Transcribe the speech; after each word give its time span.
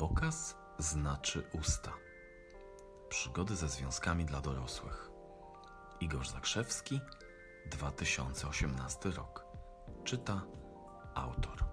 Pokaz 0.00 0.56
znaczy 0.78 1.42
usta. 1.52 1.92
Przygody 3.08 3.56
ze 3.56 3.68
związkami 3.68 4.24
dla 4.24 4.40
dorosłych. 4.40 5.10
Igor 6.00 6.28
Zakrzewski, 6.28 7.00
2018 7.70 9.10
rok. 9.10 9.44
Czyta 10.04 10.42
autor. 11.14 11.64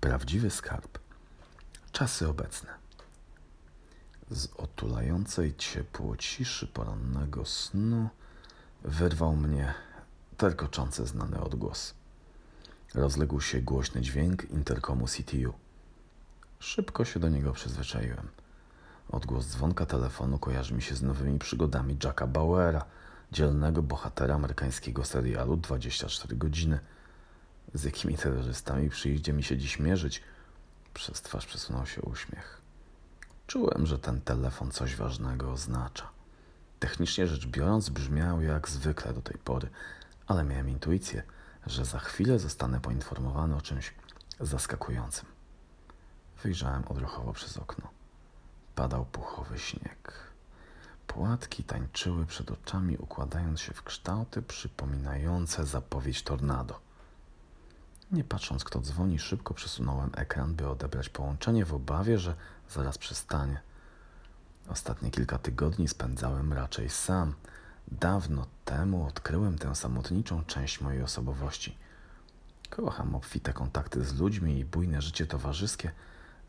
Prawdziwy 0.00 0.50
skarb. 0.50 0.98
Czasy 1.92 2.28
obecne. 2.28 2.74
Z 4.30 4.46
otulającej 4.56 5.56
ciepło 5.56 6.16
ciszy 6.16 6.66
porannego 6.66 7.44
snu 7.44 8.08
wyrwał 8.84 9.36
mnie 9.36 9.74
terkoczący 10.36 11.06
znany 11.06 11.40
odgłos. 11.40 11.94
Rozległ 12.94 13.40
się 13.40 13.60
głośny 13.60 14.00
dźwięk 14.00 14.50
interkomu 14.50 15.06
CTU. 15.06 15.52
Szybko 16.58 17.04
się 17.04 17.20
do 17.20 17.28
niego 17.28 17.52
przyzwyczaiłem. 17.52 18.28
Odgłos 19.08 19.46
dzwonka 19.46 19.86
telefonu 19.86 20.38
kojarzy 20.38 20.74
mi 20.74 20.82
się 20.82 20.94
z 20.94 21.02
nowymi 21.02 21.38
przygodami 21.38 21.96
Jacka 22.04 22.26
Bauera, 22.26 22.84
dzielnego 23.32 23.82
bohatera 23.82 24.34
amerykańskiego 24.34 25.04
serialu 25.04 25.56
24 25.56 26.36
godziny. 26.36 26.78
Z 27.74 27.84
jakimi 27.84 28.16
terrorystami 28.16 28.90
przyjdzie 28.90 29.32
mi 29.32 29.42
się 29.42 29.56
dziś 29.56 29.78
mierzyć? 29.78 30.22
Przez 30.94 31.22
twarz 31.22 31.46
przesunął 31.46 31.86
się 31.86 32.02
uśmiech. 32.02 32.60
Czułem, 33.46 33.86
że 33.86 33.98
ten 33.98 34.20
telefon 34.20 34.70
coś 34.70 34.96
ważnego 34.96 35.52
oznacza. 35.52 36.08
Technicznie 36.80 37.26
rzecz 37.26 37.46
biorąc, 37.46 37.90
brzmiał 37.90 38.40
jak 38.40 38.68
zwykle 38.68 39.12
do 39.12 39.22
tej 39.22 39.38
pory, 39.38 39.68
ale 40.26 40.44
miałem 40.44 40.68
intuicję, 40.68 41.22
że 41.66 41.84
za 41.84 41.98
chwilę 41.98 42.38
zostanę 42.38 42.80
poinformowany 42.80 43.56
o 43.56 43.60
czymś 43.60 43.94
zaskakującym. 44.40 45.26
Wyjrzałem 46.42 46.84
odruchowo 46.88 47.32
przez 47.32 47.56
okno. 47.56 47.88
Padał 48.74 49.04
puchowy 49.04 49.58
śnieg. 49.58 50.12
Płatki 51.06 51.64
tańczyły 51.64 52.26
przed 52.26 52.50
oczami, 52.50 52.96
układając 52.96 53.60
się 53.60 53.74
w 53.74 53.82
kształty 53.82 54.42
przypominające 54.42 55.66
zapowiedź 55.66 56.22
tornado. 56.22 56.80
Nie 58.12 58.24
patrząc, 58.24 58.64
kto 58.64 58.80
dzwoni, 58.80 59.18
szybko 59.18 59.54
przesunąłem 59.54 60.10
ekran, 60.16 60.54
by 60.54 60.68
odebrać 60.68 61.08
połączenie 61.08 61.64
w 61.64 61.74
obawie, 61.74 62.18
że 62.18 62.34
zaraz 62.70 62.98
przestanie. 62.98 63.60
Ostatnie 64.68 65.10
kilka 65.10 65.38
tygodni 65.38 65.88
spędzałem 65.88 66.52
raczej 66.52 66.90
sam. 66.90 67.34
Dawno 67.88 68.46
temu 68.64 69.06
odkryłem 69.06 69.58
tę 69.58 69.74
samotniczą 69.74 70.44
część 70.44 70.80
mojej 70.80 71.02
osobowości. 71.02 71.78
Kocham 72.70 73.14
obfite 73.14 73.52
kontakty 73.52 74.04
z 74.04 74.18
ludźmi 74.18 74.58
i 74.58 74.64
bujne 74.64 75.02
życie 75.02 75.26
towarzyskie, 75.26 75.92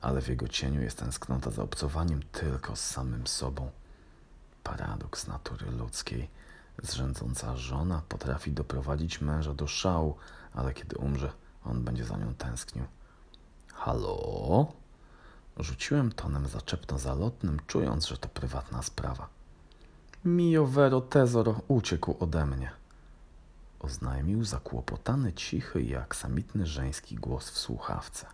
ale 0.01 0.21
w 0.21 0.27
jego 0.27 0.47
cieniu 0.47 0.81
jest 0.81 0.99
tęsknota 0.99 1.51
za 1.51 1.63
obcowaniem 1.63 2.23
tylko 2.31 2.75
z 2.75 2.81
samym 2.81 3.27
sobą. 3.27 3.71
Paradoks 4.63 5.27
natury 5.27 5.71
ludzkiej. 5.71 6.29
Zrzędząca 6.83 7.57
żona 7.57 8.01
potrafi 8.09 8.51
doprowadzić 8.51 9.21
męża 9.21 9.53
do 9.53 9.67
szału, 9.67 10.15
ale 10.53 10.73
kiedy 10.73 10.97
umrze, 10.97 11.31
on 11.65 11.83
będzie 11.83 12.05
za 12.05 12.17
nią 12.17 12.33
tęsknił. 12.33 12.85
Halo? 13.73 14.73
Rzuciłem 15.57 16.11
tonem 16.11 16.47
zaczepno-zalotnym, 16.47 17.59
czując, 17.67 18.07
że 18.07 18.17
to 18.17 18.29
prywatna 18.29 18.81
sprawa. 18.81 19.34
Mio 20.25 20.65
vero 20.65 21.01
tesoro 21.01 21.61
uciekł 21.67 22.15
ode 22.19 22.45
mnie. 22.45 22.71
Oznajmił 23.79 24.43
zakłopotany, 24.43 25.33
cichy 25.33 25.81
i 25.81 25.95
aksamitny 25.95 26.65
żeński 26.65 27.15
głos 27.15 27.49
w 27.49 27.57
słuchawce. 27.57 28.27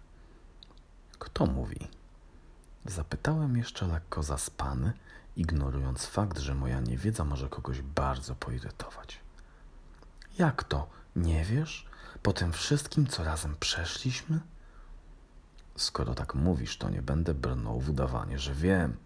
Kto 1.20 1.46
mówi? 1.46 1.88
Zapytałem 2.86 3.58
jeszcze 3.58 3.88
lekko 3.88 4.24
zaspany, 4.24 4.94
ignorując 5.36 6.06
fakt, 6.06 6.40
że 6.40 6.56
moja 6.56 6.80
niewiedza 6.80 7.24
może 7.24 7.50
kogoś 7.50 7.82
bardzo 7.82 8.36
poirytować. 8.36 9.20
Jak 10.38 10.64
to? 10.64 10.88
Nie 11.16 11.46
wiesz? 11.46 11.90
Po 12.24 12.34
tym 12.34 12.52
wszystkim, 12.52 13.08
co 13.08 13.24
razem 13.24 13.56
przeszliśmy? 13.60 14.40
Skoro 15.76 16.16
tak 16.16 16.36
mówisz, 16.36 16.78
to 16.78 16.90
nie 16.90 17.02
będę 17.02 17.34
brnął 17.34 17.80
w 17.80 17.90
udawanie, 17.90 18.40
że 18.40 18.54
wiem. 18.54 18.98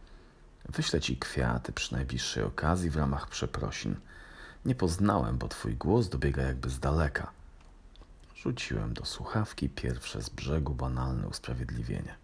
Wyślę 0.69 1.01
ci 1.01 1.17
kwiaty 1.17 1.73
przy 1.73 1.93
najbliższej 1.93 2.43
okazji 2.43 2.89
w 2.89 2.95
ramach 2.95 3.29
przeprosin. 3.29 3.95
Nie 4.65 4.75
poznałem, 4.75 5.37
bo 5.37 5.47
twój 5.47 5.75
głos 5.75 6.09
dobiega 6.09 6.41
jakby 6.41 6.69
z 6.69 6.79
daleka. 6.79 7.31
Rzuciłem 8.35 8.93
do 8.93 9.05
słuchawki 9.05 9.69
pierwsze 9.69 10.21
z 10.21 10.29
brzegu 10.29 10.73
banalne 10.73 11.27
usprawiedliwienie. 11.27 12.15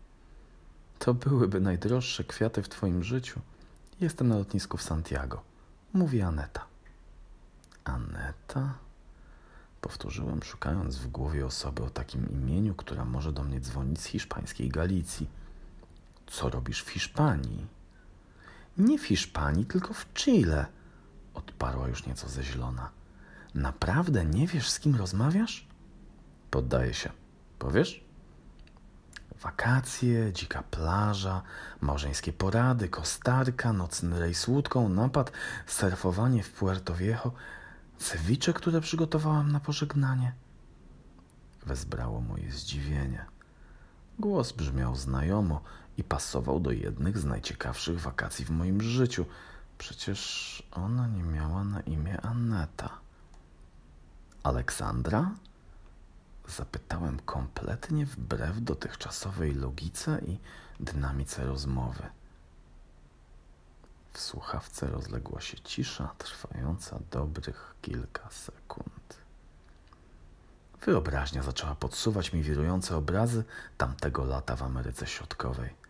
To 0.99 1.13
byłyby 1.13 1.61
najdroższe 1.61 2.23
kwiaty 2.23 2.63
w 2.63 2.69
twoim 2.69 3.03
życiu. 3.03 3.39
Jestem 4.01 4.27
na 4.27 4.37
lotnisku 4.37 4.77
w 4.77 4.83
Santiago. 4.83 5.41
Mówi 5.93 6.21
Aneta. 6.21 6.65
Aneta? 7.83 8.73
Powtórzyłem, 9.81 10.43
szukając 10.43 10.97
w 10.97 11.07
głowie 11.07 11.45
osoby 11.45 11.83
o 11.83 11.89
takim 11.89 12.29
imieniu, 12.29 12.75
która 12.75 13.05
może 13.05 13.33
do 13.33 13.43
mnie 13.43 13.59
dzwonić 13.59 14.01
z 14.01 14.05
hiszpańskiej 14.05 14.69
Galicji. 14.69 15.29
Co 16.27 16.49
robisz 16.49 16.83
w 16.83 16.89
Hiszpanii? 16.89 17.67
Nie 18.77 18.99
w 18.99 19.05
Hiszpanii, 19.05 19.65
tylko 19.65 19.93
w 19.93 20.13
Chile, 20.13 20.65
odparła 21.33 21.87
już 21.87 22.05
nieco 22.05 22.29
zeźlona. 22.29 22.89
Naprawdę 23.55 24.25
nie 24.25 24.47
wiesz, 24.47 24.69
z 24.69 24.79
kim 24.79 24.95
rozmawiasz? 24.95 25.67
Poddaję 26.51 26.93
się. 26.93 27.09
Powiesz? 27.59 28.05
Wakacje, 29.41 30.33
dzika 30.33 30.63
plaża, 30.63 31.41
małżeńskie 31.81 32.33
porady, 32.33 32.89
kostarka, 32.89 33.73
nocny 33.73 34.19
rejs 34.19 34.47
łódką, 34.47 34.89
napad, 34.89 35.31
surfowanie 35.67 36.43
w 36.43 36.51
Puerto 36.51 36.95
Viejo, 36.95 37.31
cewicze, 37.97 38.53
które 38.53 38.81
przygotowałam 38.81 39.51
na 39.51 39.59
pożegnanie. 39.59 40.33
Wezbrało 41.65 42.21
moje 42.21 42.51
zdziwienie. 42.51 43.25
Głos 44.19 44.51
brzmiał 44.51 44.95
znajomo 44.95 45.61
i 46.01 46.03
pasował 46.03 46.59
do 46.59 46.71
jednych 46.71 47.17
z 47.17 47.25
najciekawszych 47.25 47.99
wakacji 47.99 48.45
w 48.45 48.49
moim 48.49 48.81
życiu. 48.81 49.25
Przecież 49.77 50.63
ona 50.71 51.07
nie 51.07 51.23
miała 51.23 51.63
na 51.63 51.81
imię 51.81 52.21
Aneta. 52.21 52.89
Aleksandra? 54.43 55.31
Zapytałem 56.47 57.19
kompletnie 57.19 58.05
wbrew 58.05 58.61
dotychczasowej 58.61 59.53
logice 59.55 60.21
i 60.25 60.37
dynamice 60.79 61.45
rozmowy. 61.45 62.03
W 64.13 64.19
słuchawce 64.19 64.87
rozległa 64.87 65.41
się 65.41 65.59
cisza 65.59 66.15
trwająca 66.17 66.99
dobrych 67.11 67.75
kilka 67.81 68.29
sekund. 68.29 69.17
Wyobraźnia 70.85 71.43
zaczęła 71.43 71.75
podsuwać 71.75 72.33
mi 72.33 72.41
wirujące 72.41 72.97
obrazy 72.97 73.43
tamtego 73.77 74.25
lata 74.25 74.55
w 74.55 74.63
Ameryce 74.63 75.07
Środkowej. 75.07 75.80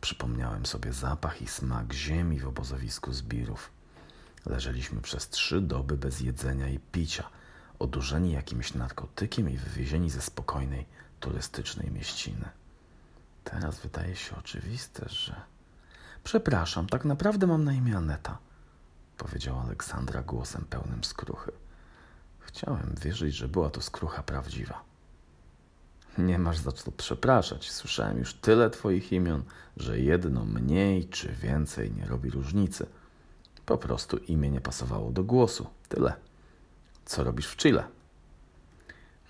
Przypomniałem 0.00 0.66
sobie 0.66 0.92
zapach 0.92 1.42
i 1.42 1.46
smak 1.46 1.92
ziemi 1.92 2.40
w 2.40 2.48
obozowisku 2.48 3.12
zbirów. 3.12 3.70
Leżeliśmy 4.46 5.00
przez 5.00 5.28
trzy 5.28 5.60
doby 5.60 5.96
bez 5.96 6.20
jedzenia 6.20 6.68
i 6.68 6.78
picia, 6.78 7.28
odurzeni 7.78 8.32
jakimś 8.32 8.74
narkotykiem 8.74 9.50
i 9.50 9.56
wywiezieni 9.56 10.10
ze 10.10 10.20
spokojnej, 10.20 10.86
turystycznej 11.20 11.90
mieściny. 11.90 12.48
Teraz 13.44 13.80
wydaje 13.80 14.16
się 14.16 14.36
oczywiste, 14.36 15.08
że. 15.08 15.40
Przepraszam, 16.24 16.86
tak 16.86 17.04
naprawdę 17.04 17.46
mam 17.46 17.64
na 17.64 17.72
imię 17.72 17.96
Aneta, 17.96 18.38
powiedziała 19.16 19.62
Aleksandra 19.62 20.22
głosem 20.22 20.64
pełnym 20.64 21.04
skruchy. 21.04 21.52
Chciałem 22.40 22.94
wierzyć, 23.00 23.34
że 23.34 23.48
była 23.48 23.70
to 23.70 23.82
skrucha 23.82 24.22
prawdziwa. 24.22 24.89
Nie 26.20 26.38
masz 26.38 26.58
za 26.58 26.72
co 26.72 26.92
przepraszać. 26.92 27.70
Słyszałem 27.70 28.18
już 28.18 28.34
tyle 28.34 28.70
Twoich 28.70 29.12
imion, 29.12 29.42
że 29.76 30.00
jedno 30.00 30.44
mniej 30.44 31.08
czy 31.08 31.32
więcej 31.32 31.92
nie 31.92 32.06
robi 32.06 32.30
różnicy. 32.30 32.86
Po 33.66 33.78
prostu 33.78 34.16
imię 34.16 34.50
nie 34.50 34.60
pasowało 34.60 35.10
do 35.10 35.24
głosu. 35.24 35.66
Tyle. 35.88 36.14
Co 37.04 37.24
robisz 37.24 37.46
w 37.46 37.56
Chile? 37.56 37.84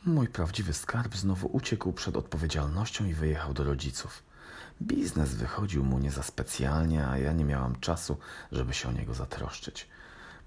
Mój 0.06 0.28
prawdziwy 0.28 0.72
skarb 0.72 1.16
znowu 1.16 1.48
uciekł 1.52 1.92
przed 1.92 2.16
odpowiedzialnością 2.16 3.06
i 3.06 3.14
wyjechał 3.14 3.54
do 3.54 3.64
rodziców. 3.64 4.22
Biznes 4.82 5.34
wychodził 5.34 5.84
mu 5.84 5.98
nie 5.98 6.10
za 6.10 6.22
specjalnie, 6.22 7.06
a 7.06 7.18
ja 7.18 7.32
nie 7.32 7.44
miałam 7.44 7.80
czasu, 7.80 8.16
żeby 8.52 8.74
się 8.74 8.88
o 8.88 8.92
niego 8.92 9.14
zatroszczyć. 9.14 9.88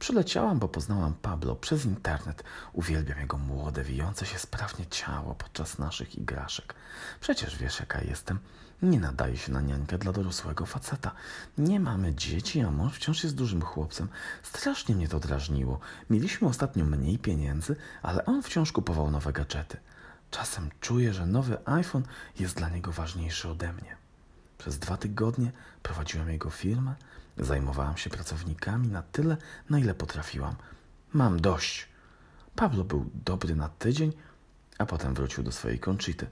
Przyleciałam, 0.04 0.60
bo 0.60 0.68
poznałam 0.68 1.14
Pablo 1.14 1.56
przez 1.56 1.86
internet. 1.86 2.44
Uwielbiam 2.74 3.20
jego 3.20 3.38
młode, 3.38 3.84
wijące 3.84 4.26
się 4.26 4.40
sprawnie 4.40 4.86
ciało 4.86 5.36
podczas 5.36 5.80
naszych 5.80 6.16
igraszek. 6.16 6.76
Przecież 7.20 7.58
wiesz, 7.58 7.80
jaka 7.80 8.02
jestem. 8.02 8.40
Nie 8.82 9.00
nadaje 9.00 9.38
się 9.38 9.52
na 9.52 9.62
niańkę 9.62 9.98
dla 9.98 10.12
dorosłego 10.12 10.66
faceta. 10.66 11.12
Nie 11.58 11.80
mamy 11.80 12.16
dzieci, 12.16 12.62
a 12.62 12.72
mąż 12.72 12.94
wciąż 12.94 13.24
jest 13.24 13.36
dużym 13.36 13.62
chłopcem. 13.62 14.08
Strasznie 14.44 14.96
mnie 14.96 15.08
to 15.08 15.20
drażniło. 15.20 15.80
Mieliśmy 16.10 16.48
ostatnio 16.48 16.86
mniej 16.86 17.20
pieniędzy, 17.20 17.76
ale 18.02 18.26
on 18.26 18.44
wciąż 18.44 18.72
kupował 18.72 19.12
nowe 19.12 19.34
gadżety. 19.34 19.78
Czasem 20.32 20.70
czuję, 20.80 21.14
że 21.14 21.26
nowy 21.26 21.66
iPhone 21.66 22.04
jest 22.40 22.56
dla 22.56 22.70
niego 22.70 22.92
ważniejszy 22.92 23.50
ode 23.50 23.74
mnie. 23.74 23.96
Przez 24.58 24.80
dwa 24.80 24.98
tygodnie 24.98 25.52
prowadziłem 25.84 26.30
jego 26.30 26.50
firmę, 26.50 26.96
zajmowałam 27.38 27.98
się 27.98 28.10
pracownikami 28.10 28.88
na 28.88 29.02
tyle, 29.02 29.38
na 29.70 29.80
ile 29.80 29.94
potrafiłam. 29.94 30.56
Mam 31.14 31.40
dość. 31.40 31.88
Pablo 32.56 32.84
był 32.84 33.10
dobry 33.26 33.56
na 33.56 33.70
tydzień, 33.70 34.14
a 34.78 34.86
potem 34.86 35.14
wrócił 35.14 35.44
do 35.44 35.52
swojej 35.52 35.80
Conchity. 35.80 36.28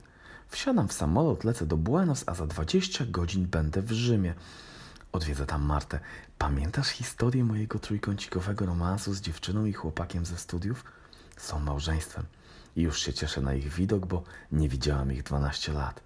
Wsiadam 0.48 0.88
w 0.88 0.92
samolot, 0.92 1.44
lecę 1.44 1.66
do 1.66 1.76
Buenos, 1.76 2.24
a 2.26 2.34
za 2.34 2.46
20 2.46 3.04
godzin 3.06 3.46
będę 3.46 3.82
w 3.82 3.92
Rzymie. 3.92 4.34
Odwiedzę 5.12 5.46
tam 5.46 5.62
Martę. 5.62 6.00
Pamiętasz 6.38 6.88
historię 6.88 7.44
mojego 7.44 7.78
trójkącikowego 7.78 8.66
romansu 8.66 9.14
z 9.14 9.20
dziewczyną 9.20 9.64
i 9.64 9.72
chłopakiem 9.72 10.26
ze 10.26 10.36
studiów? 10.36 10.84
Są 11.36 11.60
małżeństwem. 11.60 12.24
I 12.76 12.82
już 12.82 13.00
się 13.00 13.12
cieszę 13.12 13.40
na 13.40 13.54
ich 13.54 13.68
widok, 13.68 14.06
bo 14.06 14.22
nie 14.52 14.68
widziałam 14.68 15.12
ich 15.12 15.22
12 15.22 15.72
lat. 15.72 16.00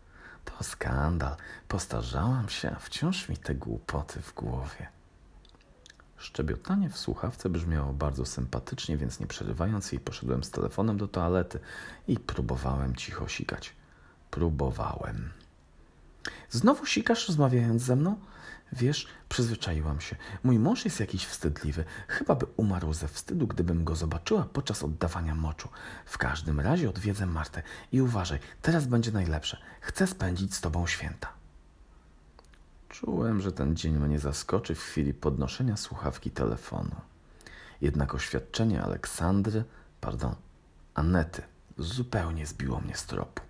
To 0.59 0.65
skandal. 0.65 1.37
Postarzałam 1.69 2.49
się, 2.49 2.71
a 2.71 2.79
wciąż 2.79 3.29
mi 3.29 3.37
te 3.37 3.55
głupoty 3.55 4.23
w 4.23 4.35
głowie. 4.35 4.89
Szczebiotanie 6.17 6.91
w 6.91 6.99
słuchawce 6.99 7.49
brzmiało 7.49 7.93
bardzo 7.93 8.27
sympatycznie, 8.27 8.97
więc 8.97 9.21
nie 9.21 9.27
przerywając 9.27 9.93
jej, 9.93 10.01
poszedłem 10.01 10.45
z 10.45 10.51
telefonem 10.51 10.97
do 10.97 11.09
toalety 11.09 11.61
i 12.09 12.19
próbowałem 12.19 12.97
cicho 12.97 13.29
sikać. 13.29 13.73
Próbowałem. 14.31 15.31
Znowu 16.51 16.87
sikasz 16.87 17.29
rozmawiając 17.29 17.83
ze 17.83 17.97
mną? 17.97 18.17
Wiesz, 18.73 19.07
przyzwyczaiłam 19.29 20.01
się. 20.01 20.17
Mój 20.45 20.59
mąż 20.59 20.85
jest 20.85 21.01
jakiś 21.01 21.27
wstydliwy. 21.27 21.85
Chyba 22.09 22.35
by 22.35 22.47
umarł 22.57 22.93
ze 22.93 23.09
wstydu, 23.09 23.47
gdybym 23.47 23.85
go 23.85 23.97
zobaczyła 23.97 24.43
podczas 24.53 24.83
oddawania 24.83 25.35
moczu. 25.35 25.69
W 26.07 26.19
każdym 26.19 26.61
razie 26.61 26.89
odwiedzę 26.89 27.27
Martę 27.27 27.63
i 27.93 28.01
uważaj, 28.01 28.39
teraz 28.63 28.87
będzie 28.87 29.13
najlepsze. 29.13 29.59
Chcę 29.81 30.07
spędzić 30.07 30.55
z 30.55 30.61
tobą 30.61 30.87
święta. 30.87 31.33
Czułem, 32.89 33.41
że 33.41 33.53
ten 33.53 33.77
dzień 33.77 33.99
mnie 33.99 34.19
zaskoczy 34.19 34.75
w 34.75 34.83
chwili 34.83 35.15
podnoszenia 35.15 35.77
słuchawki 35.77 36.31
telefonu. 36.31 36.97
Jednak 37.81 38.15
oświadczenie 38.15 38.83
Aleksandry, 38.83 39.65
pardon, 40.01 40.35
Anety, 40.95 41.43
zupełnie 41.79 42.47
zbiło 42.47 42.81
mnie 42.81 42.97
z 42.97 43.07
tropu. 43.07 43.43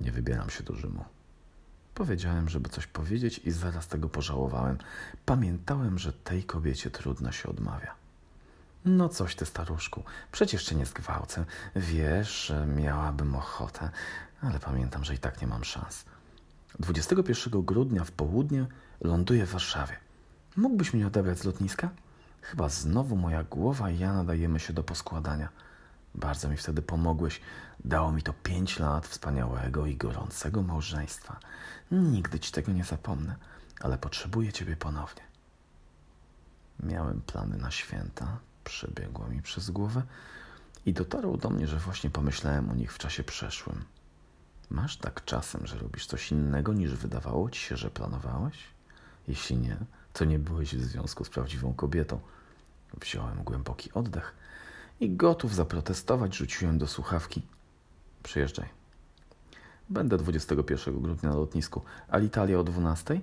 Nie 0.00 0.12
wybieram 0.12 0.50
się 0.50 0.64
do 0.64 0.74
Rzymu. 0.74 1.04
Powiedziałem, 1.98 2.48
żeby 2.48 2.68
coś 2.68 2.86
powiedzieć 2.86 3.40
i 3.44 3.50
zaraz 3.50 3.88
tego 3.88 4.08
pożałowałem. 4.08 4.78
Pamiętałem, 5.26 5.98
że 5.98 6.12
tej 6.12 6.44
kobiecie 6.44 6.90
trudno 6.90 7.32
się 7.32 7.48
odmawia. 7.48 7.94
No 8.84 9.08
coś 9.08 9.34
ty, 9.34 9.46
staruszku, 9.46 10.02
przecież 10.32 10.64
cię 10.64 10.76
nie 10.76 10.86
zgwałcę. 10.86 11.44
Wiesz, 11.76 12.52
miałabym 12.76 13.34
ochotę, 13.34 13.90
ale 14.40 14.60
pamiętam, 14.60 15.04
że 15.04 15.14
i 15.14 15.18
tak 15.18 15.40
nie 15.40 15.46
mam 15.46 15.64
szans. 15.64 16.04
21 16.78 17.62
grudnia 17.62 18.04
w 18.04 18.10
południe 18.10 18.66
ląduję 19.00 19.46
w 19.46 19.50
Warszawie. 19.50 19.96
Mógłbyś 20.56 20.94
mnie 20.94 21.06
odebrać 21.06 21.38
z 21.38 21.44
lotniska? 21.44 21.90
Chyba 22.40 22.68
znowu 22.68 23.16
moja 23.16 23.44
głowa 23.44 23.90
i 23.90 23.98
ja 23.98 24.12
nadajemy 24.12 24.60
się 24.60 24.72
do 24.72 24.82
poskładania. 24.84 25.48
Bardzo 26.14 26.48
mi 26.48 26.56
wtedy 26.56 26.82
pomogłeś. 26.82 27.40
Dało 27.84 28.12
mi 28.12 28.22
to 28.22 28.32
pięć 28.32 28.78
lat 28.78 29.06
wspaniałego 29.06 29.86
i 29.86 29.96
gorącego 29.96 30.62
małżeństwa. 30.62 31.40
Nigdy 31.90 32.40
ci 32.40 32.52
tego 32.52 32.72
nie 32.72 32.84
zapomnę, 32.84 33.36
ale 33.80 33.98
potrzebuję 33.98 34.52
ciebie 34.52 34.76
ponownie. 34.76 35.22
Miałem 36.82 37.20
plany 37.20 37.56
na 37.56 37.70
święta, 37.70 38.38
przebiegło 38.64 39.26
mi 39.26 39.42
przez 39.42 39.70
głowę 39.70 40.02
i 40.86 40.92
dotarło 40.92 41.36
do 41.36 41.50
mnie, 41.50 41.66
że 41.66 41.78
właśnie 41.78 42.10
pomyślałem 42.10 42.70
o 42.70 42.74
nich 42.74 42.92
w 42.92 42.98
czasie 42.98 43.24
przeszłym. 43.24 43.84
Masz 44.70 44.96
tak 44.96 45.24
czasem, 45.24 45.66
że 45.66 45.78
robisz 45.78 46.06
coś 46.06 46.32
innego 46.32 46.72
niż 46.72 46.94
wydawało 46.94 47.50
ci 47.50 47.60
się, 47.60 47.76
że 47.76 47.90
planowałeś? 47.90 48.56
Jeśli 49.28 49.56
nie, 49.56 49.76
to 50.12 50.24
nie 50.24 50.38
byłeś 50.38 50.74
w 50.74 50.84
związku 50.84 51.24
z 51.24 51.28
prawdziwą 51.30 51.74
kobietą. 51.74 52.20
Wziąłem 53.00 53.44
głęboki 53.44 53.92
oddech 53.92 54.34
i 55.00 55.16
gotów 55.16 55.54
zaprotestować, 55.54 56.36
rzuciłem 56.36 56.78
do 56.78 56.86
słuchawki. 56.86 57.42
Przyjeżdżaj. 58.22 58.68
Będę 59.88 60.16
21 60.16 61.00
grudnia 61.02 61.28
na 61.28 61.36
lotnisku. 61.36 61.82
Alitalia 62.08 62.58
o 62.58 62.64
12? 62.64 63.20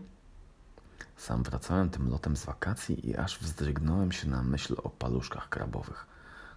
Sam 1.18 1.44
wracałem 1.44 1.90
tym 1.90 2.10
lotem 2.10 2.36
z 2.36 2.46
wakacji 2.46 3.10
i 3.10 3.18
aż 3.18 3.40
wzdrygnąłem 3.40 4.12
się 4.12 4.30
na 4.30 4.44
myśl 4.44 4.76
o 4.84 4.90
paluszkach 4.90 5.50
krabowych. 5.50 6.08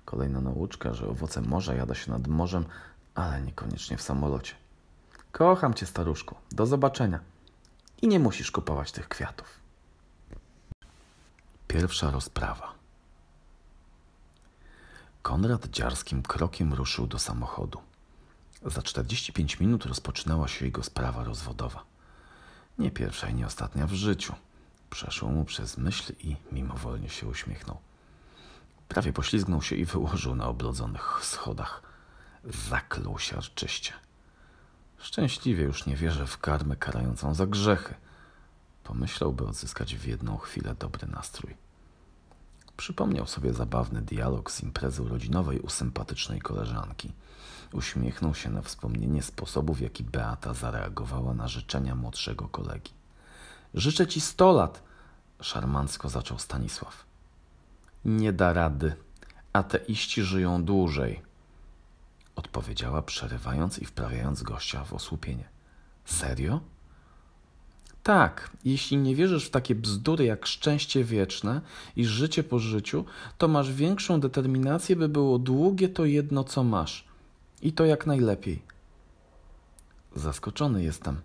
Kolejna 0.04 0.40
nauczka, 0.40 0.94
że 0.94 1.08
owoce 1.08 1.40
morza 1.40 1.74
jada 1.74 1.94
się 1.94 2.10
nad 2.10 2.28
morzem, 2.28 2.64
ale 3.14 3.42
niekoniecznie 3.42 3.96
w 3.96 4.02
samolocie. 4.02 4.54
Kocham 5.32 5.74
cię, 5.74 5.86
staruszku. 5.86 6.34
Do 6.52 6.66
zobaczenia. 6.66 7.20
I 8.02 8.08
nie 8.08 8.18
musisz 8.18 8.50
kupować 8.50 8.92
tych 8.92 9.08
kwiatów. 9.08 9.60
Pierwsza 11.68 12.10
rozprawa. 12.10 12.77
Konrad 15.28 15.66
dziarskim 15.66 16.22
krokiem 16.22 16.75
ruszył 16.75 17.06
do 17.06 17.19
samochodu. 17.19 17.78
Za 18.66 18.82
45 18.82 19.60
minut 19.60 19.86
rozpoczynała 19.86 20.48
się 20.48 20.64
jego 20.64 20.82
sprawa 20.82 21.25
rozwodowa. 21.25 21.84
Nie 22.78 22.90
pierwsza 22.90 23.28
i 23.28 23.34
nie 23.34 23.46
ostatnia 23.46 23.86
w 23.86 23.92
życiu. 23.92 24.34
Przeszło 24.90 25.28
mu 25.28 25.44
przez 25.44 25.78
myśl 25.78 26.12
i 26.20 26.36
mimowolnie 26.52 27.08
się 27.08 27.26
uśmiechnął. 27.26 27.78
Prawie 28.88 29.12
poślizgnął 29.12 29.62
się 29.62 29.76
i 29.76 29.84
wyłożył 29.84 30.34
na 30.34 30.46
oblodzonych 30.46 31.20
schodach. 31.22 31.82
Zakluł 32.44 33.19
się 33.19 33.36
arczyście. 33.36 33.92
Szczęśliwie 34.98 35.64
już 35.64 35.86
nie 35.86 35.96
wierzę 35.96 36.26
w 36.26 36.38
karmę 36.38 36.76
karającą 36.76 37.34
za 37.34 37.46
grzechy. 37.46 37.94
Pomyślał, 38.84 39.32
by 39.32 39.46
odzyskać 39.46 39.96
w 39.96 40.04
jedną 40.06 40.36
chwilę 40.36 40.75
dobry 40.75 41.06
nastrój. 41.06 41.67
Przypomniał 42.78 43.26
sobie 43.26 43.52
zabawny 43.54 44.02
dialog 44.02 44.50
z 44.50 44.62
imprezy 44.62 45.02
urodzinowej 45.02 45.60
u 45.60 45.69
sympatycznej 45.69 46.40
koleżanki. 46.40 47.12
Uśmiechnął 47.72 48.34
się 48.34 48.50
na 48.50 48.62
wspomnienie 48.62 49.22
sposobu, 49.22 49.75
w 49.75 49.80
jaki 49.80 50.04
Beata 50.04 50.54
zareagowała 50.54 51.34
na 51.34 51.48
życzenia 51.48 51.94
młodszego 51.94 52.48
kolegi. 52.48 52.92
Życzę 53.75 54.06
ci 54.06 54.20
sto 54.20 54.52
lat, 54.52 54.82
szarmancko 55.40 56.08
zaczął 56.08 56.38
Stanisław. 56.38 57.04
Nie 58.04 58.32
da 58.32 58.52
rady. 58.52 58.94
Ateiści 59.52 60.22
żyją 60.22 60.64
dłużej, 60.64 61.22
odpowiedziała, 62.36 63.02
przerywając 63.02 63.78
i 63.78 63.84
wprawiając 63.84 64.42
gościa 64.42 64.84
w 64.84 64.92
osłupienie. 64.92 65.49
Serio? 66.04 66.61
Tak, 68.08 68.50
jeśli 68.64 68.96
nie 68.96 69.14
wierzysz 69.14 69.46
w 69.46 69.50
takie 69.50 69.74
bzdury 69.74 70.24
jak 70.24 70.46
szczęście 70.46 71.04
wieczne 71.04 71.60
i 71.96 72.04
życie 72.04 72.42
po 72.42 72.58
życiu, 72.58 73.04
to 73.38 73.48
masz 73.48 73.72
większą 73.72 74.20
determinację, 74.20 74.96
by 74.96 75.08
było 75.08 75.38
długie 75.38 75.88
to 75.88 76.04
jedno, 76.04 76.44
co 76.44 76.64
masz. 76.64 77.04
I 77.62 77.72
to 77.72 77.84
jak 77.84 78.06
najlepiej. 78.06 78.62
Zaskoczony 80.16 80.84
jestem. 80.84 81.20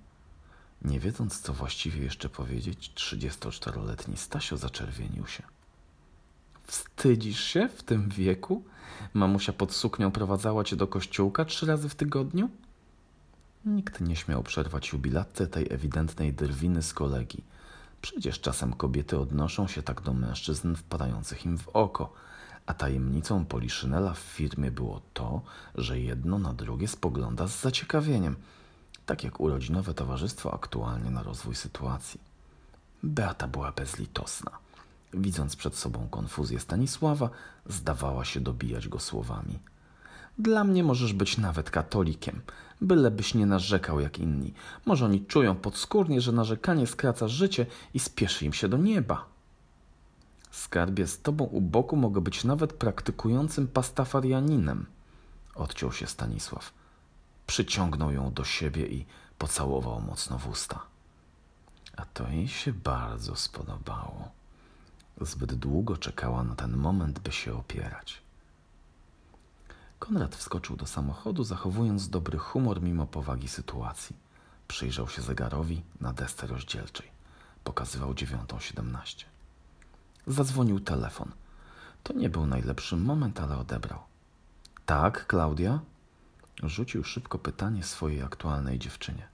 Nie 0.81 0.99
wiedząc, 0.99 1.41
co 1.41 1.53
właściwie 1.53 2.03
jeszcze 2.03 2.29
powiedzieć, 2.29 2.91
34-letni 2.95 4.17
Stasio 4.17 4.57
zaczerwienił 4.57 5.27
się. 5.27 5.43
Wstydzisz 6.63 7.43
się 7.43 7.69
w 7.75 7.83
tym 7.83 8.09
wieku? 8.09 8.63
Mamusia 9.13 9.53
pod 9.53 9.73
suknią 9.73 10.11
prowadzała 10.11 10.63
cię 10.63 10.75
do 10.75 10.87
kościółka 10.87 11.45
trzy 11.45 11.65
razy 11.65 11.89
w 11.89 11.95
tygodniu? 11.95 12.49
Nikt 13.65 14.01
nie 14.01 14.15
śmiał 14.15 14.43
przerwać 14.43 14.91
jubilatce 14.91 15.47
tej 15.47 15.73
ewidentnej 15.73 16.33
drwiny 16.33 16.81
z 16.81 16.93
kolegi. 16.93 17.43
Przecież 18.01 18.39
czasem 18.39 18.73
kobiety 18.73 19.19
odnoszą 19.19 19.67
się 19.67 19.83
tak 19.83 20.01
do 20.01 20.13
mężczyzn 20.13 20.75
wpadających 20.75 21.45
im 21.45 21.57
w 21.57 21.69
oko, 21.69 22.13
a 22.65 22.73
tajemnicą 22.73 23.45
Poliszynela 23.45 24.13
w 24.13 24.19
firmie 24.19 24.71
było 24.71 25.01
to, 25.13 25.41
że 25.75 25.99
jedno 25.99 26.39
na 26.39 26.53
drugie 26.53 26.87
spogląda 26.87 27.47
z 27.47 27.61
zaciekawieniem, 27.61 28.35
tak 29.05 29.23
jak 29.23 29.39
urodzinowe 29.39 29.93
towarzystwo 29.93 30.53
aktualnie 30.53 31.09
na 31.09 31.23
rozwój 31.23 31.55
sytuacji. 31.55 32.19
Beata 33.03 33.47
była 33.47 33.71
bezlitosna. 33.71 34.51
Widząc 35.13 35.55
przed 35.55 35.75
sobą 35.75 36.07
konfuzję 36.09 36.59
Stanisława, 36.59 37.29
zdawała 37.65 38.25
się 38.25 38.39
dobijać 38.41 38.87
go 38.87 38.99
słowami– 38.99 39.59
dla 40.37 40.63
mnie 40.63 40.83
możesz 40.83 41.13
być 41.13 41.37
nawet 41.37 41.71
katolikiem, 41.71 42.41
bylebyś 42.83 43.33
nie 43.33 43.45
narzekał 43.45 43.99
jak 43.99 44.19
inni. 44.19 44.53
Może 44.85 45.05
oni 45.05 45.25
czują 45.25 45.55
podskórnie, 45.55 46.21
że 46.21 46.31
narzekanie 46.31 46.87
skraca 46.87 47.27
życie 47.27 47.65
i 47.93 47.99
spieszy 47.99 48.45
im 48.45 48.53
się 48.53 48.67
do 48.69 48.77
nieba. 48.77 49.25
Skarbie, 50.51 51.07
z 51.07 51.21
tobą 51.21 51.43
u 51.43 51.61
boku 51.61 51.95
mogę 51.95 52.21
być 52.21 52.43
nawet 52.43 52.73
praktykującym 52.73 53.67
pastafarianinem. 53.67 54.85
Odciął 55.55 55.91
się 55.91 56.07
Stanisław. 56.07 56.73
Przyciągnął 57.47 58.11
ją 58.11 58.33
do 58.33 58.43
siebie 58.43 58.87
i 58.87 59.05
pocałował 59.37 60.01
mocno 60.01 60.39
w 60.39 60.47
usta. 60.47 60.79
A 61.97 62.05
to 62.05 62.27
jej 62.29 62.47
się 62.47 62.73
bardzo 62.73 63.35
spodobało. 63.35 64.31
Zbyt 65.21 65.53
długo 65.53 65.97
czekała 65.97 66.43
na 66.43 66.55
ten 66.55 66.77
moment, 66.77 67.19
by 67.19 67.31
się 67.31 67.53
opierać. 67.57 68.22
Konrad 70.03 70.35
wskoczył 70.35 70.75
do 70.75 70.85
samochodu, 70.87 71.43
zachowując 71.43 72.09
dobry 72.09 72.37
humor 72.37 72.81
mimo 72.81 73.07
powagi 73.07 73.47
sytuacji. 73.47 74.15
Przyjrzał 74.67 75.09
się 75.09 75.21
zegarowi 75.21 75.83
na 76.01 76.13
desce 76.13 76.47
rozdzielczej. 76.47 77.07
Pokazywał 77.63 78.13
dziewiątą 78.13 78.59
siedemnaście. 78.59 79.25
Zadzwonił 80.27 80.79
telefon. 80.79 81.31
To 82.03 82.13
nie 82.13 82.29
był 82.29 82.45
najlepszy 82.45 82.97
moment, 82.97 83.39
ale 83.39 83.57
odebrał. 83.57 83.99
Tak, 84.85 85.27
Klaudia? 85.27 85.79
Rzucił 86.63 87.03
szybko 87.03 87.39
pytanie 87.39 87.83
swojej 87.83 88.21
aktualnej 88.21 88.79
dziewczynie. 88.79 89.27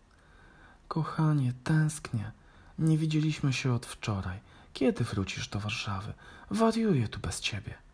Kochanie, 0.87 1.53
tęsknię. 1.63 2.31
Nie 2.79 2.97
widzieliśmy 2.97 3.53
się 3.53 3.73
od 3.73 3.85
wczoraj. 3.85 4.39
Kiedy 4.73 5.03
wrócisz 5.03 5.47
do 5.47 5.59
Warszawy? 5.59 6.13
Wariuję 6.51 7.07
tu 7.07 7.19
bez 7.19 7.39
ciebie. 7.39 7.88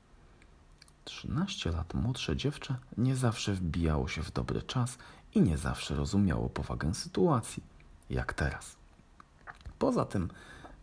Trzynaście 1.06 1.72
lat 1.72 1.94
młodsze 1.94 2.36
dziewczę 2.36 2.76
nie 2.98 3.16
zawsze 3.16 3.54
wbijało 3.54 4.08
się 4.08 4.24
w 4.24 4.32
dobry 4.32 4.62
czas 4.62 4.98
i 5.36 5.42
nie 5.42 5.58
zawsze 5.58 5.96
rozumiało 5.96 6.50
powagę 6.50 6.94
sytuacji, 6.94 7.64
jak 8.10 8.34
teraz. 8.34 8.76
Poza 9.80 10.06
tym 10.06 10.30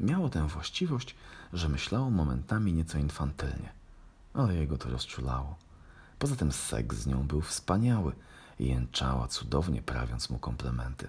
miało 0.00 0.28
tę 0.28 0.48
właściwość, 0.48 1.14
że 1.52 1.68
myślało 1.68 2.10
momentami 2.10 2.72
nieco 2.72 2.98
infantylnie, 2.98 3.72
ale 4.34 4.54
jego 4.54 4.78
to 4.78 4.90
rozczulało. 4.90 5.56
Poza 6.18 6.36
tym 6.36 6.52
seks 6.52 6.96
z 6.96 7.06
nią 7.06 7.26
był 7.26 7.40
wspaniały 7.40 8.12
jęczała 8.58 9.28
cudownie, 9.28 9.82
prawiąc 9.82 10.30
mu 10.30 10.38
komplementy, 10.38 11.08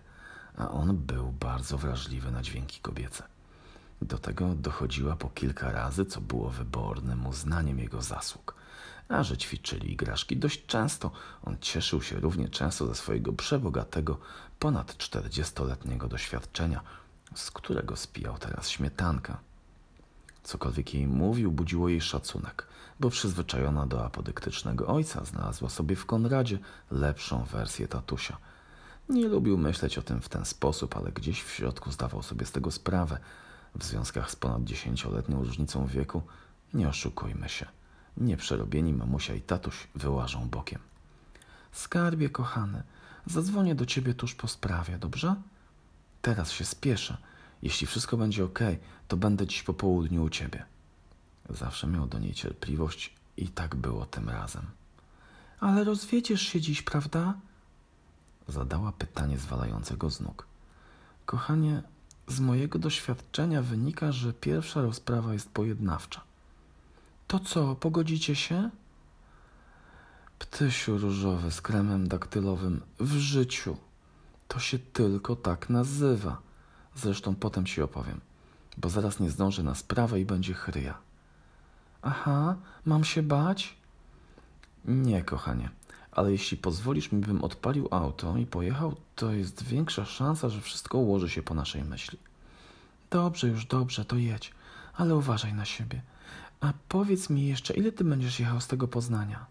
a 0.58 0.70
on 0.72 0.98
był 0.98 1.32
bardzo 1.32 1.78
wrażliwy 1.78 2.32
na 2.32 2.42
dźwięki 2.42 2.80
kobiece. 2.80 3.24
Do 4.02 4.18
tego 4.18 4.56
dochodziła 4.56 5.16
po 5.16 5.30
kilka 5.30 5.72
razy, 5.72 6.06
co 6.06 6.22
było 6.22 6.50
wybornym 6.50 7.28
uznaniem 7.28 7.80
jego 7.80 8.02
zasług. 8.02 8.63
Że 9.22 9.38
ćwiczyli 9.38 9.92
igraszki 9.92 10.38
dość 10.38 10.66
często, 10.66 11.12
on 11.44 11.58
cieszył 11.62 12.02
się 12.02 12.20
równie 12.20 12.50
często 12.50 12.88
ze 12.88 12.96
swojego 12.96 13.34
przebogatego, 13.34 14.18
ponad 14.60 14.98
czterdziestoletniego 14.98 16.08
doświadczenia, 16.08 16.82
z 17.36 17.52
którego 17.52 17.96
spijał 17.96 18.38
teraz 18.38 18.70
śmietankę. 18.70 19.36
Cokolwiek 20.44 20.94
jej 20.94 21.08
mówił, 21.08 21.52
budziło 21.52 21.90
jej 21.90 22.02
szacunek, 22.02 22.68
bo 23.00 23.10
przyzwyczajona 23.10 23.86
do 23.86 24.06
apodyktycznego 24.06 24.88
ojca 24.88 25.26
znalazła 25.26 25.70
sobie 25.70 25.96
w 25.96 26.06
Konradzie 26.06 26.60
lepszą 26.92 27.44
wersję 27.44 27.88
tatusia. 27.88 28.38
Nie 29.10 29.28
lubił 29.28 29.58
myśleć 29.58 29.98
o 29.98 30.02
tym 30.02 30.22
w 30.22 30.30
ten 30.30 30.46
sposób, 30.46 30.98
ale 30.98 31.12
gdzieś 31.12 31.44
w 31.44 31.52
środku 31.52 31.92
zdawał 31.92 32.24
sobie 32.24 32.46
z 32.46 32.52
tego 32.52 32.72
sprawę. 32.72 33.18
W 33.76 33.84
związkach 33.84 34.32
z 34.32 34.36
ponad 34.36 34.64
dziesięcioletnią 34.64 35.44
różnicą 35.44 35.86
wieku 35.86 36.22
nie 36.74 36.90
oszukujmy 36.90 37.50
się. 37.50 37.66
Nieprzerobieni 38.18 38.94
mamusia 38.94 39.34
i 39.34 39.42
tatuś 39.42 39.88
wyłażą 39.96 40.50
bokiem. 40.50 40.80
Skarbie, 41.72 42.30
kochany, 42.30 42.84
zadzwonię 43.26 43.76
do 43.76 43.86
ciebie 43.86 44.14
tuż 44.14 44.36
po 44.36 44.48
sprawie, 44.48 44.98
dobrze? 44.98 45.36
Teraz 46.22 46.52
się 46.52 46.66
spieszę. 46.66 47.18
Jeśli 47.62 47.88
wszystko 47.88 48.18
będzie 48.18 48.46
ok, 48.46 48.60
to 49.08 49.18
będę 49.18 49.48
dziś 49.48 49.64
po 49.64 49.74
południu 49.74 50.24
u 50.24 50.30
ciebie. 50.30 50.66
Zawsze 51.50 51.88
miał 51.88 52.08
do 52.08 52.20
niej 52.20 52.34
cierpliwość 52.34 53.16
i 53.38 53.48
tak 53.48 53.76
było 53.76 54.06
tym 54.06 54.30
razem. 54.30 54.66
Ale 55.60 55.84
rozwiedziesz 55.84 56.42
się 56.42 56.62
dziś, 56.62 56.82
prawda? 56.82 57.34
Zadała 58.48 58.92
pytanie 58.92 59.38
zwalającego 59.38 60.10
z 60.10 60.20
nóg. 60.20 60.48
Kochanie, 61.26 61.84
z 62.28 62.40
mojego 62.40 62.80
doświadczenia 62.80 63.62
wynika, 63.62 64.12
że 64.12 64.34
pierwsza 64.34 64.82
rozprawa 64.82 65.34
jest 65.34 65.50
pojednawcza. 65.50 66.22
To 67.28 67.40
co, 67.40 67.76
pogodzicie 67.76 68.36
się? 68.36 68.70
Ptysiu 70.40 70.98
różowy 70.98 71.52
z 71.52 71.62
kremem 71.62 72.08
daktylowym 72.08 72.82
w 73.00 73.12
życiu. 73.12 73.78
To 74.48 74.60
się 74.60 74.80
tylko 74.80 75.36
tak 75.36 75.70
nazywa. 75.70 76.42
Zresztą 76.96 77.36
potem 77.36 77.66
ci 77.66 77.82
opowiem, 77.82 78.22
bo 78.78 78.90
zaraz 78.90 79.20
nie 79.20 79.30
zdążę 79.30 79.64
na 79.64 79.76
sprawę 79.76 80.20
i 80.20 80.26
będzie 80.26 80.54
chryja. 80.54 80.98
Aha, 82.02 82.56
mam 82.86 83.04
się 83.04 83.24
bać? 83.24 83.76
Nie, 84.86 85.24
kochanie, 85.24 85.70
ale 86.12 86.32
jeśli 86.32 86.58
pozwolisz 86.58 87.12
mi, 87.12 87.22
bym 87.22 87.44
odpalił 87.44 87.88
auto 87.92 88.38
i 88.38 88.46
pojechał, 88.46 88.96
to 89.16 89.32
jest 89.32 89.64
większa 89.64 90.06
szansa, 90.06 90.50
że 90.50 90.62
wszystko 90.62 90.98
ułoży 90.98 91.30
się 91.30 91.44
po 91.44 91.54
naszej 91.54 91.84
myśli. 91.84 92.20
Dobrze, 93.10 93.48
już 93.48 93.66
dobrze, 93.66 94.06
to 94.06 94.16
jedź, 94.16 94.54
ale 94.94 95.16
uważaj 95.16 95.54
na 95.54 95.66
siebie. 95.66 96.02
A 96.64 96.74
powiedz 96.90 97.30
mi 97.30 97.48
jeszcze, 97.48 97.74
ile 97.74 97.92
ty 97.92 98.04
będziesz 98.04 98.40
jechał 98.40 98.62
z 98.62 98.68
tego 98.68 98.88
Poznania? 98.88 99.46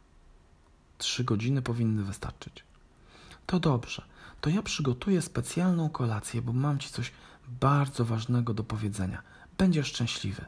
Trzy 0.98 1.24
godziny 1.24 1.62
powinny 1.62 2.02
wystarczyć. 2.02 2.64
To 3.46 3.60
dobrze. 3.60 4.02
To 4.40 4.50
ja 4.50 4.62
przygotuję 4.62 5.22
specjalną 5.22 5.90
kolację, 5.90 6.42
bo 6.42 6.52
mam 6.52 6.78
ci 6.78 6.90
coś 6.90 7.12
bardzo 7.60 8.04
ważnego 8.04 8.54
do 8.54 8.64
powiedzenia. 8.64 9.22
Będziesz 9.58 9.86
szczęśliwy. 9.86 10.44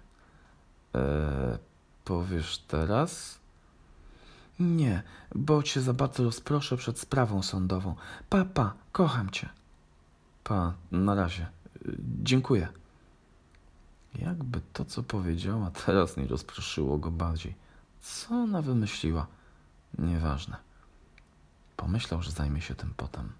Eee, 0.94 1.02
powiesz 2.04 2.58
teraz? 2.58 3.38
Nie, 4.60 5.02
bo 5.34 5.62
cię 5.62 5.80
za 5.80 5.92
bardzo 5.92 6.24
rozproszę 6.24 6.76
przed 6.76 6.98
sprawą 6.98 7.42
sądową. 7.42 7.94
Pa, 8.28 8.44
pa, 8.44 8.74
kocham 8.92 9.30
cię. 9.30 9.48
Pa, 10.44 10.74
na 10.92 11.14
razie. 11.14 11.46
Dziękuję. 12.22 12.68
Jakby 14.14 14.60
to, 14.72 14.84
co 14.84 15.02
powiedziała, 15.02 15.70
teraz 15.86 16.16
nie 16.16 16.26
rozproszyło 16.26 16.98
go 16.98 17.10
bardziej. 17.10 17.54
Co 18.00 18.34
ona 18.34 18.62
wymyśliła? 18.62 19.26
Nieważne. 19.98 20.56
Pomyślał, 21.76 22.22
że 22.22 22.30
zajmie 22.30 22.60
się 22.60 22.74
tym 22.74 22.94
potem. 22.96 23.32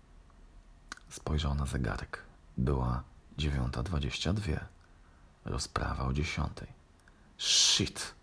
Spojrzał 1.10 1.54
na 1.54 1.66
zegarek. 1.66 2.22
Była 2.58 3.02
dziewiąta 3.38 3.82
dwadzieścia 3.82 4.32
dwie. 4.32 4.60
Rozprawa 5.44 6.04
o 6.04 6.12
dziesiątej. 6.12 6.68
Shit! 7.38 8.14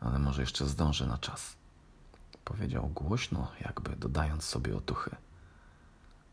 Ale 0.00 0.18
może 0.18 0.42
jeszcze 0.42 0.66
zdąży 0.66 1.06
na 1.06 1.18
czas. 1.18 1.56
Powiedział 2.44 2.88
głośno, 2.88 3.48
jakby 3.60 3.96
dodając 3.96 4.44
sobie 4.44 4.76
otuchy. 4.76 5.16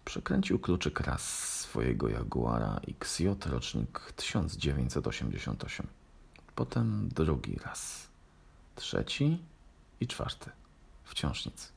Przekręcił 0.08 0.60
kluczyk 0.60 1.00
raz 1.00 1.50
swojego 1.60 2.10
Jaguara 2.10 2.80
XJ 2.88 3.28
rocznik 3.46 4.14
1988. 4.16 5.88
Potem 6.56 7.10
drugi 7.10 7.60
raz. 7.66 8.08
Trzeci 8.76 9.40
i 10.00 10.08
czwarty. 10.08 10.50
Wciąż 11.04 11.46
nic. 11.46 11.72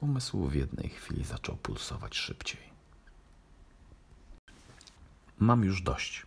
Umysł 0.00 0.46
w 0.46 0.54
jednej 0.54 0.88
chwili 0.88 1.24
zaczął 1.24 1.56
pulsować 1.56 2.16
szybciej. 2.16 2.60
Mam 5.38 5.64
już 5.64 5.82
dość. 5.82 6.26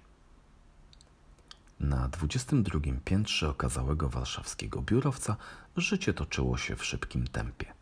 Na 1.80 2.08
22 2.08 2.80
piętrze 3.06 3.50
okazałego 3.50 4.10
warszawskiego 4.10 4.82
biurowca 4.82 5.38
życie 5.78 6.14
toczyło 6.14 6.58
się 6.58 6.76
w 6.76 6.86
szybkim 6.86 7.28
tempie. 7.28 7.81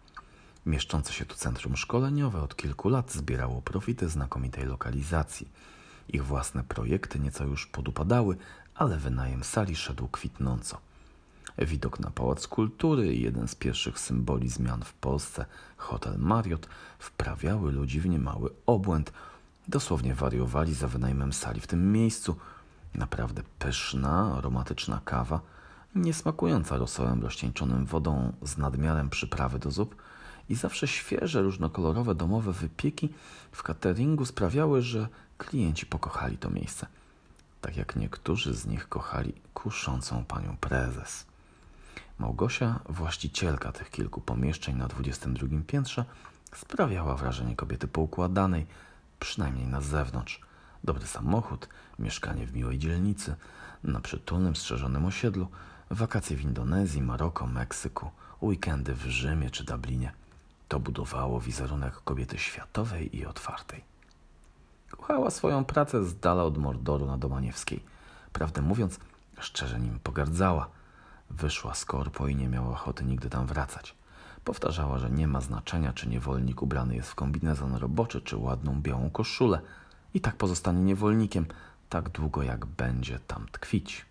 Mieszczące 0.66 1.13
się 1.13 1.25
tu 1.25 1.36
centrum 1.36 1.78
szkoleniowe 1.78 2.42
od 2.42 2.56
kilku 2.56 2.89
lat 2.89 3.12
zbierało 3.12 3.62
profity 3.62 4.10
znakomitej 4.10 4.66
lokalizacji. 4.66 5.51
Ich 6.10 6.25
własne 6.25 6.63
projekty 6.63 7.20
nieco 7.20 7.44
już 7.44 7.68
podupadały, 7.68 8.38
ale 8.75 8.98
wynajem 8.98 9.44
sali 9.44 9.75
szedł 9.75 10.08
kwitnąco. 10.08 10.78
Widok 11.58 12.00
na 12.00 12.12
Pałac 12.12 12.48
Kultury 12.48 13.13
i 13.13 13.22
jeden 13.22 13.48
z 13.48 13.56
pierwszych 13.56 14.00
symboli 14.00 14.50
zmian 14.50 14.84
w 14.84 14.94
Polsce, 14.94 15.46
hotel 15.78 16.16
Marriott, 16.18 16.68
wprawiały 17.00 17.72
ludzi 17.72 18.00
w 18.00 18.10
niemały 18.10 18.50
obłęd. 18.66 19.13
Dosłownie 19.68 20.16
wariowali 20.16 20.74
za 20.74 20.88
wynajmem 20.88 21.34
sali 21.34 21.62
w 21.62 21.68
tym 21.68 21.92
miejscu. 21.92 22.36
Naprawdę 22.96 23.42
pyszna, 23.60 24.36
aromatyczna 24.38 25.01
kawa, 25.06 25.42
niesmakująca 25.96 26.78
rosołem 26.78 27.22
rozcieńczonym 27.22 27.86
wodą 27.86 28.34
z 28.42 28.58
nadmiarem 28.58 29.10
przyprawy 29.10 29.60
do 29.60 29.72
zup– 29.72 29.96
i 30.50 30.56
zawsze 30.56 30.88
świeże, 30.88 31.41
różnokolorowe 31.41 32.15
domowe 32.15 32.53
wypieki 32.53 33.10
w 33.51 33.63
cateringu 33.63 34.25
sprawiały, 34.25 34.82
że 34.82 35.08
klienci 35.38 35.86
pokochali 35.86 36.38
to 36.38 36.50
miejsce. 36.50 36.88
Tak 37.62 37.77
jak 37.77 37.96
niektórzy 37.96 38.53
z 38.53 38.65
nich 38.65 38.89
kochali 38.89 39.34
kuszącą 39.53 40.25
panią 40.25 40.58
prezes. 40.58 41.25
Małgosia, 42.20 42.79
właścicielka 42.89 43.72
tych 43.72 43.89
kilku 43.89 44.22
pomieszczeń 44.22 44.75
na 44.75 44.88
22 44.88 45.48
piętrze, 45.68 46.06
sprawiała 46.56 47.15
wrażenie 47.15 47.56
kobiety 47.56 47.88
poukładanej, 47.88 48.65
przynajmniej 49.20 49.68
na 49.68 49.82
zewnątrz. 49.82 50.41
Dobry 50.84 51.08
samochód, 51.08 51.70
mieszkanie 52.00 52.46
w 52.46 52.53
miłej 52.53 52.79
dzielnicy, 52.79 53.36
na 53.84 54.00
przytulnym, 54.00 54.56
strzeżonym 54.56 55.06
osiedlu, 55.06 55.48
wakacje 55.89 56.38
w 56.38 56.41
Indonezji, 56.41 57.01
Maroko, 57.01 57.48
Meksyku, 57.48 58.12
weekendy 58.41 58.94
w 58.94 59.06
Rzymie 59.06 59.50
czy 59.50 59.63
Dublinie. 59.63 60.12
To 60.70 60.80
budowało 60.80 61.42
wizerunek 61.42 61.94
kobiety 62.04 62.38
światowej 62.38 63.18
i 63.18 63.26
otwartej. 63.26 63.84
Kochała 64.92 65.30
swoją 65.30 65.66
pracę 65.66 66.06
z 66.06 66.20
dala 66.20 66.44
od 66.44 66.58
Mordoru 66.58 67.06
na 67.06 67.18
Domaniewskiej. 67.18 67.84
Prawdę 68.34 68.62
mówiąc, 68.62 69.00
szczerze 69.40 69.80
nim 69.80 70.00
pogardzała. 70.04 70.70
Wyszła 71.30 71.74
z 71.74 71.86
korpo 71.86 72.28
i 72.28 72.36
nie 72.36 72.48
miała 72.48 72.70
ochoty 72.70 73.04
nigdy 73.04 73.30
tam 73.30 73.48
wracać. 73.48 73.96
Powtarzała, 74.44 74.98
że 74.98 75.10
nie 75.10 75.28
ma 75.28 75.42
znaczenia, 75.42 75.94
czy 75.94 76.10
niewolnik 76.10 76.62
ubrany 76.62 76.96
jest 76.96 77.10
w 77.10 77.16
kombinezon 77.16 77.76
roboczy, 77.76 78.22
czy 78.22 78.38
ładną 78.38 78.82
białą 78.82 79.10
koszulę. 79.10 79.62
I 80.14 80.22
tak 80.22 80.36
pozostanie 80.36 80.82
niewolnikiem, 80.82 81.46
tak 81.90 82.10
długo 82.10 82.44
jak 82.44 82.66
będzie 82.66 83.20
tam 83.20 83.46
tkwić. 83.52 84.06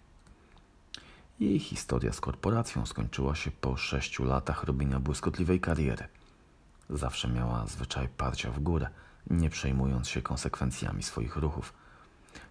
Jej 1.40 1.58
historia 1.58 2.12
z 2.12 2.20
korporacją 2.20 2.86
skończyła 2.86 3.34
się 3.34 3.50
po 3.50 3.76
sześciu 3.76 4.24
latach 4.24 4.64
robienia 4.64 5.00
błyskotliwej 5.00 5.60
kariery. 5.60 6.08
Zawsze 6.90 7.28
miała 7.28 7.66
zwyczaj 7.66 8.08
parcia 8.08 8.50
w 8.50 8.60
górę, 8.60 8.88
nie 9.30 9.50
przejmując 9.50 10.08
się 10.08 10.22
konsekwencjami 10.22 11.02
swoich 11.02 11.36
ruchów. 11.36 11.72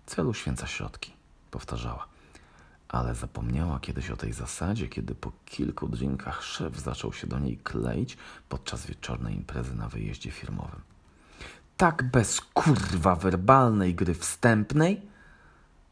Celu 0.06 0.34
święca 0.34 0.68
środki, 0.68 1.14
powtarzała. 1.52 2.08
Ale 2.90 3.16
zapomniała 3.16 3.80
kiedyś 3.80 4.10
o 4.10 4.18
tej 4.18 4.34
zasadzie, 4.34 4.88
kiedy 4.88 5.16
po 5.16 5.32
kilku 5.46 5.88
drinkach 5.88 6.44
szef 6.44 6.80
zaczął 6.80 7.14
się 7.14 7.28
do 7.28 7.40
niej 7.40 7.58
kleić 7.58 8.18
podczas 8.50 8.86
wieczornej 8.86 9.36
imprezy 9.36 9.76
na 9.76 9.90
wyjeździe 9.90 10.32
firmowym. 10.32 10.82
Tak 11.78 12.04
bez 12.04 12.42
kurwa 12.42 13.16
werbalnej 13.16 13.96
gry 13.96 14.14
wstępnej? 14.14 15.02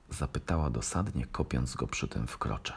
Zapytała 0.10 0.70
dosadnie, 0.70 1.26
kopiąc 1.26 1.76
go 1.76 1.88
przy 1.88 2.08
tym 2.08 2.28
w 2.28 2.38
krocze. 2.38 2.74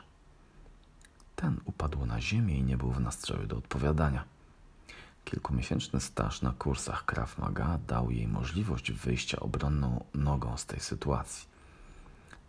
Ten 1.37 1.61
upadł 1.65 2.07
na 2.07 2.21
ziemię 2.21 2.59
i 2.59 2.63
nie 2.63 2.77
był 2.77 2.91
w 2.91 3.01
nastroju 3.01 3.47
do 3.47 3.57
odpowiadania. 3.57 4.25
Kilkumiesięczny 5.31 6.01
staż 6.01 6.43
na 6.43 6.53
kursach 6.53 7.05
Krav 7.05 7.39
Maga 7.39 7.79
dał 7.87 8.11
jej 8.11 8.29
możliwość 8.29 8.93
wyjścia 8.93 9.41
obronną 9.41 10.05
nogą 10.15 10.57
z 10.57 10.67
tej 10.67 10.81
sytuacji. 10.81 11.49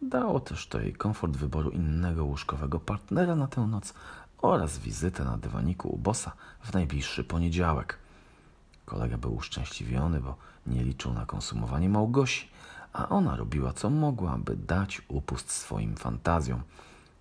Dało 0.02 0.40
też 0.40 0.68
to 0.68 0.80
jej 0.80 0.94
komfort 0.94 1.38
wyboru 1.38 1.70
innego 1.70 2.26
łóżkowego 2.26 2.80
partnera 2.80 3.36
na 3.36 3.48
tę 3.48 3.68
noc 3.68 3.94
oraz 4.38 4.78
wizytę 4.78 5.26
na 5.26 5.38
dywaniku 5.38 5.90
u 5.90 5.98
bossa 5.98 6.32
w 6.62 6.74
najbliższy 6.74 7.24
poniedziałek. 7.24 7.98
Kolega 8.86 9.18
był 9.18 9.36
uszczęśliwiony, 9.36 10.20
bo 10.20 10.36
nie 10.68 10.84
liczył 10.84 11.14
na 11.14 11.26
konsumowanie 11.26 11.90
Małgosi, 11.90 12.50
a 12.94 13.10
ona 13.10 13.36
robiła 13.36 13.74
co 13.74 13.90
mogła, 13.90 14.38
by 14.38 14.56
dać 14.56 15.02
upust 15.08 15.52
swoim 15.52 15.96
fantazjom. 15.96 16.62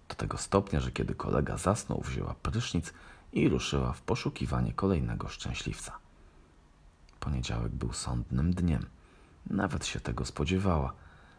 Do 0.08 0.14
tego 0.14 0.38
stopnia, 0.38 0.80
że 0.80 0.92
kiedy 0.92 1.14
kolega 1.14 1.56
zasnął, 1.56 2.00
wzięła 2.00 2.34
prysznic 2.42 2.92
i 3.38 3.48
ruszyła 3.48 3.92
w 3.92 4.02
poszukiwanie 4.02 4.72
kolejnego 4.72 5.28
szczęśliwca. 5.28 5.98
Poniedziałek 7.20 7.72
był 7.72 7.92
sądnym 7.92 8.54
dniem. 8.54 8.86
Nawet 9.50 9.86
się 9.86 10.00
tego 10.00 10.24
spodziewała. 10.24 10.92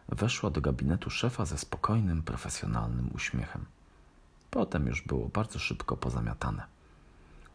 Weszła 0.08 0.50
do 0.50 0.60
gabinetu 0.60 1.10
szefa 1.10 1.44
ze 1.44 1.58
spokojnym, 1.58 2.22
profesjonalnym 2.22 3.10
uśmiechem. 3.14 3.64
Potem 4.50 4.86
już 4.86 5.02
było 5.02 5.28
bardzo 5.28 5.58
szybko 5.58 5.96
pozamiatane. 5.96 6.64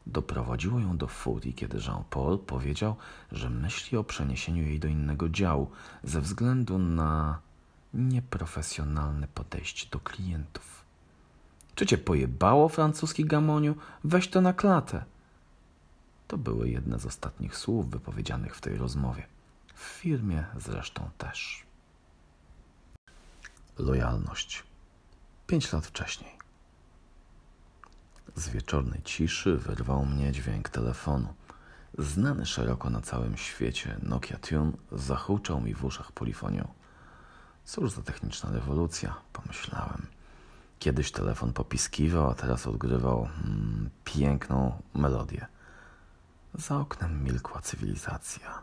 Doprowadziło 0.07 0.79
ją 0.79 0.97
do 0.97 1.07
furii, 1.07 1.53
kiedy 1.53 1.77
Jean-Paul 1.77 2.39
powiedział, 2.39 2.95
że 3.31 3.49
myśli 3.49 3.97
o 3.97 4.03
przeniesieniu 4.03 4.63
jej 4.63 4.79
do 4.79 4.87
innego 4.87 5.29
działu 5.29 5.71
ze 6.03 6.21
względu 6.21 6.77
na 6.77 7.39
nieprofesjonalne 7.93 9.27
podejście 9.27 9.87
do 9.91 9.99
klientów. 9.99 10.74
Czy 11.75 11.85
cię 11.85 11.97
pojebało, 11.97 12.69
francuski 12.69 13.25
gamoniu? 13.25 13.75
Weź 14.03 14.27
to 14.27 14.41
na 14.41 14.53
klatę. 14.53 15.05
To 16.27 16.37
były 16.37 16.69
jedne 16.69 16.99
z 16.99 17.05
ostatnich 17.05 17.57
słów 17.57 17.89
wypowiedzianych 17.89 18.55
w 18.55 18.61
tej 18.61 18.77
rozmowie. 18.77 19.27
W 19.75 19.83
firmie 19.83 20.45
zresztą 20.57 21.09
też. 21.17 21.65
Lojalność. 23.77 24.63
Pięć 25.47 25.73
lat 25.73 25.85
wcześniej. 25.85 26.31
Z 28.35 28.49
wieczornej 28.49 29.01
ciszy 29.03 29.57
wyrwał 29.57 30.05
mnie 30.05 30.31
dźwięk 30.31 30.69
telefonu. 30.69 31.33
Znany 31.97 32.45
szeroko 32.45 32.89
na 32.89 33.01
całym 33.01 33.37
świecie 33.37 33.97
Nokia 34.03 34.37
Tune 34.37 34.71
zahuczał 34.91 35.61
mi 35.61 35.73
w 35.73 35.85
uszach 35.85 36.11
polifonią. 36.11 36.67
Cóż 37.65 37.91
za 37.91 38.01
techniczna 38.01 38.51
rewolucja, 38.51 39.15
pomyślałem. 39.33 40.07
Kiedyś 40.79 41.11
telefon 41.11 41.53
popiskiwał, 41.53 42.29
a 42.29 42.33
teraz 42.33 42.67
odgrywał 42.67 43.29
mm, 43.43 43.89
piękną 44.03 44.81
melodię. 44.93 45.45
Za 46.53 46.79
oknem 46.79 47.23
milkła 47.23 47.61
cywilizacja. 47.61 48.61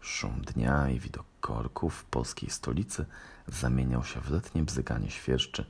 Szum 0.00 0.42
dnia 0.54 0.90
i 0.90 0.98
widok 1.00 1.26
korków 1.40 1.94
w 1.94 2.04
polskiej 2.04 2.50
stolicy 2.50 3.06
zamieniał 3.48 4.04
się 4.04 4.20
w 4.20 4.30
letnie 4.30 4.62
bzykanie 4.62 5.10
świerszczy 5.10 5.64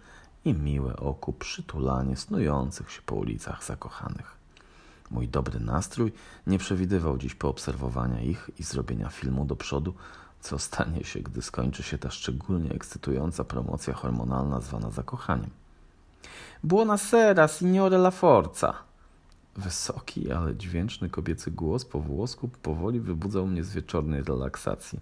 i 0.45 0.55
miłe 0.55 0.97
oku 0.97 1.33
przytulanie 1.33 2.17
snujących 2.17 2.91
się 2.91 3.03
po 3.03 3.15
ulicach 3.15 3.65
zakochanych. 3.65 4.37
Mój 5.11 5.29
dobry 5.29 5.61
nastrój 5.61 6.13
nie 6.47 6.59
przewidywał 6.59 7.19
dziś 7.19 7.35
poobserwowania 7.35 8.21
ich 8.21 8.51
i 8.59 8.63
zrobienia 8.63 9.09
filmu 9.09 9.45
do 9.45 9.57
przodu, 9.57 9.95
co 10.41 10.59
stanie 10.59 11.05
się, 11.05 11.21
gdy 11.21 11.43
skończy 11.43 11.83
się 11.83 11.99
ta 11.99 12.11
szczególnie 12.11 12.71
ekscytująca 12.71 13.45
promocja 13.45 13.95
hormonalna 13.95 14.61
zwana 14.61 14.91
zakochaniem. 14.91 15.51
Buonasera, 16.65 17.49
signore 17.49 17.97
La 17.97 18.11
Forza. 18.11 18.75
Wysoki, 19.57 20.33
ale 20.33 20.57
dźwięczny 20.57 21.11
kobiecy 21.11 21.51
głos 21.51 21.85
po 21.85 22.01
włosku 22.01 22.49
powoli 22.63 23.01
wybudzał 23.01 23.47
mnie 23.47 23.65
z 23.65 23.73
wieczornej 23.73 24.23
relaksacji. 24.23 25.01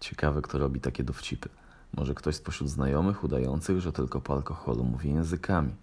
Ciekawe, 0.00 0.42
kto 0.42 0.58
robi 0.58 0.80
takie 0.80 1.04
dowcipy. 1.04 1.48
Może 1.96 2.14
ktoś 2.14 2.36
spośród 2.36 2.70
znajomych 2.70 3.24
udających, 3.24 3.80
że 3.80 3.92
tylko 3.92 4.20
po 4.20 4.32
alkoholu 4.32 4.84
mówi 4.84 5.08
językami. 5.08 5.74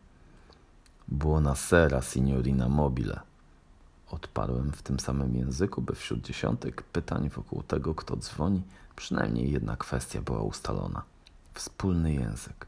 Buonasera, 1.07 2.01
signorina 2.01 2.69
mobile. 2.69 3.19
Odparłem 4.11 4.71
w 4.71 4.81
tym 4.81 4.99
samym 4.99 5.35
języku, 5.35 5.81
by 5.81 5.95
wśród 5.95 6.21
dziesiątek 6.21 6.83
pytań 6.83 7.29
wokół 7.29 7.63
tego, 7.63 7.95
kto 7.95 8.17
dzwoni, 8.17 8.61
przynajmniej 8.95 9.51
jedna 9.51 9.75
kwestia 9.75 10.21
była 10.21 10.41
ustalona. 10.41 11.03
Wspólny 11.53 12.13
język. 12.13 12.67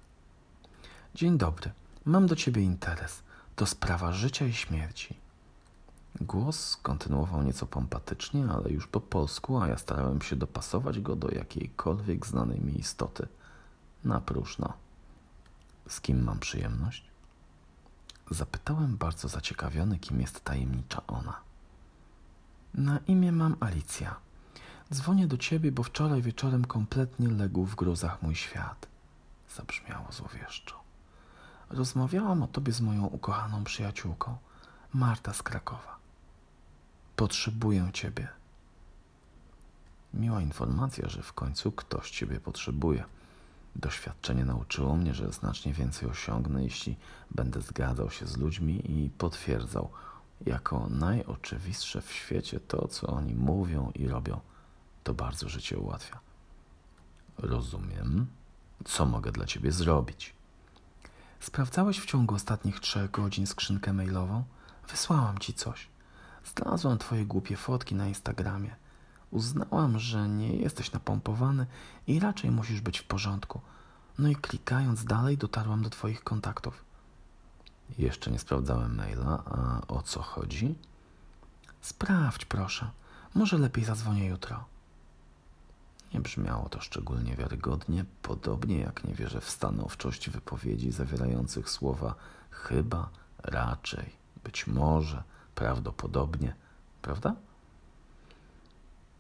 Dzień 1.16 1.38
dobry. 1.38 1.72
Mam 2.06 2.28
do 2.28 2.36
ciebie 2.36 2.62
interes. 2.62 3.24
To 3.56 3.66
sprawa 3.66 4.12
życia 4.12 4.46
i 4.46 4.54
śmierci. 4.54 5.18
Głos 6.22 6.78
kontynuował 6.78 7.44
nieco 7.44 7.66
pompatycznie, 7.66 8.46
ale 8.50 8.70
już 8.70 8.88
po 8.88 9.02
polsku, 9.02 9.58
a 9.62 9.68
ja 9.68 9.78
starałem 9.78 10.22
się 10.22 10.36
dopasować 10.36 11.00
go 11.00 11.16
do 11.16 11.30
jakiejkolwiek 11.30 12.28
znanej 12.28 12.60
mi 12.60 12.80
istoty. 12.80 13.28
Na 14.04 14.22
próżno. 14.22 14.74
Z 15.88 16.02
kim 16.02 16.24
mam 16.24 16.40
przyjemność? 16.40 17.06
Zapytałem 18.32 18.98
bardzo 18.98 19.28
zaciekawiony, 19.28 20.00
kim 20.00 20.22
jest 20.22 20.44
tajemnicza 20.44 21.08
ona. 21.08 21.40
Na 22.74 23.00
imię 23.08 23.32
mam 23.32 23.56
Alicja. 23.60 24.16
Dzwonię 24.94 25.28
do 25.28 25.38
ciebie, 25.38 25.72
bo 25.72 25.84
wczoraj 25.84 26.22
wieczorem 26.22 26.66
kompletnie 26.66 27.28
legł 27.28 27.66
w 27.66 27.76
gruzach 27.76 28.22
mój 28.22 28.36
świat. 28.36 28.88
Zabrzmiało 29.56 30.12
złowieszczo. 30.12 30.83
Rozmawiałam 31.70 32.44
o 32.44 32.48
tobie 32.48 32.74
z 32.74 32.82
moją 32.82 33.06
ukochaną 33.06 33.64
przyjaciółką, 33.64 34.38
Marta 34.94 35.34
z 35.34 35.44
Krakowa. 35.44 35.98
Potrzebuję 37.16 37.90
ciebie. 37.94 38.28
Miła 40.14 40.42
informacja, 40.42 41.10
że 41.10 41.22
w 41.24 41.34
końcu 41.34 41.72
ktoś 41.72 42.12
ciebie 42.12 42.40
potrzebuje. 42.40 43.04
Doświadczenie 43.76 44.46
nauczyło 44.46 44.96
mnie, 44.96 45.14
że 45.14 45.32
znacznie 45.32 45.74
więcej 45.74 46.10
osiągnę, 46.10 46.64
jeśli 46.64 46.98
będę 47.32 47.62
zgadzał 47.62 48.12
się 48.12 48.28
z 48.28 48.38
ludźmi 48.38 48.92
i 48.92 49.10
potwierdzał 49.10 49.90
jako 50.46 50.90
najoczywistsze 50.90 52.02
w 52.02 52.12
świecie 52.12 52.60
to, 52.60 52.88
co 52.88 53.08
oni 53.08 53.36
mówią 53.36 53.92
i 53.96 54.08
robią. 54.08 54.40
To 55.04 55.14
bardzo 55.14 55.50
życie 55.50 55.78
ułatwia. 55.78 56.20
Rozumiem. 57.38 58.28
Co 58.86 59.06
mogę 59.06 59.32
dla 59.32 59.46
ciebie 59.46 59.72
zrobić? 59.72 60.36
Sprawdzałeś 61.44 62.00
w 62.00 62.06
ciągu 62.06 62.36
ostatnich 62.36 62.80
trzech 62.80 63.12
godzin 63.12 63.48
skrzynkę 63.48 63.94
mailową? 63.94 64.44
Wysłałam 64.90 65.38
ci 65.38 65.54
coś. 65.54 65.88
Znalazłam 66.46 66.98
twoje 66.98 67.26
głupie 67.26 67.58
fotki 67.58 67.96
na 67.96 68.08
Instagramie. 68.08 68.76
Uznałam, 69.32 70.00
że 70.00 70.30
nie 70.30 70.56
jesteś 70.56 70.92
napompowany 70.92 71.66
i 72.08 72.20
raczej 72.20 72.52
musisz 72.52 72.82
być 72.82 73.00
w 73.00 73.04
porządku. 73.04 73.62
No 74.20 74.30
i 74.30 74.36
klikając 74.36 75.06
dalej 75.06 75.38
dotarłam 75.38 75.84
do 75.84 75.90
twoich 75.90 76.24
kontaktów. 76.24 76.86
Jeszcze 77.98 78.32
nie 78.32 78.40
sprawdzałem 78.40 78.96
maila, 78.96 79.44
a 79.46 79.82
o 79.88 80.02
co 80.02 80.22
chodzi? 80.22 80.76
Sprawdź, 81.82 82.46
proszę. 82.46 82.90
Może 83.34 83.58
lepiej 83.58 83.84
zadzwonię 83.84 84.26
jutro. 84.26 84.66
Nie 86.14 86.22
brzmiało 86.22 86.70
to 86.70 86.82
szczególnie 86.82 87.36
wiarygodnie, 87.36 88.06
podobnie 88.22 88.80
jak 88.80 89.04
nie 89.04 89.14
wierzę 89.14 89.42
w 89.42 89.50
stanowczość 89.50 90.30
wypowiedzi 90.30 90.92
zawierających 90.92 91.70
słowa 91.70 92.16
chyba, 92.52 93.10
raczej, 93.44 94.10
być 94.44 94.68
może, 94.68 95.24
prawdopodobnie, 95.56 96.56
prawda? 97.02 97.36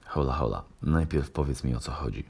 Hola, 0.06 0.34
hola, 0.34 0.64
najpierw 0.82 1.32
powiedz 1.32 1.64
mi 1.64 1.76
o 1.76 1.80
co 1.80 1.92
chodzi. 1.92 2.26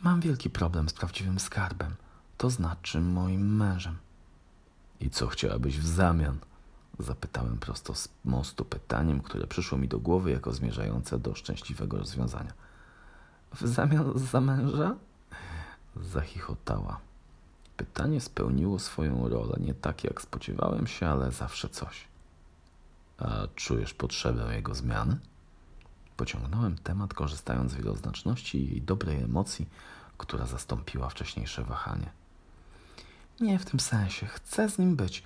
Mam 0.00 0.20
wielki 0.20 0.50
problem 0.50 0.88
z 0.88 0.92
prawdziwym 0.92 1.40
skarbem, 1.40 1.94
to 2.38 2.50
znaczy 2.50 3.00
moim 3.00 3.56
mężem. 3.56 3.96
I 5.00 5.10
co 5.10 5.26
chciałabyś 5.26 5.78
w 5.78 5.86
zamian? 5.86 6.38
Zapytałem 6.98 7.58
prosto 7.58 7.94
z 7.94 8.08
mostu 8.24 8.64
pytaniem, 8.64 9.20
które 9.20 9.46
przyszło 9.46 9.78
mi 9.78 9.88
do 9.88 9.98
głowy 9.98 10.30
jako 10.30 10.52
zmierzające 10.52 11.18
do 11.18 11.34
szczęśliwego 11.34 11.98
rozwiązania. 11.98 12.52
W 13.60 13.66
zamian 13.66 14.18
za 14.18 14.40
męża? 14.40 14.96
Zachichotała. 15.96 17.00
Pytanie 17.76 18.20
spełniło 18.20 18.78
swoją 18.78 19.28
rolę, 19.28 19.56
nie 19.60 19.74
tak 19.74 20.04
jak 20.04 20.22
spodziewałem 20.22 20.86
się, 20.86 21.08
ale 21.08 21.32
zawsze 21.32 21.68
coś. 21.68 22.04
A 23.18 23.46
czujesz 23.54 23.94
potrzebę 23.94 24.56
jego 24.56 24.74
zmiany? 24.74 25.18
Pociągnąłem 26.16 26.78
temat, 26.78 27.14
korzystając 27.14 27.72
z 27.72 27.74
wieloznaczności 27.74 28.76
i 28.76 28.82
dobrej 28.82 29.22
emocji, 29.22 29.68
która 30.18 30.46
zastąpiła 30.46 31.08
wcześniejsze 31.08 31.64
wahanie. 31.64 32.10
Nie 33.40 33.58
w 33.58 33.64
tym 33.64 33.80
sensie. 33.80 34.26
Chcę 34.26 34.68
z 34.68 34.78
nim 34.78 34.96
być. 34.96 35.22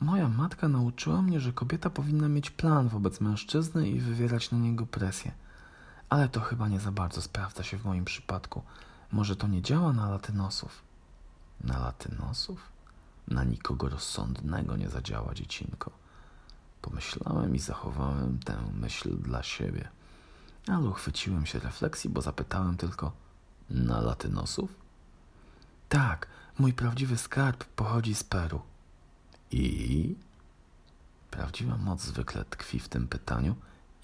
Moja 0.00 0.28
matka 0.28 0.68
nauczyła 0.68 1.22
mnie, 1.22 1.40
że 1.40 1.52
kobieta 1.52 1.90
powinna 1.90 2.28
mieć 2.28 2.50
plan 2.50 2.88
wobec 2.88 3.20
mężczyzny 3.20 3.88
i 3.90 4.00
wywierać 4.00 4.50
na 4.50 4.58
niego 4.58 4.86
presję. 4.86 5.32
Ale 6.10 6.28
to 6.28 6.40
chyba 6.40 6.68
nie 6.68 6.80
za 6.80 6.92
bardzo 6.92 7.22
sprawdza 7.22 7.62
się 7.62 7.78
w 7.78 7.84
moim 7.84 8.04
przypadku. 8.04 8.62
Może 9.12 9.36
to 9.36 9.46
nie 9.46 9.62
działa 9.62 9.92
na 9.92 10.10
latynosów. 10.10 10.82
Na 11.60 11.78
latynosów? 11.78 12.68
Na 13.28 13.44
nikogo 13.44 13.88
rozsądnego 13.88 14.76
nie 14.76 14.88
zadziała, 14.88 15.34
dziecinko. 15.34 15.90
Pomyślałem 16.82 17.54
i 17.54 17.58
zachowałem 17.58 18.38
tę 18.38 18.56
myśl 18.74 19.16
dla 19.18 19.42
siebie. 19.42 19.88
Ale 20.68 20.88
uchwyciłem 20.88 21.46
się 21.46 21.58
refleksji, 21.58 22.10
bo 22.10 22.22
zapytałem 22.22 22.76
tylko: 22.76 23.12
Na 23.70 24.00
latynosów? 24.00 24.74
Tak, 25.88 26.26
mój 26.58 26.72
prawdziwy 26.72 27.18
skarb 27.18 27.64
pochodzi 27.64 28.14
z 28.14 28.24
Peru. 28.24 28.62
I? 29.50 30.14
Prawdziwa 31.30 31.76
moc 31.76 32.02
zwykle 32.02 32.44
tkwi 32.44 32.80
w 32.80 32.88
tym 32.88 33.08
pytaniu 33.08 33.56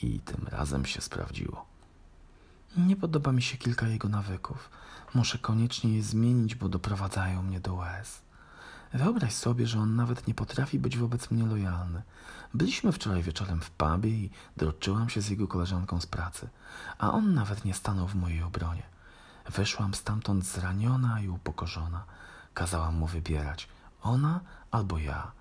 i 0.02 0.20
tym 0.20 0.46
razem 0.48 0.86
się 0.86 1.00
sprawdziło. 1.00 1.75
Nie 2.76 2.96
podoba 2.96 3.32
mi 3.32 3.42
się 3.42 3.56
kilka 3.56 3.88
jego 3.88 4.08
nawyków. 4.08 4.70
Muszę 5.14 5.38
koniecznie 5.38 5.96
je 5.96 6.02
zmienić, 6.02 6.54
bo 6.54 6.68
doprowadzają 6.68 7.42
mnie 7.42 7.60
do 7.60 7.74
łez. 7.74 8.22
Wyobraź 8.94 9.34
sobie, 9.34 9.66
że 9.66 9.80
on 9.80 9.96
nawet 9.96 10.26
nie 10.26 10.34
potrafi 10.34 10.78
być 10.78 10.96
wobec 10.96 11.30
mnie 11.30 11.46
lojalny. 11.46 12.02
Byliśmy 12.54 12.92
wczoraj 12.92 13.22
wieczorem 13.22 13.60
w 13.60 13.70
pubie 13.70 14.10
i 14.10 14.30
droczyłam 14.56 15.08
się 15.08 15.20
z 15.20 15.28
jego 15.28 15.48
koleżanką 15.48 16.00
z 16.00 16.06
pracy, 16.06 16.48
a 16.98 17.12
on 17.12 17.34
nawet 17.34 17.64
nie 17.64 17.74
stanął 17.74 18.08
w 18.08 18.14
mojej 18.14 18.42
obronie. 18.42 18.82
Wyszłam 19.50 19.94
stamtąd 19.94 20.44
zraniona 20.44 21.20
i 21.20 21.28
upokorzona. 21.28 22.04
Kazałam 22.54 22.96
mu 22.96 23.06
wybierać, 23.06 23.68
ona 24.02 24.40
albo 24.70 24.98
ja. 24.98 25.32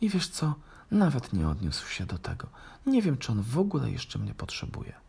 I 0.00 0.08
wiesz 0.08 0.28
co, 0.28 0.54
nawet 0.90 1.32
nie 1.32 1.48
odniósł 1.48 1.88
się 1.88 2.06
do 2.06 2.18
tego. 2.18 2.48
Nie 2.86 3.02
wiem, 3.02 3.18
czy 3.18 3.32
on 3.32 3.42
w 3.42 3.58
ogóle 3.58 3.90
jeszcze 3.90 4.18
mnie 4.18 4.34
potrzebuje. 4.34 4.99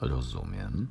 Rozumiem. 0.00 0.88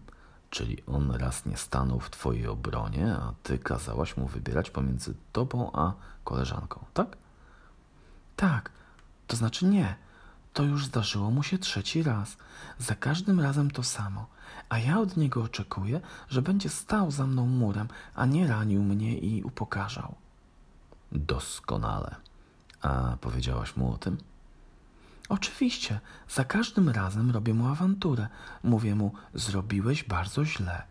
Czyli 0.49 0.85
on 0.85 1.11
raz 1.11 1.45
nie 1.45 1.57
stanął 1.57 1.99
w 1.99 2.09
twojej 2.09 2.47
obronie, 2.47 3.15
a 3.15 3.33
ty 3.43 3.59
kazałaś 3.59 4.17
mu 4.17 4.27
wybierać 4.27 4.69
pomiędzy 4.69 5.13
tobą 5.31 5.71
a 5.73 5.93
koleżanką, 6.23 6.85
tak? 6.93 7.17
Tak, 8.35 8.71
to 9.27 9.37
znaczy 9.37 9.65
nie. 9.65 9.95
To 10.53 10.63
już 10.63 10.85
zdarzyło 10.85 11.31
mu 11.31 11.43
się 11.43 11.57
trzeci 11.57 12.03
raz. 12.03 12.37
Za 12.79 12.95
każdym 12.95 13.39
razem 13.39 13.71
to 13.71 13.83
samo. 13.83 14.27
A 14.69 14.79
ja 14.79 14.99
od 14.99 15.17
niego 15.17 15.43
oczekuję, 15.43 16.01
że 16.29 16.41
będzie 16.41 16.69
stał 16.69 17.11
za 17.11 17.27
mną 17.27 17.47
murem, 17.47 17.87
a 18.15 18.25
nie 18.25 18.47
ranił 18.47 18.83
mnie 18.83 19.17
i 19.17 19.43
upokarzał. 19.43 20.15
Doskonale. 21.11 22.15
A 22.81 23.17
powiedziałaś 23.21 23.75
mu 23.75 23.93
o 23.93 23.97
tym? 23.97 24.17
Oczywiście, 25.29 25.99
za 26.29 26.43
każdym 26.43 26.89
razem 26.89 27.31
robię 27.31 27.53
mu 27.53 27.67
awanturę. 27.67 28.27
Mówię 28.63 28.95
mu, 28.95 29.11
zrobiłeś 29.33 30.03
bardzo 30.03 30.45
źle. 30.45 30.83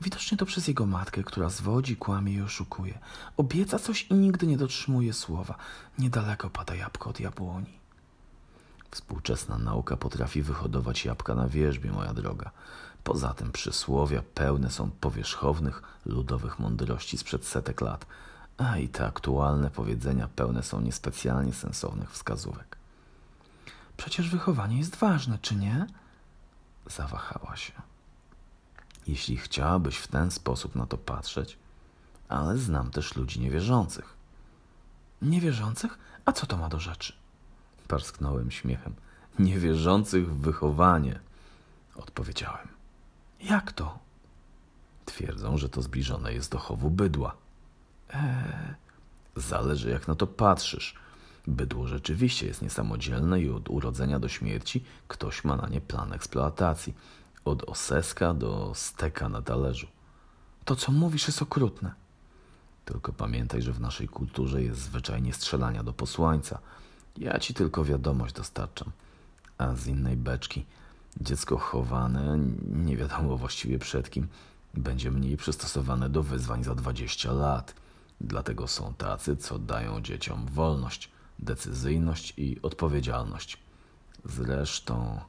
Widocznie 0.00 0.38
to 0.38 0.46
przez 0.46 0.68
jego 0.68 0.86
matkę, 0.86 1.22
która 1.22 1.48
zwodzi, 1.48 1.96
kłamie 1.96 2.32
i 2.32 2.40
oszukuje. 2.40 2.98
Obieca 3.36 3.78
coś 3.78 4.02
i 4.02 4.14
nigdy 4.14 4.46
nie 4.46 4.56
dotrzymuje 4.56 5.12
słowa. 5.12 5.58
Niedaleko 5.98 6.50
pada 6.50 6.74
jabłko 6.74 7.10
od 7.10 7.20
jabłoni. 7.20 7.78
Współczesna 8.90 9.58
nauka 9.58 9.96
potrafi 9.96 10.42
wyhodować 10.42 11.04
jabłka 11.04 11.34
na 11.34 11.48
wierzbie, 11.48 11.92
moja 11.92 12.14
droga. 12.14 12.50
Poza 13.04 13.34
tym 13.34 13.52
przysłowia 13.52 14.22
pełne 14.34 14.70
są 14.70 14.90
powierzchownych, 14.90 15.82
ludowych 16.06 16.58
mądrości 16.58 17.18
sprzed 17.18 17.46
setek 17.46 17.80
lat, 17.80 18.06
a 18.58 18.78
i 18.78 18.88
te 18.88 19.06
aktualne 19.06 19.70
powiedzenia 19.70 20.28
pełne 20.28 20.62
są 20.62 20.80
niespecjalnie 20.80 21.52
sensownych 21.52 22.12
wskazówek. 22.12 22.76
Przecież 23.96 24.30
wychowanie 24.30 24.78
jest 24.78 24.96
ważne, 24.96 25.38
czy 25.42 25.56
nie? 25.56 25.86
Zawahała 26.86 27.56
się. 27.56 27.72
Jeśli 29.06 29.36
chciałabyś 29.36 29.96
w 29.96 30.08
ten 30.08 30.30
sposób 30.30 30.74
na 30.74 30.86
to 30.86 30.98
patrzeć, 30.98 31.58
ale 32.28 32.58
znam 32.58 32.90
też 32.90 33.16
ludzi 33.16 33.40
niewierzących. 33.40 34.16
Niewierzących? 35.22 35.98
A 36.24 36.32
co 36.32 36.46
to 36.46 36.56
ma 36.56 36.68
do 36.68 36.80
rzeczy? 36.80 37.12
Parsknąłem 37.88 38.50
śmiechem. 38.50 38.94
Niewierzących 39.38 40.34
w 40.34 40.40
wychowanie, 40.40 41.20
odpowiedziałem. 41.94 42.68
Jak 43.40 43.72
to? 43.72 43.98
Twierdzą, 45.04 45.58
że 45.58 45.68
to 45.68 45.82
zbliżone 45.82 46.32
jest 46.32 46.52
do 46.52 46.58
chowu 46.58 46.90
bydła. 46.90 47.36
Eee... 48.10 48.74
Zależy, 49.36 49.90
jak 49.90 50.08
na 50.08 50.14
to 50.14 50.26
patrzysz. 50.26 50.94
Bydło 51.46 51.86
rzeczywiście 51.86 52.46
jest 52.46 52.62
niesamodzielne 52.62 53.40
i 53.40 53.50
od 53.50 53.70
urodzenia 53.70 54.18
do 54.18 54.28
śmierci 54.28 54.84
ktoś 55.08 55.44
ma 55.44 55.56
na 55.56 55.68
nie 55.68 55.80
plan 55.80 56.12
eksploatacji. 56.12 56.94
Od 57.44 57.68
oseska 57.68 58.34
do 58.34 58.72
steka 58.74 59.28
na 59.28 59.42
talerzu. 59.42 59.86
To, 60.64 60.76
co 60.76 60.92
mówisz, 60.92 61.26
jest 61.26 61.42
okrutne. 61.42 61.94
Tylko 62.84 63.12
pamiętaj, 63.12 63.62
że 63.62 63.72
w 63.72 63.80
naszej 63.80 64.08
kulturze 64.08 64.62
jest 64.62 64.80
zwyczajnie 64.80 65.32
strzelania 65.32 65.82
do 65.82 65.92
posłańca. 65.92 66.58
Ja 67.16 67.38
ci 67.38 67.54
tylko 67.54 67.84
wiadomość 67.84 68.34
dostarczam. 68.34 68.90
A 69.58 69.74
z 69.74 69.86
innej 69.86 70.16
beczki 70.16 70.64
dziecko 71.20 71.58
chowane, 71.58 72.38
nie 72.72 72.96
wiadomo 72.96 73.36
właściwie 73.36 73.78
przed 73.78 74.10
kim, 74.10 74.28
będzie 74.74 75.10
mniej 75.10 75.36
przystosowane 75.36 76.08
do 76.10 76.22
wyzwań 76.22 76.64
za 76.64 76.74
20 76.74 77.32
lat. 77.32 77.74
Dlatego 78.20 78.68
są 78.68 78.94
tacy, 78.94 79.36
co 79.36 79.58
dają 79.58 80.00
dzieciom 80.00 80.46
wolność 80.46 81.10
decyzyjność 81.38 82.34
i 82.36 82.62
odpowiedzialność. 82.62 83.58
Zresztą 84.24 85.20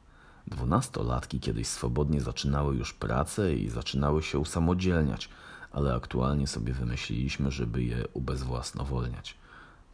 dwunastolatki 0.48 1.39
kiedyś 1.39 1.67
swobodnie 1.67 2.22
zaczynały 2.22 2.76
już 2.76 2.93
pracę 2.93 3.56
i 3.56 3.70
zaczynały 3.70 4.24
się 4.24 4.39
usamodzielniać, 4.39 5.30
ale 5.72 5.96
aktualnie 5.96 6.48
sobie 6.48 6.74
wymyśliliśmy, 6.74 7.52
żeby 7.52 7.84
je 7.84 8.08
ubezwłasnowolniać. 8.13 9.38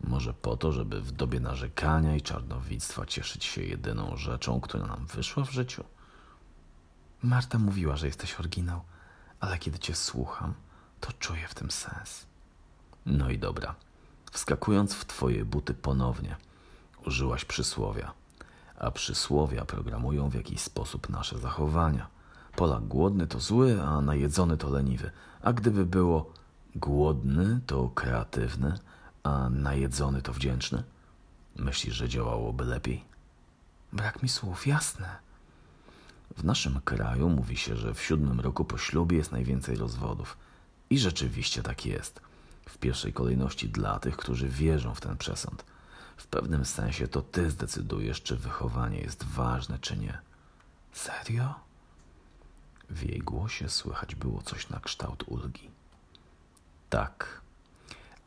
Może 0.04 0.34
po 0.34 0.58
to, 0.58 0.72
żeby 0.72 1.02
w 1.02 1.12
dobie 1.12 1.40
narzekania 1.40 2.16
i 2.16 2.22
czarnowictwa 2.22 3.06
cieszyć 3.06 3.46
się 3.46 3.64
jedyną 3.64 4.18
rzeczą, 4.18 4.62
która 4.62 4.88
nam 4.88 5.06
wyszła 5.06 5.44
w 5.46 5.52
życiu? 5.52 5.84
Marta 7.24 7.60
mówiła, 7.60 7.96
że 7.96 8.08
jesteś 8.08 8.40
oryginał, 8.40 8.82
ale 9.40 9.58
kiedy 9.58 9.80
cię 9.80 9.96
słucham, 9.96 10.54
to 11.00 11.12
czuję 11.20 11.48
w 11.48 11.56
tym 11.56 11.72
sens. 11.72 12.26
No 13.06 13.30
i 13.30 13.40
dobra. 13.40 13.76
Wskakując 14.34 14.94
w 14.94 15.06
twoje 15.06 15.46
buty 15.46 15.74
ponownie, 15.74 16.36
użyłaś 17.06 17.46
przysłowia, 17.46 18.14
a 18.80 18.92
przysłowia 18.92 19.66
programują 19.66 20.30
w 20.30 20.34
jakiś 20.34 20.60
sposób 20.60 21.10
nasze 21.10 21.40
zachowania. 21.40 22.08
Polak 22.56 22.84
głodny 22.84 23.28
to 23.28 23.40
zły, 23.40 23.82
a 23.82 24.02
najedzony 24.02 24.58
to 24.58 24.70
leniwy. 24.70 25.12
A 25.42 25.54
gdyby 25.54 25.86
było 25.86 26.34
głodny 26.76 27.60
to 27.68 27.90
kreatywny, 27.90 28.80
a 29.24 29.50
najedzony 29.50 30.22
to 30.22 30.34
wdzięczny? 30.34 30.84
Myślisz, 31.56 31.96
że 31.96 32.10
działałoby 32.10 32.66
lepiej? 32.66 33.04
Brak 33.94 34.24
mi 34.24 34.30
słów, 34.30 34.68
jasne. 34.68 35.10
W 36.38 36.44
naszym 36.44 36.82
kraju 36.82 37.30
mówi 37.30 37.58
się, 37.58 37.76
że 37.76 37.94
w 37.94 38.02
siódmym 38.02 38.40
roku 38.40 38.66
po 38.66 38.78
ślubie 38.78 39.18
jest 39.18 39.32
najwięcej 39.32 39.76
rozwodów. 39.76 40.38
I 40.90 41.00
rzeczywiście 41.00 41.64
tak 41.64 41.86
jest 41.86 42.22
w 42.70 42.78
pierwszej 42.78 43.14
kolejności 43.14 43.70
dla 43.70 44.00
tych, 44.00 44.18
którzy 44.18 44.50
wierzą 44.50 44.96
w 44.96 45.02
ten 45.02 45.18
przesąd. 45.18 45.66
W 46.18 46.28
pewnym 46.28 46.66
sensie 46.66 47.08
to 47.08 47.22
ty 47.22 47.52
zdecydujesz, 47.52 48.22
czy 48.22 48.38
wychowanie 48.38 49.00
jest 49.00 49.24
ważne, 49.24 49.80
czy 49.80 49.98
nie. 49.98 50.18
Serio? 50.92 51.54
W 52.90 53.04
jej 53.04 53.20
głosie 53.20 53.70
słychać 53.70 54.16
było 54.16 54.42
coś 54.42 54.70
na 54.70 54.80
kształt 54.80 55.24
ulgi. 55.28 55.72
Tak. 56.90 57.42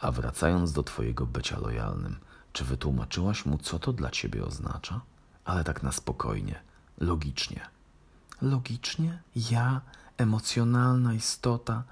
A 0.01 0.13
wracając 0.13 0.73
do 0.73 0.83
twojego 0.83 1.27
bycia 1.27 1.59
lojalnym, 1.59 2.17
czy 2.53 2.65
wytłumaczyłaś 2.65 3.47
mu, 3.47 3.59
co 3.59 3.79
to 3.79 3.93
dla 3.93 4.11
ciebie 4.11 4.45
oznacza? 4.45 5.01
Ale 5.45 5.65
tak 5.65 5.83
na 5.83 5.93
spokojnie, 5.93 6.63
logicznie. 6.99 7.76
Logicznie? 8.43 9.23
Ja? 9.37 9.81
emocjonalna 10.19 11.15
istota. 11.15 11.83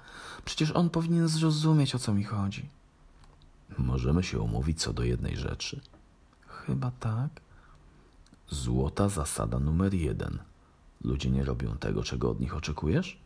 Przecież 0.45 0.71
on 0.71 0.89
powinien 0.89 1.27
zrozumieć, 1.27 1.95
o 1.95 1.99
co 1.99 2.13
mi 2.13 2.23
chodzi. 2.23 2.69
Możemy 3.77 4.23
się 4.23 4.39
umówić 4.39 4.81
co 4.81 4.93
do 4.93 5.03
jednej 5.03 5.37
rzeczy. 5.37 5.81
Chyba 6.47 6.91
tak. 6.99 7.29
Złota 8.49 9.09
zasada 9.09 9.59
numer 9.59 9.93
jeden. 9.93 10.39
Ludzie 11.03 11.29
nie 11.29 11.43
robią 11.43 11.77
tego, 11.77 12.03
czego 12.03 12.29
od 12.29 12.39
nich 12.39 12.55
oczekujesz? 12.55 13.19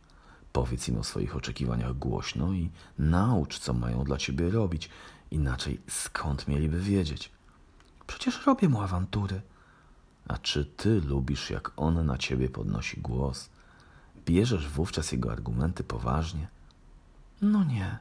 Powiedz 0.52 0.88
im 0.88 0.98
o 0.98 1.04
swoich 1.04 1.36
oczekiwaniach 1.36 1.98
głośno 1.98 2.52
i 2.52 2.70
naucz, 2.98 3.58
co 3.58 3.74
mają 3.74 4.04
dla 4.04 4.16
ciebie 4.16 4.50
robić. 4.50 4.90
Inaczej 5.30 5.80
skąd 5.88 6.48
mieliby 6.48 6.80
wiedzieć? 6.80 7.30
Przecież 8.06 8.46
robię 8.46 8.68
mu 8.68 8.80
awantury. 8.80 9.40
A 10.28 10.38
czy 10.38 10.64
ty 10.64 11.00
lubisz, 11.00 11.50
jak 11.50 11.72
on 11.76 12.06
na 12.06 12.18
ciebie 12.18 12.48
podnosi 12.48 13.00
głos? 13.00 13.50
Bierzesz 14.26 14.68
wówczas 14.68 15.12
jego 15.12 15.32
argumenty 15.32 15.84
poważnie? 15.84 16.48
No 17.42 17.64
nie. 17.64 17.98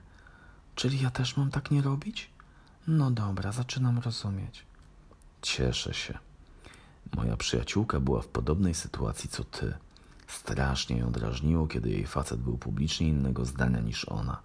Czyli 0.75 1.01
ja 1.01 1.12
też 1.12 1.38
mam 1.38 1.51
tak 1.51 1.71
nie 1.71 1.82
robić? 1.82 2.29
No 2.88 3.12
dobra, 3.12 3.51
zaczynam 3.51 3.99
rozumieć. 3.99 4.65
Cieszę 5.41 5.93
się. 5.93 6.17
Moja 7.15 7.38
przyjaciółka 7.38 7.99
była 7.99 8.21
w 8.21 8.27
podobnej 8.27 8.73
sytuacji 8.73 9.29
co 9.29 9.43
ty. 9.43 9.73
Strasznie 10.27 10.97
ją 10.97 11.12
drażniło, 11.12 11.67
kiedy 11.67 11.89
jej 11.89 12.08
facet 12.08 12.39
był 12.39 12.58
publicznie 12.58 13.08
innego 13.08 13.45
zdania 13.45 13.79
niż 13.79 14.05
ona. 14.05 14.41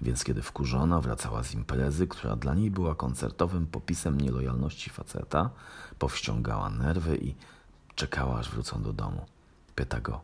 Więc 0.00 0.24
kiedy 0.24 0.42
wkurzona 0.42 1.00
wracała 1.00 1.42
z 1.42 1.54
imprezy, 1.54 2.06
która 2.06 2.36
dla 2.36 2.54
niej 2.54 2.70
była 2.70 2.94
koncertowym 2.94 3.66
popisem 3.66 4.20
nielojalności 4.20 4.90
faceta, 4.90 5.50
powściągała 5.98 6.70
nerwy 6.70 7.16
i 7.16 7.34
czekała, 7.94 8.38
aż 8.38 8.50
wrócą 8.50 8.82
do 8.82 8.92
domu. 8.92 9.26
Pyta 9.74 10.00
go: 10.00 10.20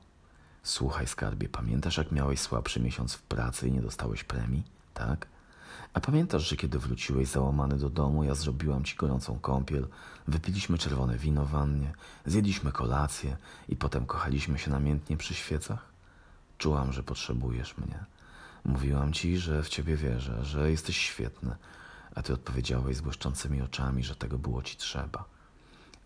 Słuchaj, 0.62 1.06
skarbie, 1.06 1.48
pamiętasz, 1.48 1.96
jak 1.96 2.12
miałeś 2.12 2.40
słabszy 2.40 2.80
miesiąc 2.80 3.14
w 3.14 3.22
pracy 3.22 3.68
i 3.68 3.72
nie 3.72 3.82
dostałeś 3.82 4.24
premii? 4.24 4.62
Tak? 4.94 5.26
A 5.94 6.00
pamiętasz, 6.00 6.48
że 6.48 6.56
kiedy 6.56 6.78
wróciłeś 6.78 7.28
załamany 7.28 7.78
do 7.78 7.90
domu, 7.90 8.24
ja 8.24 8.34
zrobiłam 8.34 8.84
ci 8.84 8.96
gorącą 8.96 9.38
kąpiel, 9.38 9.88
wypiliśmy 10.28 10.78
czerwone 10.78 11.18
wino 11.18 11.46
wannie, 11.46 11.92
zjedliśmy 12.26 12.72
kolację 12.72 13.36
i 13.68 13.76
potem 13.76 14.06
kochaliśmy 14.06 14.58
się 14.58 14.70
namiętnie 14.70 15.16
przy 15.16 15.34
świecach? 15.34 15.92
Czułam, 16.58 16.92
że 16.92 17.02
potrzebujesz 17.02 17.78
mnie. 17.78 18.04
Mówiłam 18.64 19.12
ci, 19.12 19.38
że 19.38 19.62
w 19.62 19.68
ciebie 19.68 19.96
wierzę, 19.96 20.44
że 20.44 20.70
jesteś 20.70 20.96
świetny, 20.96 21.56
a 22.14 22.22
ty 22.22 22.32
odpowiedziałeś 22.32 22.96
z 22.96 23.00
błyszczącymi 23.00 23.62
oczami, 23.62 24.04
że 24.04 24.16
tego 24.16 24.38
było 24.38 24.62
ci 24.62 24.76
trzeba. 24.76 25.24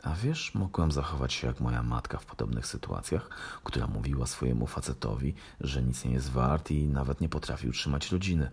A 0.03 0.14
wiesz, 0.14 0.55
mogłam 0.55 0.92
zachować 0.92 1.33
się 1.33 1.47
jak 1.47 1.61
moja 1.61 1.83
matka 1.83 2.19
w 2.19 2.27
podobnych 2.27 2.66
sytuacjach, 2.66 3.29
która 3.64 3.87
mówiła 3.87 4.27
swojemu 4.27 4.66
facetowi, 4.66 5.35
że 5.61 5.83
nic 5.83 6.05
nie 6.05 6.12
jest 6.12 6.31
wart 6.31 6.71
i 6.71 6.88
nawet 6.88 7.21
nie 7.21 7.29
potrafi 7.29 7.69
utrzymać 7.69 8.12
rodziny. 8.12 8.51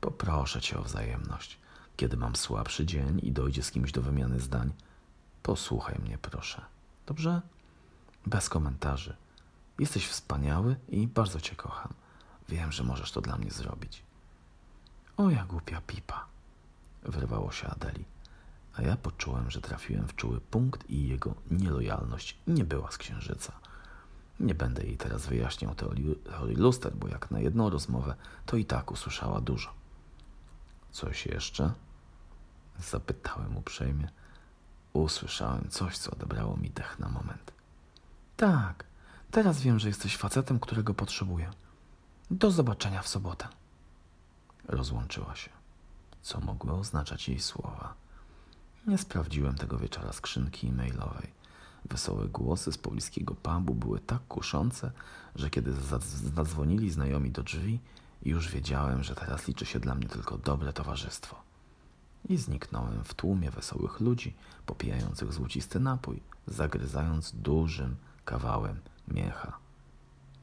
Poproszę 0.00 0.60
cię 0.60 0.78
o 0.78 0.82
wzajemność. 0.82 1.58
Kiedy 1.96 2.16
mam 2.16 2.36
słabszy 2.36 2.86
dzień 2.86 3.20
i 3.22 3.32
dojdzie 3.32 3.62
z 3.62 3.70
kimś 3.70 3.92
do 3.92 4.02
wymiany 4.02 4.40
zdań, 4.40 4.72
posłuchaj 5.42 5.98
mnie, 5.98 6.18
proszę. 6.18 6.62
Dobrze? 7.06 7.40
Bez 8.26 8.48
komentarzy. 8.48 9.16
Jesteś 9.78 10.06
wspaniały 10.06 10.76
i 10.88 11.06
bardzo 11.06 11.40
cię 11.40 11.56
kocham. 11.56 11.92
Wiem, 12.48 12.72
że 12.72 12.84
możesz 12.84 13.12
to 13.12 13.20
dla 13.20 13.36
mnie 13.36 13.50
zrobić. 13.50 14.02
O, 15.16 15.30
ja 15.30 15.44
głupia 15.44 15.80
pipa. 15.86 16.26
Wyrwało 17.02 17.52
się 17.52 17.66
Adeli. 17.66 18.04
A 18.74 18.82
ja 18.82 18.96
poczułem, 18.96 19.50
że 19.50 19.60
trafiłem 19.60 20.08
w 20.08 20.16
czuły 20.16 20.40
punkt 20.40 20.90
i 20.90 21.08
jego 21.08 21.34
nielojalność 21.50 22.38
nie 22.46 22.64
była 22.64 22.90
z 22.90 22.98
księżyca. 22.98 23.52
Nie 24.40 24.54
będę 24.54 24.82
jej 24.82 24.96
teraz 24.96 25.26
wyjaśniał 25.26 25.74
teorii, 25.74 26.16
teorii 26.16 26.56
luster, 26.56 26.96
bo 26.96 27.08
jak 27.08 27.30
na 27.30 27.40
jedną 27.40 27.70
rozmowę, 27.70 28.14
to 28.46 28.56
i 28.56 28.64
tak 28.64 28.90
usłyszała 28.90 29.40
dużo. 29.40 29.74
Coś 30.90 31.26
jeszcze? 31.26 31.72
Zapytałem 32.78 33.56
uprzejmie. 33.56 34.08
Usłyszałem 34.92 35.68
coś, 35.68 35.98
co 35.98 36.10
odebrało 36.10 36.56
mi 36.56 36.70
dech 36.70 36.98
na 36.98 37.08
moment. 37.08 37.52
Tak, 38.36 38.84
teraz 39.30 39.60
wiem, 39.60 39.78
że 39.78 39.88
jesteś 39.88 40.16
facetem, 40.16 40.60
którego 40.60 40.94
potrzebuję. 40.94 41.50
Do 42.32 42.50
zobaczenia 42.50 43.02
w 43.02 43.08
sobotę. 43.08 43.48
Rozłączyła 44.68 45.36
się. 45.36 45.50
Co 46.22 46.40
mogły 46.40 46.72
oznaczać 46.72 47.28
jej 47.28 47.40
słowa? 47.40 47.94
Nie 48.86 48.98
sprawdziłem 48.98 49.54
tego 49.54 49.78
wieczora 49.78 50.12
skrzynki 50.12 50.68
e-mailowej. 50.68 51.30
Wesołe 51.84 52.28
głosy 52.28 52.72
z 52.72 52.78
pobliskiego 52.78 53.34
pubu 53.34 53.74
były 53.74 54.00
tak 54.00 54.26
kuszące, 54.28 54.92
że 55.34 55.50
kiedy 55.50 55.72
zadzwonili 56.34 56.90
znajomi 56.90 57.30
do 57.30 57.42
drzwi, 57.42 57.80
już 58.22 58.48
wiedziałem, 58.48 59.02
że 59.02 59.14
teraz 59.14 59.48
liczy 59.48 59.66
się 59.66 59.80
dla 59.80 59.94
mnie 59.94 60.08
tylko 60.08 60.38
dobre 60.38 60.72
towarzystwo. 60.72 61.36
I 62.28 62.36
zniknąłem 62.36 63.04
w 63.04 63.14
tłumie 63.14 63.50
wesołych 63.50 64.00
ludzi 64.00 64.36
popijających 64.66 65.32
złocisty 65.32 65.80
napój, 65.80 66.22
zagryzając 66.46 67.32
dużym 67.32 67.96
kawałem 68.24 68.80
miecha 69.08 69.58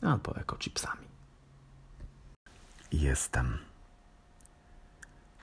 albo 0.01 0.35
ekochipsami. 0.35 1.08
Jestem. 2.91 3.57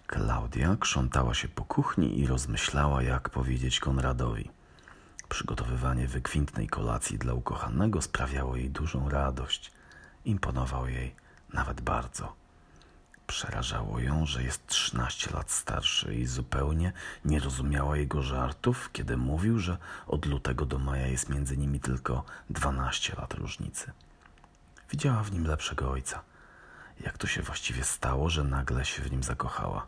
Klaudia 0.07 0.77
krzątała 0.81 1.35
się 1.35 1.49
po 1.49 1.65
kuchni 1.65 2.21
i 2.21 2.27
rozmyślała, 2.27 3.03
jak 3.03 3.31
powiedzieć 3.31 3.81
Konradowi. 3.81 4.51
Przygotowywanie 5.29 6.09
wykwintnej 6.09 6.69
kolacji 6.69 7.19
dla 7.19 7.35
ukochanego 7.35 8.03
sprawiało 8.03 8.57
jej 8.57 8.71
dużą 8.71 9.09
radość. 9.09 9.73
Imponował 10.25 10.89
jej 10.89 11.15
nawet 11.53 11.81
bardzo. 11.81 12.35
Przerażało 13.27 14.01
ją, 14.01 14.27
że 14.27 14.43
jest 14.43 14.67
trzynaście 14.67 15.31
lat 15.31 15.51
starszy 15.51 16.15
i 16.15 16.27
zupełnie 16.27 16.93
nie 17.25 17.41
rozumiała 17.41 17.97
jego 17.97 18.23
żartów, 18.23 18.91
kiedy 18.93 19.17
mówił, 19.17 19.59
że 19.59 19.79
od 20.07 20.27
lutego 20.27 20.67
do 20.67 20.79
maja 20.79 21.07
jest 21.07 21.29
między 21.29 21.57
nimi 21.57 21.81
tylko 21.81 22.25
dwanaście 22.51 23.15
lat 23.17 23.35
różnicy. 23.35 23.93
Widziała 24.91 25.23
w 25.23 25.33
nim 25.33 25.47
lepszego 25.47 25.91
ojca. 25.91 26.23
Jak 27.01 27.19
to 27.19 27.27
się 27.27 27.43
właściwie 27.43 27.85
stało, 27.85 28.31
że 28.31 28.45
nagle 28.45 28.85
się 28.85 29.03
w 29.03 29.11
nim 29.11 29.23
zakochała? 29.23 29.87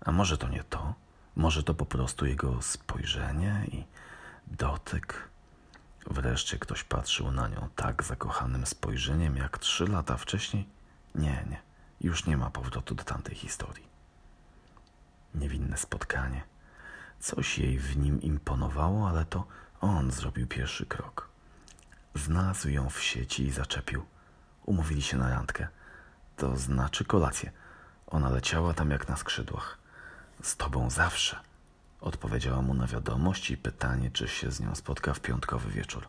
A 0.00 0.12
może 0.12 0.38
to 0.38 0.48
nie 0.48 0.64
to? 0.64 0.94
Może 1.36 1.62
to 1.62 1.74
po 1.74 1.86
prostu 1.86 2.26
jego 2.26 2.62
spojrzenie 2.62 3.66
i 3.72 3.84
dotyk? 4.46 5.28
Wreszcie 6.06 6.58
ktoś 6.58 6.84
patrzył 6.84 7.30
na 7.30 7.48
nią 7.48 7.68
tak 7.76 8.02
zakochanym 8.02 8.66
spojrzeniem 8.66 9.36
jak 9.36 9.58
trzy 9.58 9.84
lata 9.84 10.16
wcześniej? 10.16 10.68
Nie, 11.14 11.44
nie, 11.50 11.60
już 12.00 12.26
nie 12.26 12.36
ma 12.36 12.50
powrotu 12.50 12.94
do 12.94 13.04
tamtej 13.04 13.34
historii. 13.34 13.88
Niewinne 15.34 15.76
spotkanie. 15.76 16.42
Coś 17.20 17.58
jej 17.58 17.78
w 17.78 17.96
nim 17.96 18.22
imponowało, 18.22 19.08
ale 19.08 19.24
to 19.24 19.46
on 19.80 20.10
zrobił 20.10 20.46
pierwszy 20.46 20.86
krok. 20.86 21.28
Znalazł 22.14 22.68
ją 22.68 22.90
w 22.90 23.02
sieci 23.02 23.46
i 23.46 23.50
zaczepił. 23.50 24.04
Umówili 24.66 25.02
się 25.02 25.16
na 25.16 25.30
randkę. 25.30 25.68
To 26.36 26.56
znaczy 26.56 27.04
kolację. 27.04 27.50
Ona 28.06 28.30
leciała 28.30 28.74
tam 28.74 28.90
jak 28.90 29.08
na 29.08 29.16
skrzydłach. 29.16 29.78
Z 30.42 30.56
tobą 30.56 30.90
zawsze. 30.90 31.40
Odpowiedziała 32.00 32.62
mu 32.62 32.74
na 32.74 32.86
wiadomość 32.86 33.50
i 33.50 33.56
pytanie, 33.56 34.10
czy 34.10 34.28
się 34.28 34.50
z 34.50 34.60
nią 34.60 34.74
spotka 34.74 35.14
w 35.14 35.20
piątkowy 35.20 35.70
wieczór. 35.70 36.08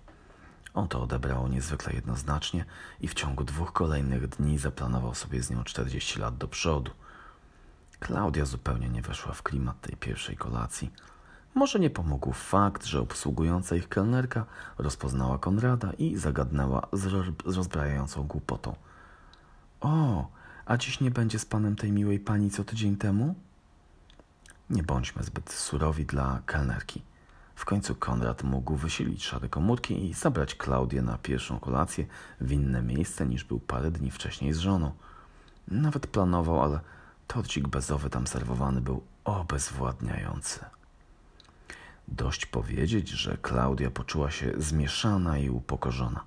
On 0.73 0.88
to 0.88 1.01
odebrał 1.01 1.47
niezwykle 1.47 1.93
jednoznacznie 1.93 2.65
i 3.01 3.07
w 3.07 3.13
ciągu 3.13 3.43
dwóch 3.43 3.73
kolejnych 3.73 4.27
dni 4.27 4.57
zaplanował 4.57 5.15
sobie 5.15 5.43
z 5.43 5.49
nią 5.49 5.63
40 5.63 6.19
lat 6.19 6.38
do 6.38 6.47
przodu. 6.47 6.91
Klaudia 7.99 8.45
zupełnie 8.45 8.89
nie 8.89 9.01
weszła 9.01 9.33
w 9.33 9.43
klimat 9.43 9.81
tej 9.81 9.97
pierwszej 9.97 10.38
kolacji. 10.38 10.91
Może 11.55 11.79
nie 11.79 11.89
pomógł 11.89 12.31
fakt, 12.31 12.86
że 12.86 13.01
obsługująca 13.01 13.75
ich 13.75 13.89
kelnerka 13.89 14.45
rozpoznała 14.77 15.38
Konrada 15.38 15.91
i 15.97 16.15
zagadnęła 16.15 16.88
z, 16.93 17.13
rozbrajającą 17.45 18.23
głupotą. 18.23 18.75
O, 19.84 20.28
a 20.65 20.78
dziś 20.78 21.00
nie 21.00 21.12
będzie 21.12 21.39
z 21.39 21.46
panem 21.46 21.76
tej 21.76 21.91
miłej 21.91 22.19
pani 22.19 22.50
co 22.50 22.63
tydzień 22.63 22.98
temu? 22.98 23.36
Nie 24.69 24.84
bądźmy 24.84 25.24
zbyt 25.24 25.52
surowi 25.52 26.06
dla 26.06 26.41
kelnerki. 26.46 27.02
W 27.56 27.65
końcu 27.65 27.96
Konrad 27.96 28.43
mógł 28.43 28.76
wysilić 28.76 29.26
szare 29.26 29.50
komórki 29.50 30.10
i 30.10 30.13
zabrać 30.13 30.56
Klaudię 30.56 31.02
na 31.02 31.17
pierwszą 31.17 31.60
kolację 31.60 32.06
w 32.41 32.52
inne 32.52 32.82
miejsce 32.82 33.26
niż 33.26 33.43
był 33.43 33.60
parę 33.60 33.91
dni 33.91 34.12
wcześniej 34.12 34.54
z 34.54 34.58
żoną. 34.58 34.91
Nawet 35.67 36.08
planował, 36.08 36.63
ale 36.63 36.80
torcik 37.28 37.67
bezowy 37.67 38.10
tam 38.10 38.28
serwowany 38.28 38.82
był 38.82 39.04
obezwładniający. 39.24 40.60
Dość 42.08 42.46
powiedzieć, 42.46 43.10
że 43.10 43.38
Klaudia 43.38 43.91
poczuła 43.91 44.32
się 44.32 44.54
zmieszana 44.58 45.38
i 45.38 45.50
upokorzona. 45.50 46.24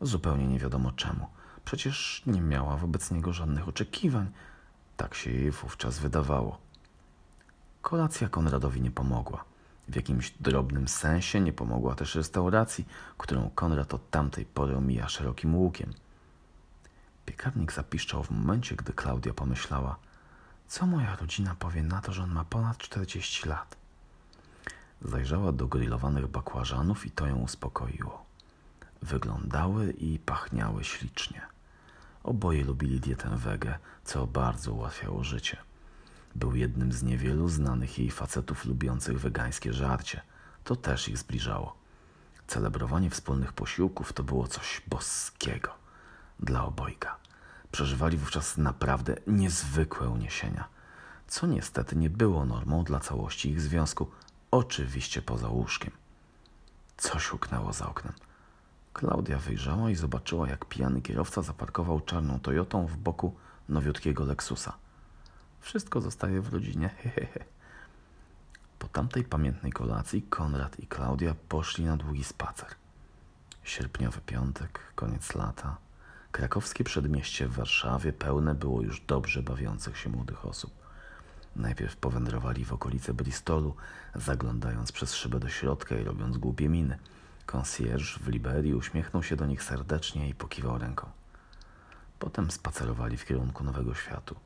Zupełnie 0.00 0.46
nie 0.46 0.58
wiadomo 0.58 0.92
czemu. 0.92 1.26
Przecież 1.64 2.22
nie 2.26 2.40
miała 2.40 2.76
wobec 2.76 3.10
niego 3.10 3.32
żadnych 3.32 3.68
oczekiwań. 3.68 4.30
Tak 4.96 5.14
się 5.14 5.30
jej 5.30 5.50
wówczas 5.50 5.98
wydawało. 5.98 6.58
Kolacja 7.82 8.28
Konradowi 8.28 8.80
nie 8.80 8.90
pomogła. 8.90 9.44
W 9.88 9.96
jakimś 9.96 10.30
drobnym 10.30 10.88
sensie 10.88 11.40
nie 11.40 11.52
pomogła 11.52 11.94
też 11.94 12.14
restauracji, 12.14 12.88
którą 13.18 13.50
Konrad 13.50 13.94
od 13.94 14.10
tamtej 14.10 14.44
pory 14.44 14.76
omija 14.76 15.08
szerokim 15.08 15.56
łukiem. 15.56 15.94
Piekarnik 17.26 17.72
zapiszczał 17.72 18.22
w 18.22 18.30
momencie, 18.30 18.76
gdy 18.76 18.92
Klaudia 18.92 19.34
pomyślała, 19.34 19.96
co 20.68 20.86
moja 20.86 21.16
rodzina 21.16 21.54
powie 21.54 21.82
na 21.82 22.00
to, 22.00 22.12
że 22.12 22.22
on 22.22 22.30
ma 22.30 22.44
ponad 22.44 22.78
40 22.78 23.48
lat. 23.48 23.76
Zajrzała 25.02 25.52
do 25.52 25.66
grillowanych 25.66 26.26
bakłażanów 26.26 27.06
i 27.06 27.10
to 27.10 27.26
ją 27.26 27.36
uspokoiło. 27.36 28.29
Wyglądały 29.02 29.90
i 29.90 30.18
pachniały 30.18 30.84
ślicznie. 30.84 31.42
Oboje 32.22 32.64
lubili 32.64 33.00
dietę 33.00 33.36
wege, 33.36 33.78
co 34.04 34.26
bardzo 34.26 34.72
ułatwiało 34.72 35.24
życie. 35.24 35.56
Był 36.34 36.56
jednym 36.56 36.92
z 36.92 37.02
niewielu 37.02 37.48
znanych 37.48 37.98
jej 37.98 38.10
facetów 38.10 38.64
lubiących 38.64 39.20
wegańskie 39.20 39.72
żarcie. 39.72 40.20
To 40.64 40.76
też 40.76 41.08
ich 41.08 41.18
zbliżało. 41.18 41.76
Celebrowanie 42.46 43.10
wspólnych 43.10 43.52
posiłków 43.52 44.12
to 44.12 44.22
było 44.22 44.48
coś 44.48 44.82
boskiego 44.88 45.70
dla 46.40 46.64
obojga. 46.64 47.16
Przeżywali 47.72 48.16
wówczas 48.16 48.56
naprawdę 48.56 49.16
niezwykłe 49.26 50.08
uniesienia, 50.08 50.68
co 51.28 51.46
niestety 51.46 51.96
nie 51.96 52.10
było 52.10 52.44
normą 52.44 52.84
dla 52.84 53.00
całości 53.00 53.50
ich 53.50 53.60
związku, 53.60 54.10
oczywiście 54.50 55.22
poza 55.22 55.48
łóżkiem. 55.48 55.90
Coś 56.96 57.26
huknęło 57.26 57.72
za 57.72 57.88
oknem. 57.88 58.12
Klaudia 59.00 59.38
wyjrzała 59.38 59.90
i 59.90 59.94
zobaczyła, 59.94 60.48
jak 60.48 60.64
pijany 60.64 61.02
kierowca 61.02 61.42
zaparkował 61.42 62.00
czarną 62.00 62.40
Toyotą 62.40 62.86
w 62.86 62.96
boku 62.96 63.34
nowiutkiego 63.68 64.24
Lexusa. 64.24 64.72
Wszystko 65.60 66.00
zostaje 66.00 66.40
w 66.40 66.48
rodzinie, 66.48 66.88
hehehe. 66.88 67.44
Po 68.78 68.88
tamtej 68.88 69.24
pamiętnej 69.24 69.72
kolacji 69.72 70.22
Konrad 70.22 70.80
i 70.80 70.86
Klaudia 70.86 71.34
poszli 71.48 71.84
na 71.84 71.96
długi 71.96 72.24
spacer. 72.24 72.68
Sierpniowy 73.64 74.20
piątek, 74.20 74.80
koniec 74.94 75.34
lata. 75.34 75.76
Krakowskie 76.32 76.84
przedmieście 76.84 77.48
w 77.48 77.52
Warszawie 77.52 78.12
pełne 78.12 78.54
było 78.54 78.82
już 78.82 79.00
dobrze 79.00 79.42
bawiących 79.42 79.98
się 79.98 80.10
młodych 80.10 80.46
osób. 80.46 80.72
Najpierw 81.56 81.96
powędrowali 81.96 82.64
w 82.64 82.72
okolice 82.72 83.14
Bristolu, 83.14 83.76
zaglądając 84.14 84.92
przez 84.92 85.14
szybę 85.14 85.40
do 85.40 85.48
środka 85.48 85.96
i 85.96 86.04
robiąc 86.04 86.38
głupie 86.38 86.68
miny. 86.68 86.98
Konsjerż 87.50 88.18
w 88.18 88.28
Liberii 88.28 88.74
uśmiechnął 88.74 89.22
się 89.22 89.36
do 89.36 89.46
nich 89.46 89.62
serdecznie 89.62 90.28
i 90.28 90.34
pokiwał 90.34 90.78
ręką. 90.78 91.10
Potem 92.18 92.50
spacerowali 92.50 93.16
w 93.16 93.24
kierunku 93.24 93.64
Nowego 93.64 93.94
Światu. 93.94 94.36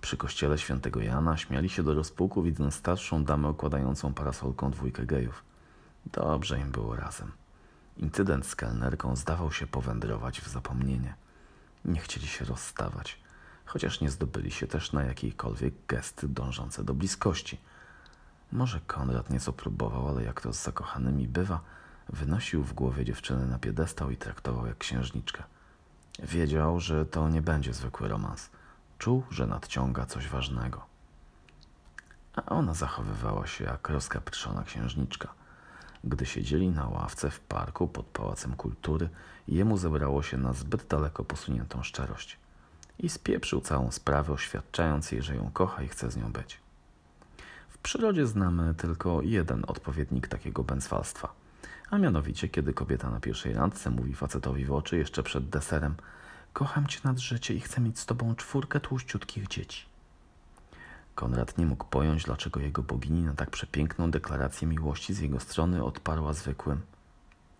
Przy 0.00 0.16
kościele 0.16 0.58
świętego 0.58 1.00
Jana 1.00 1.36
śmiali 1.36 1.68
się 1.68 1.82
do 1.82 1.94
rozpuku, 1.94 2.42
widząc 2.42 2.74
starszą 2.74 3.24
damę 3.24 3.48
okładającą 3.48 4.14
parasolką 4.14 4.70
dwójkę 4.70 5.06
gejów. 5.06 5.44
Dobrze 6.06 6.60
im 6.60 6.70
było 6.70 6.96
razem. 6.96 7.32
Incydent 7.96 8.46
z 8.46 8.56
kelnerką 8.56 9.16
zdawał 9.16 9.52
się 9.52 9.66
powędrować 9.66 10.40
w 10.40 10.48
zapomnienie. 10.48 11.14
Nie 11.84 12.00
chcieli 12.00 12.26
się 12.26 12.44
rozstawać, 12.44 13.20
chociaż 13.64 14.00
nie 14.00 14.10
zdobyli 14.10 14.50
się 14.50 14.66
też 14.66 14.92
na 14.92 15.02
jakiekolwiek 15.02 15.74
gesty 15.88 16.28
dążące 16.28 16.84
do 16.84 16.94
bliskości. 16.94 17.60
Może 18.52 18.80
Konrad 18.80 19.30
nieco 19.30 19.52
próbował, 19.52 20.08
ale 20.08 20.24
jak 20.24 20.40
to 20.40 20.52
z 20.52 20.62
zakochanymi 20.62 21.28
bywa, 21.28 21.60
wynosił 22.08 22.62
w 22.62 22.72
głowie 22.72 23.04
dziewczyny 23.04 23.46
na 23.46 23.58
piedestał 23.58 24.10
i 24.10 24.16
traktował 24.16 24.66
jak 24.66 24.78
księżniczkę. 24.78 25.42
Wiedział, 26.18 26.80
że 26.80 27.06
to 27.06 27.28
nie 27.28 27.42
będzie 27.42 27.74
zwykły 27.74 28.08
romans. 28.08 28.50
Czuł, 28.98 29.22
że 29.30 29.46
nadciąga 29.46 30.06
coś 30.06 30.28
ważnego. 30.28 30.86
A 32.36 32.44
ona 32.46 32.74
zachowywała 32.74 33.46
się 33.46 33.64
jak 33.64 33.88
rozkaprzona 33.88 34.62
księżniczka– 34.62 35.28
gdy 36.04 36.26
siedzieli 36.26 36.70
na 36.70 36.88
ławce 36.88 37.30
w 37.30 37.40
parku 37.40 37.88
pod 37.88 38.06
Pałacem 38.06 38.56
Kultury, 38.56 39.08
jemu 39.48 39.76
zebrało 39.76 40.22
się 40.22 40.36
na 40.36 40.52
zbyt 40.52 40.86
daleko 40.86 41.24
posuniętą 41.24 41.82
szczerość. 41.82 42.38
I 42.98 43.08
spieprzył 43.08 43.60
całą 43.60 43.90
sprawę, 43.90 44.32
oświadczając 44.32 45.12
jej, 45.12 45.22
że 45.22 45.36
ją 45.36 45.50
kocha 45.52 45.82
i 45.82 45.88
chce 45.88 46.10
z 46.10 46.16
nią 46.16 46.32
być. 46.32 46.60
W 47.68 47.78
przyrodzie 47.78 48.26
znamy 48.26 48.74
tylko 48.74 49.22
jeden 49.22 49.64
odpowiednik 49.68 50.28
takiego 50.28 50.64
bęcwalstwa. 50.64 51.32
A 51.94 51.98
mianowicie, 51.98 52.48
kiedy 52.48 52.74
kobieta 52.74 53.10
na 53.10 53.20
pierwszej 53.20 53.52
randce 53.52 53.90
mówi 53.90 54.14
facetowi 54.14 54.64
w 54.64 54.72
oczy 54.72 54.96
jeszcze 54.96 55.22
przed 55.22 55.48
deserem 55.48 55.94
Kocham 56.52 56.86
cię 56.86 57.00
nad 57.04 57.18
życie 57.18 57.54
i 57.54 57.60
chcę 57.60 57.80
mieć 57.80 57.98
z 57.98 58.06
tobą 58.06 58.34
czwórkę 58.34 58.80
tłuściutkich 58.80 59.48
dzieci. 59.48 59.86
Konrad 61.14 61.58
nie 61.58 61.66
mógł 61.66 61.84
pojąć, 61.84 62.24
dlaczego 62.24 62.60
jego 62.60 62.82
bogini 62.82 63.22
na 63.22 63.34
tak 63.34 63.50
przepiękną 63.50 64.10
deklarację 64.10 64.68
miłości 64.68 65.14
z 65.14 65.18
jego 65.18 65.40
strony 65.40 65.84
odparła 65.84 66.32
zwykłym. 66.32 66.80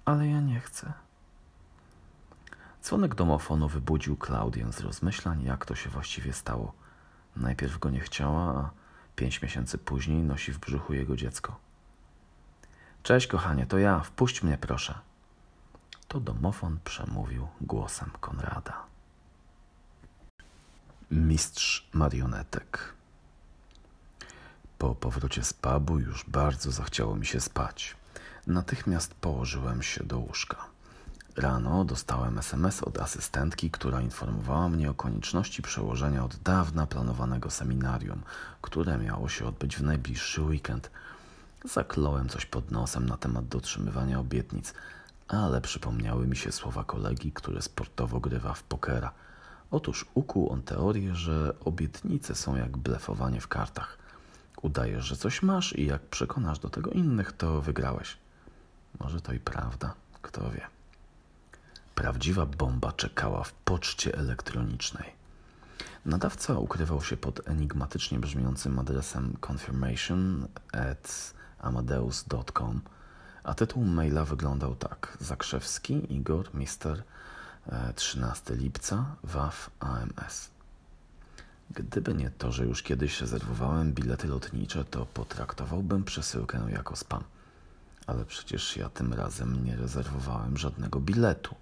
Ale 0.04 0.28
ja 0.28 0.40
nie 0.40 0.60
chcę. 0.60 0.92
Dzwonek 2.82 3.14
domofonu 3.14 3.68
wybudził 3.68 4.16
Klaudię 4.16 4.72
z 4.72 4.80
rozmyślań, 4.80 5.42
jak 5.42 5.66
to 5.66 5.74
się 5.74 5.90
właściwie 5.90 6.32
stało. 6.32 6.72
Najpierw 7.36 7.78
go 7.78 7.90
nie 7.90 8.00
chciała, 8.00 8.42
a 8.42 8.70
pięć 9.16 9.42
miesięcy 9.42 9.78
później 9.78 10.22
nosi 10.22 10.52
w 10.52 10.58
brzuchu 10.58 10.94
jego 10.94 11.16
dziecko. 11.16 11.63
Cześć, 13.04 13.26
kochanie, 13.26 13.66
to 13.66 13.78
ja, 13.78 14.00
wpuść 14.00 14.42
mnie 14.42 14.58
proszę. 14.58 14.98
To 16.08 16.20
domofon 16.20 16.78
przemówił 16.84 17.48
głosem 17.60 18.10
Konrada. 18.20 18.82
Mistrz 21.10 21.88
marionetek. 21.92 22.94
Po 24.78 24.94
powrocie 24.94 25.44
z 25.44 25.52
pubu 25.52 25.98
już 25.98 26.24
bardzo 26.28 26.70
zachciało 26.72 27.16
mi 27.16 27.26
się 27.26 27.40
spać. 27.40 27.96
Natychmiast 28.46 29.14
położyłem 29.14 29.82
się 29.82 30.04
do 30.04 30.18
łóżka. 30.18 30.56
Rano 31.36 31.84
dostałem 31.84 32.38
SMS 32.38 32.82
od 32.82 32.98
asystentki, 32.98 33.70
która 33.70 34.00
informowała 34.00 34.68
mnie 34.68 34.90
o 34.90 34.94
konieczności 34.94 35.62
przełożenia 35.62 36.24
od 36.24 36.36
dawna 36.36 36.86
planowanego 36.86 37.50
seminarium, 37.50 38.22
które 38.62 38.98
miało 38.98 39.28
się 39.28 39.46
odbyć 39.46 39.76
w 39.76 39.82
najbliższy 39.82 40.42
weekend. 40.42 40.90
Zakląłem 41.64 42.28
coś 42.28 42.46
pod 42.46 42.70
nosem 42.70 43.06
na 43.06 43.16
temat 43.16 43.48
dotrzymywania 43.48 44.20
obietnic, 44.20 44.74
ale 45.28 45.60
przypomniały 45.60 46.26
mi 46.26 46.36
się 46.36 46.52
słowa 46.52 46.84
kolegi, 46.84 47.32
który 47.32 47.62
sportowo 47.62 48.20
grywa 48.20 48.54
w 48.54 48.62
pokera. 48.62 49.12
Otóż 49.70 50.06
ukuł 50.14 50.52
on 50.52 50.62
teorię, 50.62 51.14
że 51.14 51.54
obietnice 51.64 52.34
są 52.34 52.56
jak 52.56 52.76
blefowanie 52.76 53.40
w 53.40 53.48
kartach. 53.48 53.98
Udajesz, 54.62 55.04
że 55.04 55.16
coś 55.16 55.42
masz 55.42 55.78
i 55.78 55.86
jak 55.86 56.02
przekonasz 56.02 56.58
do 56.58 56.70
tego 56.70 56.90
innych, 56.90 57.32
to 57.32 57.62
wygrałeś. 57.62 58.16
Może 59.00 59.20
to 59.20 59.32
i 59.32 59.40
prawda, 59.40 59.94
kto 60.22 60.50
wie. 60.50 60.66
Prawdziwa 61.94 62.46
bomba 62.46 62.92
czekała 62.92 63.44
w 63.44 63.52
poczcie 63.52 64.18
elektronicznej. 64.18 65.12
Nadawca 66.04 66.58
ukrywał 66.58 67.02
się 67.02 67.16
pod 67.16 67.48
enigmatycznie 67.48 68.18
brzmiącym 68.18 68.78
adresem 68.78 69.36
confirmation 69.50 70.48
at 70.72 71.34
amadeus.com, 71.64 72.80
a 73.44 73.54
tytuł 73.54 73.84
maila 73.84 74.24
wyglądał 74.24 74.76
tak. 74.76 75.18
Zakrzewski 75.20 76.14
Igor, 76.14 76.54
Mister, 76.54 77.02
13 77.94 78.54
lipca, 78.54 79.16
WAF 79.24 79.70
AMS. 79.80 80.50
Gdyby 81.70 82.14
nie 82.14 82.30
to, 82.30 82.52
że 82.52 82.64
już 82.64 82.82
kiedyś 82.82 83.20
rezerwowałem 83.20 83.92
bilety 83.92 84.28
lotnicze, 84.28 84.84
to 84.84 85.06
potraktowałbym 85.06 86.04
przesyłkę 86.04 86.66
jako 86.72 86.96
spam. 86.96 87.24
Ale 88.06 88.24
przecież 88.24 88.76
ja 88.76 88.88
tym 88.88 89.14
razem 89.14 89.64
nie 89.64 89.76
rezerwowałem 89.76 90.56
żadnego 90.56 91.00
biletu. 91.00 91.54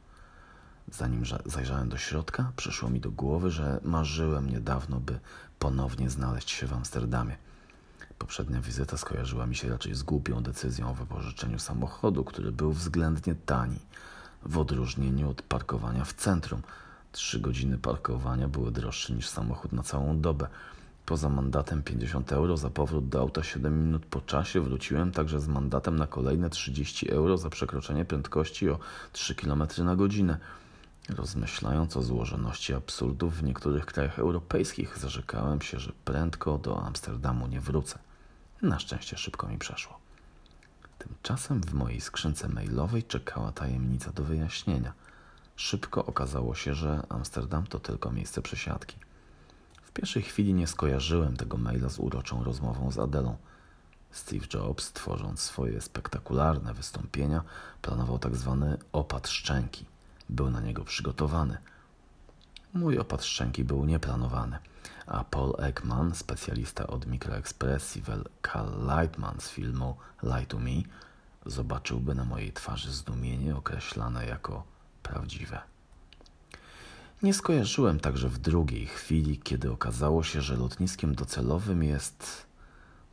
Zanim 0.90 1.24
zajrzałem 1.46 1.88
do 1.88 1.98
środka, 1.98 2.52
przyszło 2.56 2.90
mi 2.90 3.00
do 3.00 3.10
głowy, 3.10 3.50
że 3.50 3.80
marzyłem 3.84 4.50
niedawno, 4.50 5.00
by 5.00 5.18
ponownie 5.58 6.10
znaleźć 6.10 6.50
się 6.50 6.66
w 6.66 6.72
Amsterdamie. 6.72 7.36
Poprzednia 8.22 8.60
wizyta 8.60 8.96
skojarzyła 8.96 9.46
mi 9.46 9.54
się 9.54 9.68
raczej 9.68 9.94
z 9.94 10.02
głupią 10.02 10.42
decyzją 10.42 10.90
o 10.90 10.94
wypożyczeniu 10.94 11.58
samochodu, 11.58 12.24
który 12.24 12.52
był 12.52 12.72
względnie 12.72 13.34
tani, 13.46 13.78
w 14.42 14.58
odróżnieniu 14.58 15.30
od 15.30 15.42
parkowania 15.42 16.04
w 16.04 16.12
centrum– 16.12 16.62
Trzy 17.12 17.40
godziny 17.40 17.78
parkowania 17.78 18.48
były 18.48 18.70
droższe 18.70 19.12
niż 19.12 19.28
samochód 19.28 19.72
na 19.72 19.82
całą 19.82 20.20
dobę. 20.20 20.46
Poza 21.06 21.28
mandatem 21.28 21.82
50 21.82 22.32
euro 22.32 22.56
za 22.56 22.70
powrót 22.70 23.08
do 23.08 23.20
auta 23.20 23.42
7 23.42 23.84
minut 23.84 24.06
po 24.06 24.20
czasie 24.20 24.60
wróciłem 24.60 25.12
także 25.12 25.40
z 25.40 25.48
mandatem 25.48 25.96
na 25.96 26.06
kolejne 26.06 26.50
30 26.50 27.10
euro 27.10 27.38
za 27.38 27.50
przekroczenie 27.50 28.04
prędkości 28.04 28.70
o 28.70 28.78
3 29.12 29.34
km 29.34 29.62
na 29.78 29.96
godzinę. 29.96 30.38
Rozmyślając 31.08 31.96
o 31.96 32.02
złożoności 32.02 32.74
absurdów 32.74 33.36
w 33.36 33.42
niektórych 33.42 33.86
krajach 33.86 34.18
europejskich, 34.18 34.98
zarzekałem 34.98 35.60
się, 35.60 35.78
że 35.78 35.92
prędko 36.04 36.58
do 36.58 36.82
Amsterdamu 36.82 37.46
nie 37.46 37.60
wrócę. 37.60 37.98
Na 38.62 38.78
szczęście 38.78 39.16
szybko 39.16 39.48
mi 39.48 39.58
przeszło. 39.58 39.98
Tymczasem 40.98 41.60
w 41.60 41.74
mojej 41.74 42.00
skrzynce 42.00 42.48
mailowej 42.48 43.02
czekała 43.02 43.52
tajemnica 43.52 44.12
do 44.12 44.24
wyjaśnienia– 44.24 44.92
Szybko 45.56 46.06
okazało 46.06 46.54
się, 46.54 46.74
że 46.74 47.02
Amsterdam 47.08 47.66
to 47.66 47.78
tylko 47.78 48.12
miejsce 48.12 48.42
przesiadki. 48.42 48.96
W 49.82 49.92
pierwszej 49.92 50.22
chwili 50.22 50.54
nie 50.54 50.66
skojarzyłem 50.66 51.36
tego 51.36 51.56
maila 51.56 51.88
z 51.88 51.98
uroczą 51.98 52.44
rozmową 52.44 52.90
z 52.90 52.98
Adelą. 52.98 53.36
Steve 54.10 54.46
Jobs, 54.54 54.92
tworząc 54.92 55.40
swoje 55.40 55.80
spektakularne 55.80 56.74
wystąpienia, 56.74 57.42
planował 57.82 58.18
tak 58.18 58.36
zwany 58.36 58.78
opad 58.92 59.28
szczęki. 59.28 59.86
Był 60.28 60.50
na 60.50 60.60
niego 60.60 60.84
przygotowany. 60.84 61.58
Mój 62.74 62.98
opad 62.98 63.24
szczęki 63.24 63.64
był 63.64 63.84
nieplanowany, 63.84 64.58
a 65.06 65.24
Paul 65.24 65.54
Ekman, 65.58 66.14
specjalista 66.14 66.86
od 66.86 67.06
mikroekspresji 67.06 68.02
Cal 68.42 68.72
Lightman 68.80 69.40
z 69.40 69.48
filmu 69.48 69.96
Lie 70.22 70.46
to 70.46 70.58
Me, 70.58 70.82
zobaczyłby 71.46 72.14
na 72.14 72.24
mojej 72.24 72.52
twarzy 72.52 72.92
zdumienie 72.92 73.56
określane 73.56 74.26
jako 74.26 74.64
prawdziwe. 75.02 75.62
Nie 77.22 77.34
skojarzyłem 77.34 78.00
także 78.00 78.28
w 78.28 78.38
drugiej 78.38 78.86
chwili, 78.86 79.38
kiedy 79.38 79.70
okazało 79.70 80.22
się, 80.22 80.42
że 80.42 80.56
lotniskiem 80.56 81.14
docelowym 81.14 81.82
jest 81.82 82.46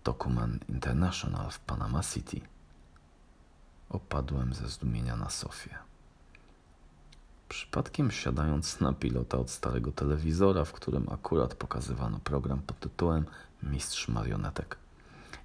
Document 0.04 0.70
International 0.70 1.52
w 1.52 1.60
Panama 1.60 2.04
City. 2.04 2.42
Opadłem 3.90 4.54
ze 4.54 4.70
zdumienia 4.70 5.16
na 5.16 5.30
sofie. 5.30 5.89
Przypadkiem 7.50 8.12
siadając 8.12 8.80
na 8.80 8.94
pilota 8.94 9.38
od 9.38 9.50
starego 9.52 9.92
telewizora, 9.92 10.66
w 10.66 10.74
którym 10.74 11.10
akurat 11.10 11.56
pokazywano 11.56 12.20
program 12.20 12.62
pod 12.62 12.80
tytułem 12.80 13.26
Mistrz 13.64 14.08
Marionetek. 14.08 14.78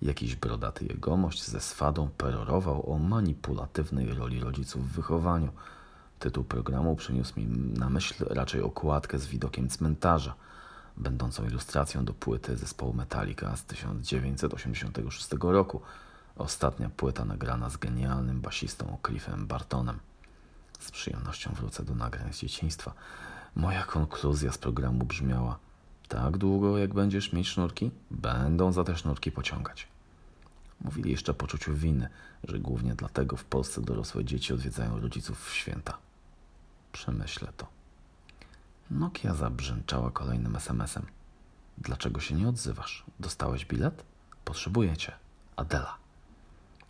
Jakiś 0.02 0.36
brodaty 0.36 0.84
jegomość 0.84 1.44
ze 1.44 1.60
swadą 1.60 2.08
perorował 2.08 2.92
o 2.92 2.98
manipulatywnej 2.98 4.14
roli 4.14 4.40
rodziców 4.40 4.88
w 4.88 4.92
wychowaniu. 4.92 5.52
Tytuł 6.18 6.44
programu 6.44 6.96
przyniósł 6.96 7.40
mi 7.40 7.46
na 7.78 7.90
myśl 7.90 8.24
raczej 8.30 8.62
okładkę 8.62 9.18
z 9.18 9.26
widokiem 9.26 9.68
cmentarza, 9.68 10.34
będącą 10.96 11.44
ilustracją 11.46 12.04
do 12.04 12.14
płyty 12.14 12.56
zespołu 12.56 12.92
Metallica 12.92 13.56
z 13.56 13.64
1986 13.64 15.28
roku. 15.40 15.80
Ostatnia 16.36 16.88
płyta 16.96 17.24
nagrana 17.24 17.70
z 17.70 17.76
genialnym 17.76 18.40
basistą 18.40 18.98
Cliffem 19.06 19.46
Bartonem. 19.46 19.98
Z 20.78 20.90
przyjemnością 20.90 21.52
wrócę 21.54 21.84
do 21.84 21.94
nagrań 21.94 22.32
z 22.32 22.38
dzieciństwa. 22.38 22.94
Moja 23.56 23.84
konkluzja 23.84 24.52
z 24.52 24.58
programu 24.58 25.04
brzmiała: 25.04 25.58
Tak 26.08 26.38
długo, 26.38 26.78
jak 26.78 26.94
będziesz 26.94 27.32
mieć 27.32 27.48
sznurki, 27.48 27.90
będą 28.10 28.72
za 28.72 28.84
te 28.84 28.96
sznurki 28.96 29.32
pociągać. 29.32 29.88
Mówili 30.80 31.10
jeszcze 31.10 31.32
o 31.32 31.34
poczuciu 31.34 31.74
winy, 31.74 32.08
że 32.48 32.58
głównie 32.58 32.94
dlatego 32.94 33.36
w 33.36 33.44
Polsce 33.44 33.80
dorosłe 33.80 34.24
dzieci 34.24 34.52
odwiedzają 34.52 35.00
rodziców 35.00 35.48
w 35.48 35.54
święta. 35.54 35.98
Przemyślę 36.92 37.52
to. 37.56 37.66
Nokia 38.90 39.34
zabrzęczała 39.34 40.10
kolejnym 40.10 40.56
SMS-em. 40.56 41.06
Dlaczego 41.78 42.20
się 42.20 42.34
nie 42.34 42.48
odzywasz? 42.48 43.04
Dostałeś 43.20 43.64
bilet? 43.64 44.04
Potrzebujecie. 44.44 45.12
Adela. 45.56 45.94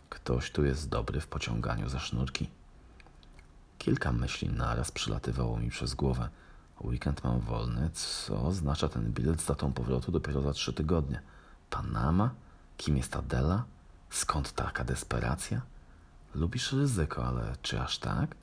Ktoś 0.09 0.51
tu 0.51 0.65
jest 0.65 0.89
dobry 0.89 1.21
w 1.21 1.27
pociąganiu 1.27 1.89
za 1.89 1.99
sznurki. 1.99 2.49
Kilka 3.77 4.11
myśli 4.11 4.49
naraz 4.49 4.91
przylatywało 4.91 5.59
mi 5.59 5.69
przez 5.69 5.93
głowę. 5.93 6.29
Weekend 6.81 7.23
mam 7.23 7.39
wolny, 7.39 7.89
co 7.93 8.41
oznacza 8.41 8.89
ten 8.89 9.13
bilet 9.13 9.41
z 9.41 9.45
datą 9.45 9.73
powrotu 9.73 10.11
dopiero 10.11 10.41
za 10.41 10.53
trzy 10.53 10.73
tygodnie. 10.73 11.21
Panama? 11.69 12.29
Kim 12.77 12.97
jest 12.97 13.15
Adela? 13.15 13.63
Skąd 14.09 14.51
taka 14.51 14.83
desperacja? 14.83 15.61
Lubisz 16.35 16.73
ryzyko, 16.73 17.25
ale 17.25 17.55
czy 17.61 17.81
aż 17.81 17.97
tak? 17.97 18.35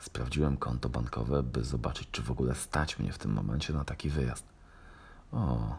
Sprawdziłem 0.00 0.56
konto 0.56 0.88
bankowe, 0.88 1.42
by 1.42 1.64
zobaczyć, 1.64 2.08
czy 2.12 2.22
w 2.22 2.30
ogóle 2.30 2.54
stać 2.54 2.98
mnie 2.98 3.12
w 3.12 3.18
tym 3.18 3.32
momencie 3.32 3.72
na 3.72 3.84
taki 3.84 4.10
wyjazd. 4.10 4.44
O, 5.32 5.76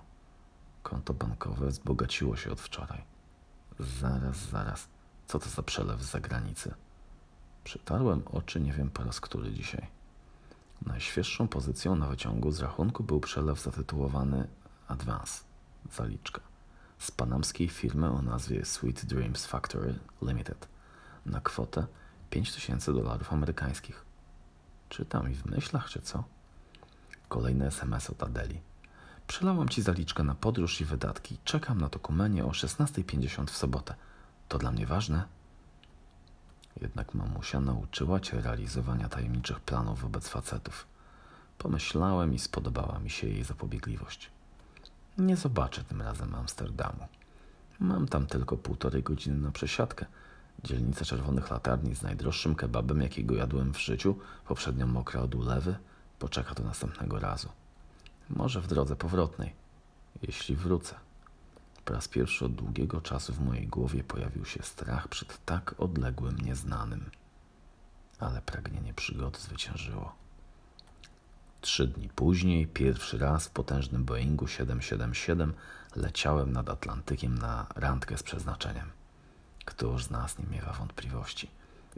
konto 0.83 1.13
bankowe 1.13 1.67
wzbogaciło 1.67 2.35
się 2.35 2.51
od 2.51 2.61
wczoraj. 2.61 3.03
Zaraz, 3.79 4.37
zaraz. 4.37 4.87
Co 5.27 5.39
to 5.39 5.49
za 5.49 5.63
przelew 5.63 6.03
z 6.03 6.11
zagranicy? 6.11 6.73
Przytarłem 7.63 8.21
oczy, 8.31 8.61
nie 8.61 8.73
wiem 8.73 8.89
po 8.89 9.03
raz 9.03 9.21
który 9.21 9.51
dzisiaj. 9.51 9.87
Najświeższą 10.85 11.47
pozycją 11.47 11.95
na 11.95 12.07
wyciągu 12.07 12.51
z 12.51 12.59
rachunku 12.59 13.03
był 13.03 13.19
przelew 13.19 13.61
zatytułowany 13.61 14.47
Advance, 14.87 15.43
zaliczka, 15.91 16.41
z 16.99 17.11
panamskiej 17.11 17.69
firmy 17.69 18.09
o 18.09 18.21
nazwie 18.21 18.65
Sweet 18.65 19.05
Dreams 19.05 19.45
Factory 19.45 19.95
Limited 20.21 20.67
na 21.25 21.41
kwotę 21.41 21.85
5000 22.29 22.93
dolarów 22.93 23.33
amerykańskich. 23.33 24.05
Czytam 24.89 25.31
i 25.31 25.35
w 25.35 25.45
myślach, 25.45 25.89
czy 25.89 26.01
co? 26.01 26.23
Kolejny 27.29 27.67
SMS 27.67 28.09
od 28.09 28.23
Adeli. 28.23 28.61
Przelałam 29.27 29.69
ci 29.69 29.81
zaliczkę 29.81 30.23
na 30.23 30.35
podróż 30.35 30.81
i 30.81 30.85
wydatki. 30.85 31.37
Czekam 31.43 31.81
na 31.81 31.89
dokumencie 31.89 32.45
o 32.45 32.49
16.50 32.49 33.47
w 33.47 33.57
sobotę. 33.57 33.95
To 34.47 34.57
dla 34.57 34.71
mnie 34.71 34.85
ważne? 34.85 35.23
Jednak 36.81 37.13
mamusia 37.13 37.59
nauczyła 37.59 38.19
cię 38.19 38.41
realizowania 38.41 39.09
tajemniczych 39.09 39.59
planów 39.59 40.01
wobec 40.01 40.27
facetów. 40.27 40.87
Pomyślałem 41.57 42.33
i 42.33 42.39
spodobała 42.39 42.99
mi 42.99 43.09
się 43.09 43.27
jej 43.27 43.43
zapobiegliwość. 43.43 44.31
Nie 45.17 45.35
zobaczę 45.35 45.83
tym 45.83 46.01
razem 46.01 46.35
Amsterdamu. 46.35 47.07
Mam 47.79 48.07
tam 48.07 48.27
tylko 48.27 48.57
półtorej 48.57 49.03
godziny 49.03 49.37
na 49.37 49.51
przesiadkę. 49.51 50.05
Dzielnica 50.63 51.05
Czerwonych 51.05 51.51
Latarni 51.51 51.95
z 51.95 52.01
najdroższym 52.01 52.55
kebabem, 52.55 53.01
jakiego 53.01 53.35
jadłem 53.35 53.73
w 53.73 53.79
życiu, 53.79 54.15
poprzednio 54.47 54.87
mokra 54.87 55.21
od 55.21 55.35
ulewy, 55.35 55.75
poczeka 56.19 56.53
do 56.53 56.63
następnego 56.63 57.19
razu. 57.19 57.49
Może 58.29 58.61
w 58.61 58.67
drodze 58.67 58.95
powrotnej, 58.95 59.53
jeśli 60.21 60.55
wrócę. 60.55 60.95
Po 61.85 61.93
raz 61.93 62.07
pierwszy 62.07 62.45
od 62.45 62.55
długiego 62.55 63.01
czasu 63.01 63.33
w 63.33 63.39
mojej 63.39 63.67
głowie 63.67 64.03
pojawił 64.03 64.45
się 64.45 64.63
strach 64.63 65.07
przed 65.07 65.45
tak 65.45 65.75
odległym 65.77 66.37
nieznanym. 66.37 67.09
Ale 68.19 68.41
pragnienie 68.41 68.93
przygody 68.93 69.39
zwyciężyło. 69.39 70.15
Trzy 71.61 71.87
dni 71.87 72.09
później, 72.09 72.67
pierwszy 72.67 73.17
raz 73.17 73.47
w 73.47 73.49
potężnym 73.49 74.05
Boeingu 74.05 74.47
777 74.47 75.53
leciałem 75.95 76.51
nad 76.51 76.69
Atlantykiem 76.69 77.37
na 77.37 77.67
randkę 77.75 78.17
z 78.17 78.23
przeznaczeniem. 78.23 78.89
Któż 79.65 80.03
z 80.03 80.09
nas 80.09 80.39
nie 80.39 80.45
miewa 80.45 80.73
wątpliwości? 80.73 81.51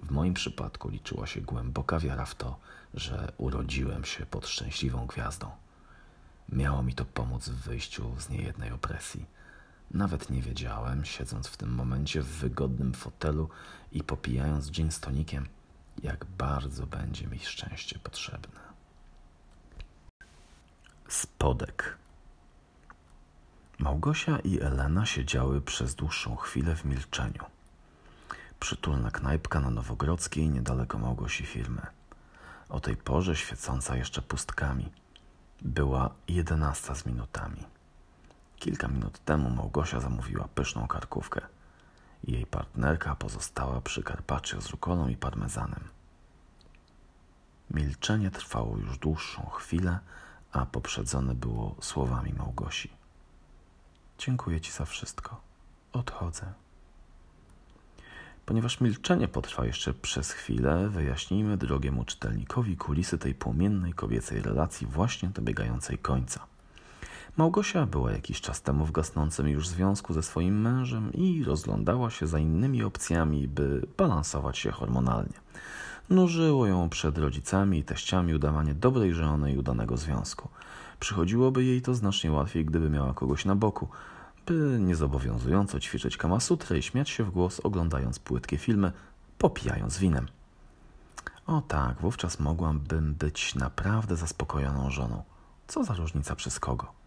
W 0.04 0.12
moim 0.12 0.34
przypadku 0.34 0.90
liczyła 0.90 1.28
się 1.28 1.42
głęboka 1.42 2.00
wiara 2.00 2.26
w 2.26 2.36
to, 2.36 2.60
że 2.94 3.32
urodziłem 3.38 4.06
się 4.06 4.26
pod 4.26 4.48
szczęśliwą 4.48 5.06
gwiazdą. 5.06 5.52
Miało 6.50 6.84
mi 6.84 6.94
to 6.94 7.06
pomóc 7.06 7.50
w 7.50 7.62
wyjściu 7.62 8.16
z 8.20 8.30
niejednej 8.30 8.72
opresji 8.72 9.26
nawet 9.92 10.30
nie 10.30 10.42
wiedziałem, 10.42 11.06
siedząc 11.06 11.48
w 11.48 11.58
tym 11.58 11.70
momencie 11.70 12.22
w 12.22 12.28
wygodnym 12.28 12.94
fotelu 12.94 13.50
i 13.92 14.04
popijając 14.04 14.66
dzień 14.68 14.92
z 14.92 15.00
tonikiem, 15.00 15.48
jak 16.04 16.26
bardzo 16.26 16.88
będzie 16.88 17.28
mi 17.28 17.40
szczęście 17.40 18.00
potrzebne. 18.00 18.60
Spodek. 21.08 21.98
Małgosia 23.80 24.40
i 24.40 24.62
Elena 24.62 25.06
siedziały 25.06 25.62
przez 25.62 25.96
dłuższą 25.96 26.36
chwilę 26.36 26.76
w 26.76 26.86
milczeniu. 26.86 27.44
Przytulna 28.60 29.12
knajpka 29.12 29.60
na 29.60 29.70
Nowogrodzkiej, 29.70 30.50
niedaleko 30.50 31.00
Małgosi 31.00 31.46
firmy. 31.46 31.82
O 32.70 32.80
tej 32.80 32.98
porze 32.98 33.36
świecąca 33.36 33.98
jeszcze 33.98 34.22
pustkami. 34.22 34.92
Była 35.62 36.10
jedenasta 36.28 36.96
z 36.96 37.06
minutami. 37.06 37.75
Kilka 38.66 38.88
minut 38.88 39.20
temu 39.26 39.49
Małgosia 39.49 39.99
zamówiła 39.99 40.47
pyszną 40.55 40.88
karkówkę. 40.88 41.41
Jej 42.24 42.45
partnerka 42.45 43.16
pozostała 43.16 43.82
przy 43.82 44.03
karpaccio 44.03 44.61
z 44.61 44.70
rukolą 44.70 45.07
i 45.07 45.16
parmezanem. 45.16 45.84
Milczenie 47.72 48.32
trwało 48.32 48.78
już 48.78 48.97
dłuższą 48.97 49.45
chwilę, 49.49 49.99
a 50.51 50.66
poprzedzone 50.66 51.36
było 51.36 51.76
słowami 51.82 52.34
Małgosi. 52.34 52.89
Dziękuję 54.18 54.61
ci 54.61 54.72
za 54.72 54.86
wszystko. 54.86 55.41
Odchodzę. 55.93 56.53
Ponieważ 58.45 58.82
milczenie 58.82 59.28
potrwa 59.28 59.66
jeszcze 59.66 59.93
przez 59.93 60.32
chwilę, 60.32 60.89
wyjaśnijmy 60.89 61.57
drogiemu 61.57 62.05
czytelnikowi 62.05 62.78
kulisy 62.78 63.18
tej 63.18 63.36
płomiennej 63.36 63.93
kobiecej 63.93 64.41
relacji 64.41 64.88
właśnie 64.88 65.30
dobiegającej 65.30 65.97
końca. 65.97 66.55
Małgosia 67.38 67.86
była 67.86 68.12
jakiś 68.12 68.42
czas 68.42 68.62
temu 68.62 68.86
w 68.86 68.92
gasnącym 68.92 69.48
już 69.48 69.68
związku 69.68 70.14
ze 70.14 70.24
swoim 70.24 70.62
mężem 70.62 71.14
i 71.14 71.44
rozglądała 71.44 72.10
się 72.10 72.28
za 72.28 72.40
innymi 72.40 72.84
opcjami, 72.84 73.48
by 73.48 73.82
balansować 73.98 74.58
się 74.58 74.72
hormonalnie. 74.72 75.34
Nużyło 76.10 76.68
ją 76.68 76.90
przed 76.90 77.18
rodzicami 77.18 77.80
i 77.80 77.84
teściami 77.84 78.34
udawanie 78.34 78.74
dobrej 78.74 79.14
żony 79.14 79.54
i 79.54 79.58
udanego 79.58 79.98
związku. 79.98 80.50
Przychodziłoby 81.00 81.64
jej 81.64 81.82
to 81.82 81.96
znacznie 81.96 82.32
łatwiej, 82.32 82.66
gdyby 82.66 82.90
miała 82.90 83.14
kogoś 83.14 83.46
na 83.46 83.56
boku, 83.56 83.88
by 84.46 84.78
niezobowiązująco 84.80 85.80
ćwiczyć 85.80 86.18
kamasutrę 86.18 86.78
i 86.78 86.84
śmiać 86.84 87.10
się 87.10 87.24
w 87.24 87.32
głos, 87.32 87.60
oglądając 87.60 88.20
płytkie 88.20 88.58
filmy, 88.58 88.92
popijając 89.38 89.98
winem. 89.98 90.28
O 91.48 91.62
tak, 91.62 92.02
wówczas 92.02 92.40
mogłabym 92.40 93.14
być 93.14 93.56
naprawdę 93.56 94.16
zaspokojoną 94.16 94.90
żoną. 94.90 95.24
Co 95.68 95.84
za 95.84 95.94
różnica 95.94 96.36
przez 96.36 96.60
kogo? 96.60 97.05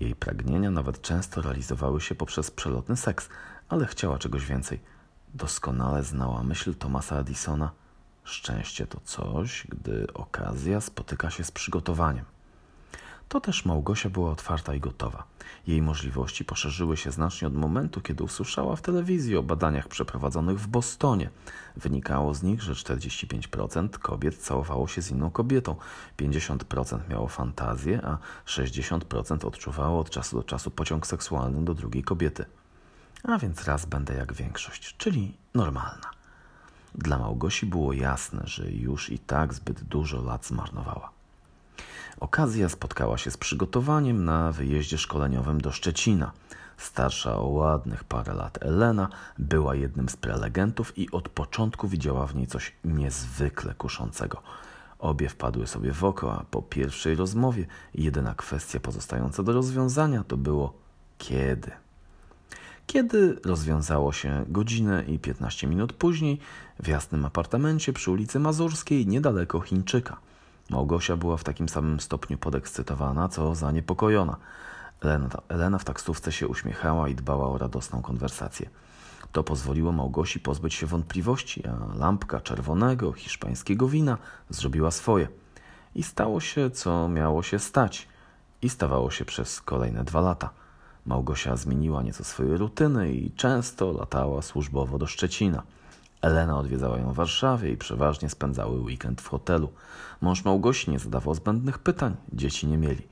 Jej 0.00 0.14
pragnienia 0.14 0.70
nawet 0.70 1.02
często 1.02 1.42
realizowały 1.42 2.00
się 2.00 2.14
poprzez 2.14 2.50
przelotny 2.50 2.96
seks, 2.96 3.28
ale 3.68 3.86
chciała 3.86 4.18
czegoś 4.18 4.46
więcej. 4.46 4.80
Doskonale 5.34 6.02
znała 6.02 6.42
myśl 6.42 6.74
Thomasa 6.74 7.16
Edisona: 7.16 7.70
Szczęście 8.24 8.86
to 8.86 9.00
coś, 9.00 9.66
gdy 9.68 10.12
okazja 10.14 10.80
spotyka 10.80 11.30
się 11.30 11.44
z 11.44 11.50
przygotowaniem. 11.50 12.24
To 13.30 13.40
też 13.40 13.64
Małgosia 13.64 14.10
była 14.10 14.30
otwarta 14.30 14.74
i 14.74 14.80
gotowa. 14.80 15.24
Jej 15.66 15.82
możliwości 15.82 16.44
poszerzyły 16.44 16.96
się 16.96 17.10
znacznie 17.10 17.48
od 17.48 17.54
momentu, 17.54 18.00
kiedy 18.00 18.24
usłyszała 18.24 18.76
w 18.76 18.82
telewizji 18.82 19.36
o 19.36 19.42
badaniach 19.42 19.88
przeprowadzonych 19.88 20.60
w 20.60 20.66
Bostonie. 20.66 21.30
Wynikało 21.76 22.34
z 22.34 22.42
nich, 22.42 22.62
że 22.62 22.72
45% 22.72 23.88
kobiet 23.88 24.36
całowało 24.36 24.88
się 24.88 25.02
z 25.02 25.10
inną 25.10 25.30
kobietą, 25.30 25.76
50% 26.18 27.08
miało 27.10 27.28
fantazję, 27.28 28.00
a 28.04 28.18
60% 28.46 29.46
odczuwało 29.46 30.00
od 30.00 30.10
czasu 30.10 30.36
do 30.36 30.42
czasu 30.42 30.70
pociąg 30.70 31.06
seksualny 31.06 31.64
do 31.64 31.74
drugiej 31.74 32.02
kobiety. 32.02 32.44
A 33.22 33.38
więc 33.38 33.64
raz 33.64 33.86
będę 33.86 34.14
jak 34.14 34.32
większość, 34.32 34.96
czyli 34.96 35.36
normalna. 35.54 36.10
Dla 36.94 37.18
Małgosi 37.18 37.66
było 37.66 37.92
jasne, 37.92 38.42
że 38.44 38.70
już 38.70 39.10
i 39.10 39.18
tak 39.18 39.54
zbyt 39.54 39.82
dużo 39.82 40.22
lat 40.22 40.46
zmarnowała. 40.46 41.19
Okazja 42.20 42.68
spotkała 42.68 43.18
się 43.18 43.30
z 43.30 43.36
przygotowaniem 43.36 44.24
na 44.24 44.52
wyjeździe 44.52 44.98
szkoleniowym 44.98 45.60
do 45.60 45.72
Szczecina. 45.72 46.32
Starsza 46.76 47.36
o 47.36 47.46
ładnych 47.46 48.04
parę 48.04 48.34
lat 48.34 48.58
Elena 48.62 49.08
była 49.38 49.74
jednym 49.74 50.08
z 50.08 50.16
prelegentów 50.16 50.98
i 50.98 51.10
od 51.10 51.28
początku 51.28 51.88
widziała 51.88 52.26
w 52.26 52.34
niej 52.34 52.46
coś 52.46 52.72
niezwykle 52.84 53.74
kuszącego. 53.74 54.42
Obie 54.98 55.28
wpadły 55.28 55.66
sobie 55.66 55.92
w 55.92 56.04
oko, 56.04 56.34
a 56.34 56.44
po 56.50 56.62
pierwszej 56.62 57.14
rozmowie 57.14 57.66
jedyna 57.94 58.34
kwestia 58.34 58.80
pozostająca 58.80 59.42
do 59.42 59.52
rozwiązania 59.52 60.24
to 60.24 60.36
było 60.36 60.72
kiedy. 61.18 61.70
Kiedy 62.86 63.40
rozwiązało 63.44 64.12
się 64.12 64.44
godzinę 64.48 65.04
i 65.06 65.18
15 65.18 65.66
minut 65.66 65.92
później 65.92 66.38
w 66.82 66.88
jasnym 66.88 67.24
apartamencie 67.24 67.92
przy 67.92 68.10
ulicy 68.10 68.38
Mazurskiej 68.38 69.06
niedaleko 69.06 69.60
Chińczyka– 69.60 70.16
Małgosia 70.70 71.16
była 71.16 71.36
w 71.36 71.44
takim 71.44 71.68
samym 71.68 72.00
stopniu 72.00 72.38
podekscytowana, 72.38 73.28
co 73.28 73.54
zaniepokojona. 73.54 74.36
Elena, 75.00 75.28
Elena 75.48 75.78
w 75.78 75.84
taksówce 75.84 76.32
się 76.32 76.48
uśmiechała 76.48 77.08
i 77.08 77.14
dbała 77.14 77.48
o 77.48 77.58
radosną 77.58 78.02
konwersację. 78.02 78.70
To 79.32 79.44
pozwoliło 79.44 79.92
Małgosi 79.92 80.40
pozbyć 80.40 80.74
się 80.74 80.86
wątpliwości, 80.86 81.62
a 81.66 81.98
lampka 81.98 82.40
czerwonego, 82.40 83.12
hiszpańskiego 83.12 83.88
wina 83.88 84.18
zrobiła 84.50 84.90
swoje. 84.90 85.28
I 85.94 86.02
stało 86.02 86.40
się, 86.40 86.70
co 86.70 87.08
miało 87.08 87.42
się 87.42 87.58
stać. 87.58 88.08
I 88.62 88.68
stawało 88.68 89.10
się 89.10 89.24
przez 89.24 89.60
kolejne 89.60 90.04
dwa 90.04 90.20
lata. 90.20 90.50
Małgosia 91.06 91.56
zmieniła 91.56 92.02
nieco 92.02 92.24
swoje 92.24 92.56
rutyny 92.56 93.12
i 93.12 93.30
często 93.30 93.92
latała 93.92 94.42
służbowo 94.42 94.98
do 94.98 95.06
Szczecina. 95.06 95.62
Elena 96.20 96.58
odwiedzała 96.58 96.98
ją 96.98 97.12
w 97.12 97.16
Warszawie 97.16 97.72
i 97.72 97.76
przeważnie 97.76 98.30
spędzały 98.30 98.80
weekend 98.80 99.20
w 99.20 99.28
hotelu. 99.28 99.72
Mąż 100.20 100.44
Małgosi 100.44 100.90
nie 100.90 100.98
zadawał 100.98 101.34
zbędnych 101.34 101.78
pytań, 101.78 102.16
dzieci 102.32 102.66
nie 102.66 102.78
mieli. 102.78 103.08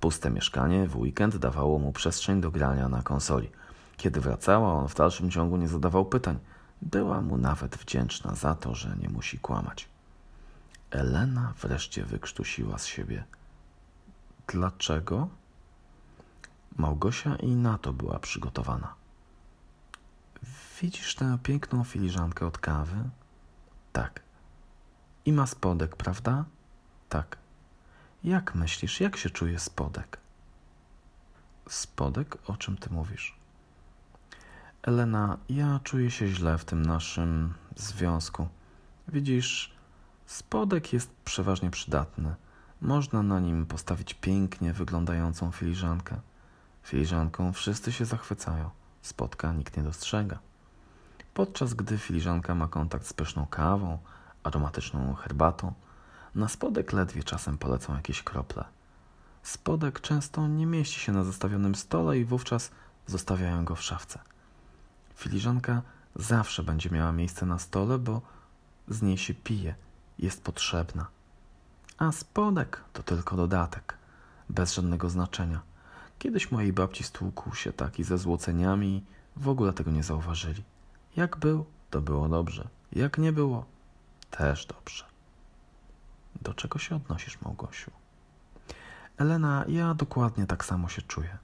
Puste 0.00 0.30
mieszkanie 0.30 0.86
w 0.86 0.96
weekend 0.96 1.36
dawało 1.36 1.78
mu 1.78 1.92
przestrzeń 1.92 2.40
do 2.40 2.50
grania 2.50 2.88
na 2.88 3.02
konsoli. 3.02 3.50
Kiedy 3.96 4.20
wracała, 4.20 4.72
on 4.72 4.88
w 4.88 4.94
dalszym 4.94 5.30
ciągu 5.30 5.56
nie 5.56 5.68
zadawał 5.68 6.04
pytań. 6.04 6.38
Była 6.82 7.20
mu 7.20 7.38
nawet 7.38 7.76
wdzięczna 7.76 8.34
za 8.34 8.54
to, 8.54 8.74
że 8.74 8.96
nie 9.02 9.08
musi 9.08 9.38
kłamać. 9.38 9.88
Elena 10.90 11.52
wreszcie 11.60 12.04
wykrztusiła 12.04 12.78
z 12.78 12.86
siebie. 12.86 13.24
Dlaczego? 14.46 15.28
Małgosia 16.76 17.36
i 17.36 17.56
na 17.56 17.78
to 17.78 17.92
była 17.92 18.18
przygotowana. 18.18 19.01
Widzisz 20.82 21.14
tę 21.14 21.38
piękną 21.42 21.84
filiżankę 21.84 22.46
od 22.46 22.58
kawy? 22.58 22.96
Tak. 23.92 24.22
I 25.24 25.32
ma 25.32 25.46
spodek, 25.46 25.96
prawda? 25.96 26.44
Tak. 27.08 27.38
Jak 28.24 28.54
myślisz, 28.54 29.00
jak 29.00 29.16
się 29.16 29.30
czuje 29.30 29.58
spodek? 29.58 30.18
Spodek? 31.68 32.38
O 32.50 32.56
czym 32.56 32.76
ty 32.76 32.90
mówisz? 32.90 33.36
Elena, 34.82 35.38
ja 35.48 35.80
czuję 35.84 36.10
się 36.10 36.28
źle 36.28 36.58
w 36.58 36.64
tym 36.64 36.82
naszym 36.82 37.54
związku. 37.76 38.48
Widzisz, 39.08 39.74
spodek 40.26 40.92
jest 40.92 41.10
przeważnie 41.24 41.70
przydatny. 41.70 42.34
Można 42.80 43.22
na 43.22 43.40
nim 43.40 43.66
postawić 43.66 44.14
pięknie 44.14 44.72
wyglądającą 44.72 45.50
filiżankę. 45.50 46.20
Filiżanką 46.82 47.52
wszyscy 47.52 47.92
się 47.92 48.04
zachwycają. 48.04 48.70
Spodka 49.02 49.52
nikt 49.52 49.76
nie 49.76 49.82
dostrzega 49.82 50.51
podczas 51.34 51.74
gdy 51.74 51.98
filiżanka 51.98 52.54
ma 52.54 52.68
kontakt 52.68 53.06
z 53.06 53.12
pyszną 53.12 53.46
kawą, 53.46 53.98
aromatyczną 54.42 55.14
herbatą, 55.14 55.72
na 56.34 56.48
spodek 56.48 56.92
ledwie 56.92 57.24
czasem 57.24 57.58
polecą 57.58 57.94
jakieś 57.94 58.22
krople. 58.22 58.64
Spodek 59.42 60.00
często 60.00 60.48
nie 60.48 60.66
mieści 60.66 61.00
się 61.00 61.12
na 61.12 61.24
zastawionym 61.24 61.74
stole 61.74 62.18
i 62.18 62.24
wówczas 62.24 62.70
zostawiają 63.06 63.64
go 63.64 63.74
w 63.74 63.82
szafce. 63.82 64.18
Filiżanka 65.14 65.82
zawsze 66.16 66.62
będzie 66.62 66.90
miała 66.90 67.12
miejsce 67.12 67.46
na 67.46 67.58
stole, 67.58 67.98
bo 67.98 68.20
z 68.88 69.02
niej 69.02 69.18
się 69.18 69.34
pije, 69.34 69.74
jest 70.18 70.44
potrzebna. 70.44 71.06
A 71.98 72.12
spodek 72.12 72.84
to 72.92 73.02
tylko 73.02 73.36
dodatek, 73.36 73.96
bez 74.48 74.74
żadnego 74.74 75.10
znaczenia. 75.10 75.60
Kiedyś 76.18 76.50
mojej 76.50 76.72
babci 76.72 77.04
stłukł 77.04 77.54
się 77.54 77.72
taki 77.72 78.04
ze 78.04 78.18
złoceniami 78.18 78.96
i 78.96 79.02
w 79.36 79.48
ogóle 79.48 79.72
tego 79.72 79.90
nie 79.90 80.02
zauważyli. 80.02 80.62
Jak 81.16 81.36
był, 81.36 81.64
to 81.90 82.00
było 82.00 82.28
dobrze. 82.28 82.68
Jak 82.92 83.18
nie 83.18 83.32
było, 83.32 83.64
też 84.30 84.66
dobrze. 84.66 85.04
Do 86.42 86.54
czego 86.54 86.78
się 86.78 86.96
odnosisz, 86.96 87.40
Małgosiu? 87.40 87.90
Elena, 89.16 89.64
ja 89.68 89.94
dokładnie 89.94 90.46
tak 90.46 90.64
samo 90.64 90.88
się 90.88 91.02
czuję. 91.02 91.38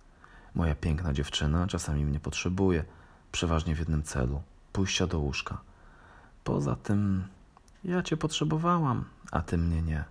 Moja 0.55 0.75
piękna 0.75 1.12
dziewczyna 1.12 1.66
czasami 1.66 2.05
mnie 2.05 2.21
potrzebuje, 2.21 2.85
przeważnie 3.33 3.75
w 3.75 3.79
jednym 3.79 4.03
celu 4.03 4.43
pójścia 4.73 5.07
do 5.07 5.19
łóżka. 5.19 5.61
Poza 6.45 6.77
tym, 6.77 7.25
ja 7.85 8.03
cię 8.03 8.16
potrzebowałam, 8.16 9.05
a 9.33 9.41
ty 9.41 9.59
mnie 9.59 9.83
nie. 9.83 10.05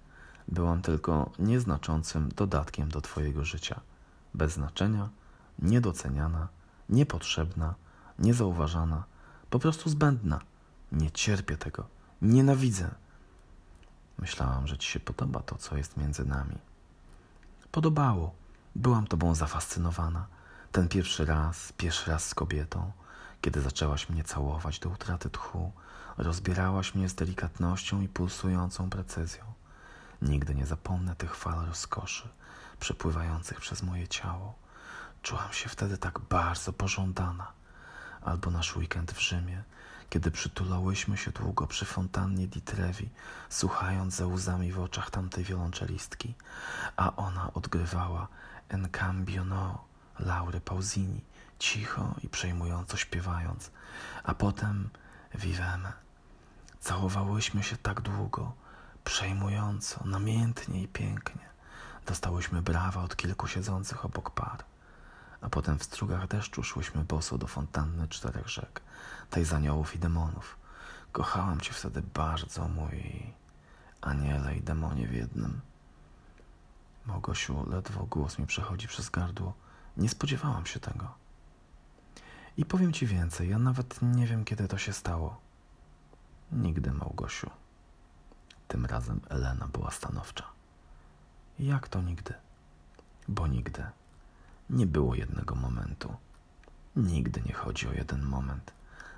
Byłam 0.48 0.82
tylko 0.82 1.32
nieznaczącym 1.40 2.30
dodatkiem 2.36 2.90
do 2.90 3.02
twojego 3.02 3.46
życia. 3.46 3.80
Bez 4.34 4.54
znaczenia, 4.54 5.10
niedoceniana, 5.60 6.48
niepotrzebna, 6.90 7.76
niezauważana 8.20 9.04
po 9.50 9.60
prostu 9.60 9.90
zbędna. 9.90 10.40
Nie 10.92 11.12
cierpię 11.12 11.58
tego. 11.58 11.88
Nienawidzę. 12.22 12.90
Myślałam, 14.18 14.68
że 14.68 14.78
ci 14.78 14.92
się 14.92 15.00
podoba 15.00 15.40
to, 15.40 15.58
co 15.58 15.78
jest 15.78 15.98
między 15.98 16.26
nami. 16.26 16.58
Podobało. 17.72 18.34
Byłam 18.76 19.08
tobą 19.08 19.36
zafascynowana. 19.36 20.28
Ten 20.72 20.88
pierwszy 20.88 21.26
raz, 21.26 21.74
pierwszy 21.78 22.12
raz 22.12 22.28
z 22.28 22.36
kobietą, 22.36 22.92
kiedy 23.42 23.62
zaczęłaś 23.62 24.10
mnie 24.10 24.24
całować 24.24 24.80
do 24.80 24.90
utraty 24.90 25.30
tchu, 25.30 25.72
rozbierałaś 26.18 26.96
mnie 26.96 27.10
z 27.10 27.16
delikatnością 27.16 28.02
i 28.02 28.08
pulsującą 28.08 28.90
precyzją. 28.90 29.44
Nigdy 30.22 30.56
nie 30.56 30.66
zapomnę 30.66 31.16
tych 31.16 31.36
fal 31.36 31.66
rozkoszy 31.66 32.30
przepływających 32.80 33.62
przez 33.62 33.84
moje 33.84 34.08
ciało. 34.08 34.56
Czułam 35.22 35.54
się 35.54 35.70
wtedy 35.70 35.98
tak 35.98 36.20
bardzo 36.20 36.74
pożądana 36.74 37.52
albo 38.28 38.52
nasz 38.52 38.76
weekend 38.76 39.12
w 39.12 39.20
Rzymie, 39.20 39.64
kiedy 40.10 40.32
przytulałyśmy 40.32 41.18
się 41.18 41.32
długo 41.32 41.68
przy 41.68 41.86
fontannie 41.86 42.48
di 42.48 42.62
Trevi, 42.62 43.10
słuchając 43.50 44.16
ze 44.16 44.28
łzami 44.28 44.72
w 44.72 44.80
oczach 44.80 45.12
tamtej 45.12 45.44
wiolonczelistki, 45.44 46.34
a 46.98 47.16
ona 47.16 47.54
odgrywała 47.54 48.28
En 48.70 48.90
cambio 48.90 49.46
no 49.46 49.84
Laury 50.20 50.62
Pausini, 50.62 51.22
cicho 51.60 52.16
i 52.24 52.30
przejmująco 52.30 52.98
śpiewając, 52.98 53.72
a 54.24 54.34
potem 54.34 54.90
Viveme. 55.36 55.94
Całowałyśmy 56.80 57.64
się 57.64 57.78
tak 57.78 58.02
długo, 58.02 58.54
przejmująco, 59.04 60.04
namiętnie 60.06 60.84
i 60.84 60.88
pięknie. 60.88 61.50
Dostałyśmy 62.06 62.62
brawa 62.62 63.04
od 63.04 63.16
kilku 63.16 63.48
siedzących 63.48 64.06
obok 64.06 64.32
par 64.32 64.64
a 65.42 65.50
potem 65.50 65.80
w 65.80 65.84
strugach 65.84 66.28
deszczu 66.28 66.64
szłyśmy 66.64 67.04
boso 67.04 67.38
do 67.38 67.48
fontanny 67.48 68.08
czterech 68.08 68.50
rzek, 68.50 68.82
tej 69.30 69.46
z 69.46 69.54
aniołów 69.54 69.96
i 69.96 70.00
demonów. 70.00 70.58
Kochałam 71.12 71.60
cię 71.62 71.74
wtedy 71.74 72.02
bardzo, 72.02 72.68
mój 72.68 73.34
aniele 74.02 74.56
i 74.56 74.62
demonie 74.62 75.08
w 75.08 75.14
jednym. 75.14 75.62
Małgosiu, 77.06 77.70
ledwo 77.70 78.06
głos 78.06 78.40
mi 78.40 78.48
przechodzi 78.48 78.88
przez 78.88 79.10
gardło. 79.10 79.54
Nie 79.98 80.10
spodziewałam 80.10 80.66
się 80.66 80.80
tego. 80.80 81.14
I 82.58 82.66
powiem 82.66 82.94
ci 82.94 83.08
więcej, 83.08 83.50
ja 83.50 83.60
nawet 83.60 84.02
nie 84.02 84.28
wiem, 84.28 84.46
kiedy 84.46 84.68
to 84.68 84.78
się 84.78 84.94
stało. 84.94 85.42
Nigdy, 86.52 86.92
Małgosiu. 86.92 87.50
Tym 88.68 88.86
razem 88.86 89.22
Elena 89.30 89.68
była 89.68 89.92
stanowcza. 89.92 90.46
Jak 91.60 91.88
to 91.88 92.02
nigdy? 92.02 92.34
Bo 93.28 93.48
nigdy. 93.48 93.84
Nie 94.70 94.86
było 94.86 95.16
jednego 95.16 95.56
momentu. 95.56 96.16
Nigdy 96.96 97.42
nie 97.46 97.54
chodzi 97.54 97.88
o 97.88 97.94
jeden 97.94 98.22
moment. 98.22 98.74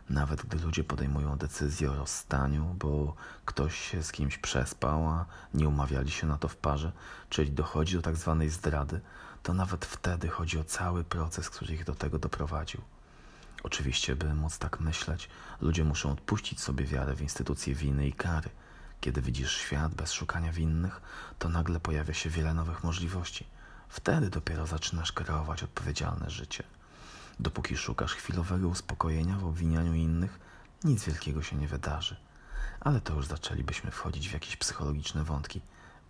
Nawet 0.09 0.45
gdy 0.45 0.57
ludzie 0.57 0.83
podejmują 0.83 1.37
decyzję 1.37 1.91
o 1.91 1.95
rozstaniu, 1.95 2.75
bo 2.79 3.15
ktoś 3.45 3.79
się 3.79 4.03
z 4.03 4.11
kimś 4.11 4.37
przespał, 4.37 5.07
a 5.07 5.25
nie 5.53 5.67
umawiali 5.67 6.11
się 6.11 6.27
na 6.27 6.37
to 6.37 6.47
w 6.47 6.55
parze, 6.55 6.91
czyli 7.29 7.51
dochodzi 7.51 7.95
do 7.95 8.01
tak 8.01 8.15
zwanej 8.15 8.49
zdrady, 8.49 9.01
to 9.43 9.53
nawet 9.53 9.85
wtedy 9.85 10.27
chodzi 10.27 10.59
o 10.59 10.63
cały 10.63 11.03
proces, 11.03 11.49
który 11.49 11.73
ich 11.73 11.83
do 11.83 11.95
tego 11.95 12.19
doprowadził. 12.19 12.81
Oczywiście, 13.63 14.15
by 14.15 14.33
móc 14.33 14.57
tak 14.57 14.79
myśleć, 14.79 15.29
ludzie 15.61 15.83
muszą 15.83 16.11
odpuścić 16.11 16.61
sobie 16.61 16.85
wiarę 16.85 17.15
w 17.15 17.21
instytucje 17.21 17.75
winy 17.75 18.07
i 18.07 18.13
kary. 18.13 18.49
Kiedy 19.01 19.21
widzisz 19.21 19.57
świat 19.57 19.95
bez 19.95 20.11
szukania 20.11 20.51
winnych, 20.51 21.01
to 21.39 21.49
nagle 21.49 21.79
pojawia 21.79 22.13
się 22.13 22.29
wiele 22.29 22.53
nowych 22.53 22.83
możliwości. 22.83 23.45
Wtedy 23.89 24.29
dopiero 24.29 24.67
zaczynasz 24.67 25.11
kreować 25.11 25.63
odpowiedzialne 25.63 26.29
życie. 26.29 26.63
Dopóki 27.39 27.77
szukasz 27.77 28.13
chwilowego 28.13 28.67
uspokojenia 28.67 29.37
w 29.37 29.45
obwinianiu 29.45 29.93
innych, 29.93 30.39
nic 30.83 31.03
wielkiego 31.05 31.41
się 31.41 31.55
nie 31.55 31.67
wydarzy. 31.67 32.17
Ale 32.79 33.01
to 33.01 33.13
już 33.13 33.27
zaczęlibyśmy 33.27 33.91
wchodzić 33.91 34.29
w 34.29 34.33
jakieś 34.33 34.55
psychologiczne 34.55 35.23
wątki, 35.23 35.61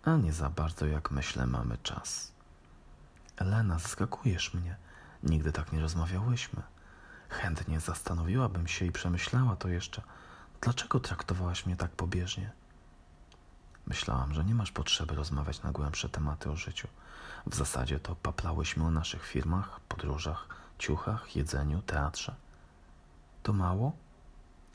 a 0.04 0.16
nie 0.16 0.32
za 0.32 0.50
bardzo, 0.50 0.86
jak 0.86 1.10
myślę, 1.10 1.46
mamy 1.46 1.78
czas. 1.82 2.32
Elena, 3.36 3.78
zaskakujesz 3.78 4.54
mnie. 4.54 4.76
Nigdy 5.22 5.52
tak 5.52 5.72
nie 5.72 5.80
rozmawiałyśmy. 5.80 6.62
Chętnie 7.28 7.80
zastanowiłabym 7.80 8.68
się 8.68 8.84
i 8.84 8.92
przemyślała 8.92 9.56
to 9.56 9.68
jeszcze. 9.68 10.02
Dlaczego 10.60 11.00
traktowałaś 11.00 11.66
mnie 11.66 11.76
tak 11.76 11.90
pobieżnie? 11.90 12.52
Myślałam, 13.86 14.34
że 14.34 14.44
nie 14.44 14.54
masz 14.54 14.72
potrzeby 14.72 15.14
rozmawiać 15.14 15.62
na 15.62 15.72
głębsze 15.72 16.08
tematy 16.08 16.50
o 16.50 16.56
życiu. 16.56 16.88
W 17.46 17.54
zasadzie 17.54 18.00
to 18.00 18.16
paplałyśmy 18.16 18.84
o 18.84 18.90
naszych 18.90 19.26
firmach, 19.26 19.80
podróżach, 19.80 20.48
ciuchach, 20.78 21.36
jedzeniu, 21.36 21.82
teatrze. 21.82 22.34
To 23.42 23.52
mało? 23.52 23.92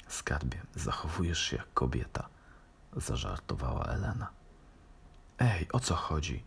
Skarbie, 0.07 0.61
zachowujesz 0.75 1.39
się 1.39 1.57
jak 1.57 1.73
kobieta, 1.73 2.29
zażartowała 2.95 3.85
Elena. 3.85 4.27
Ej, 5.39 5.67
o 5.71 5.79
co 5.79 5.95
chodzi? 5.95 6.43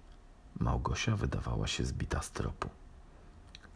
Małgosia 0.61 1.17
wydawała 1.17 1.67
się 1.67 1.85
zbita 1.85 2.23
z 2.23 2.31
tropu. 2.31 2.69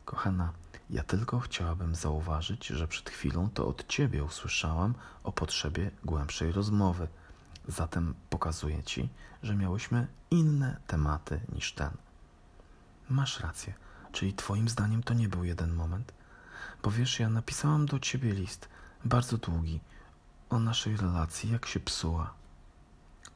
Kochana, 0.04 0.52
ja 0.90 1.02
tylko 1.02 1.40
chciałabym 1.40 1.94
zauważyć, 1.94 2.66
że 2.66 2.88
przed 2.88 3.10
chwilą 3.10 3.50
to 3.50 3.66
od 3.66 3.86
ciebie 3.86 4.24
usłyszałam 4.24 4.94
o 5.24 5.32
potrzebie 5.32 5.90
głębszej 6.04 6.52
rozmowy. 6.52 7.08
Zatem 7.68 8.14
pokazuję 8.30 8.82
ci, 8.82 9.08
że 9.42 9.54
miałyśmy 9.54 10.06
inne 10.30 10.80
tematy 10.86 11.40
niż 11.52 11.72
ten. 11.72 11.90
Masz 13.12 13.40
rację, 13.40 13.74
czyli 14.12 14.34
twoim 14.34 14.68
zdaniem 14.68 15.02
to 15.02 15.14
nie 15.14 15.28
był 15.28 15.44
jeden 15.44 15.74
moment? 15.74 16.12
Bo 16.82 16.90
wiesz, 16.90 17.20
ja 17.20 17.28
napisałam 17.28 17.86
do 17.86 17.98
ciebie 17.98 18.32
list, 18.32 18.68
bardzo 19.04 19.38
długi, 19.38 19.80
o 20.50 20.58
naszej 20.58 20.96
relacji, 20.96 21.52
jak 21.52 21.66
się 21.66 21.80
psuła. 21.80 22.34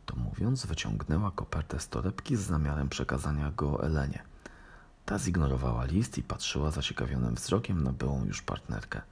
To 0.06 0.16
mówiąc, 0.16 0.66
wyciągnęła 0.66 1.30
kopertę 1.30 1.80
z 1.80 1.88
torebki 1.88 2.36
z 2.36 2.40
zamiarem 2.40 2.88
przekazania 2.88 3.50
go 3.50 3.84
Elenie. 3.84 4.22
Ta 5.06 5.18
zignorowała 5.18 5.84
list 5.84 6.18
i 6.18 6.22
patrzyła 6.22 6.70
zaciekawionym 6.70 7.34
wzrokiem 7.34 7.82
na 7.82 7.92
byłą 7.92 8.24
już 8.24 8.42
partnerkę. 8.42 9.02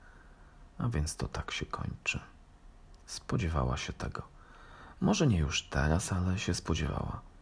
A 0.78 0.88
więc 0.88 1.16
to 1.16 1.28
tak 1.28 1.50
się 1.50 1.66
kończy. 1.66 2.20
Spodziewała 3.06 3.76
się 3.76 3.92
tego. 3.92 4.22
Może 5.00 5.26
nie 5.26 5.38
już 5.38 5.62
teraz, 5.62 6.12
ale 6.12 6.38
się 6.38 6.54
spodziewała. 6.54 7.34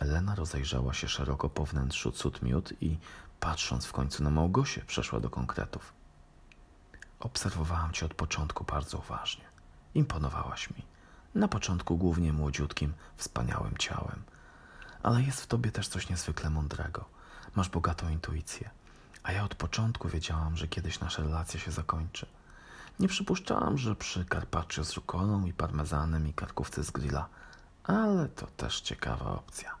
Elena 0.00 0.34
rozejrzała 0.34 0.94
się 0.94 1.08
szeroko 1.08 1.50
po 1.50 1.66
wnętrzu 1.66 2.12
cud 2.12 2.42
miód 2.42 2.72
i, 2.80 2.98
patrząc 3.40 3.86
w 3.86 3.92
końcu 3.92 4.22
na 4.22 4.30
Małgosię, 4.30 4.84
przeszła 4.86 5.20
do 5.20 5.30
konkretów. 5.30 5.92
Obserwowałam 7.20 7.92
cię 7.92 8.06
od 8.06 8.14
początku 8.14 8.64
bardzo 8.64 8.98
uważnie. 8.98 9.44
Imponowałaś 9.94 10.70
mi. 10.70 10.84
Na 11.34 11.48
początku 11.48 11.96
głównie 11.96 12.32
młodziutkim, 12.32 12.92
wspaniałym 13.16 13.76
ciałem. 13.76 14.22
Ale 15.02 15.22
jest 15.22 15.40
w 15.40 15.46
tobie 15.46 15.72
też 15.72 15.88
coś 15.88 16.08
niezwykle 16.08 16.50
mądrego. 16.50 17.04
Masz 17.56 17.68
bogatą 17.68 18.08
intuicję. 18.08 18.70
A 19.22 19.32
ja 19.32 19.44
od 19.44 19.54
początku 19.54 20.08
wiedziałam, 20.08 20.56
że 20.56 20.68
kiedyś 20.68 21.00
nasza 21.00 21.22
relacja 21.22 21.60
się 21.60 21.70
zakończy. 21.70 22.26
Nie 23.00 23.08
przypuszczałam, 23.08 23.78
że 23.78 23.96
przy 23.96 24.24
carpaccio 24.24 24.84
z 24.84 24.92
rukolą 24.92 25.44
i 25.44 25.52
parmezanem 25.52 26.28
i 26.28 26.34
karkówce 26.34 26.84
z 26.84 26.90
grilla, 26.90 27.28
ale 27.84 28.28
to 28.28 28.46
też 28.46 28.80
ciekawa 28.80 29.24
opcja. 29.24 29.79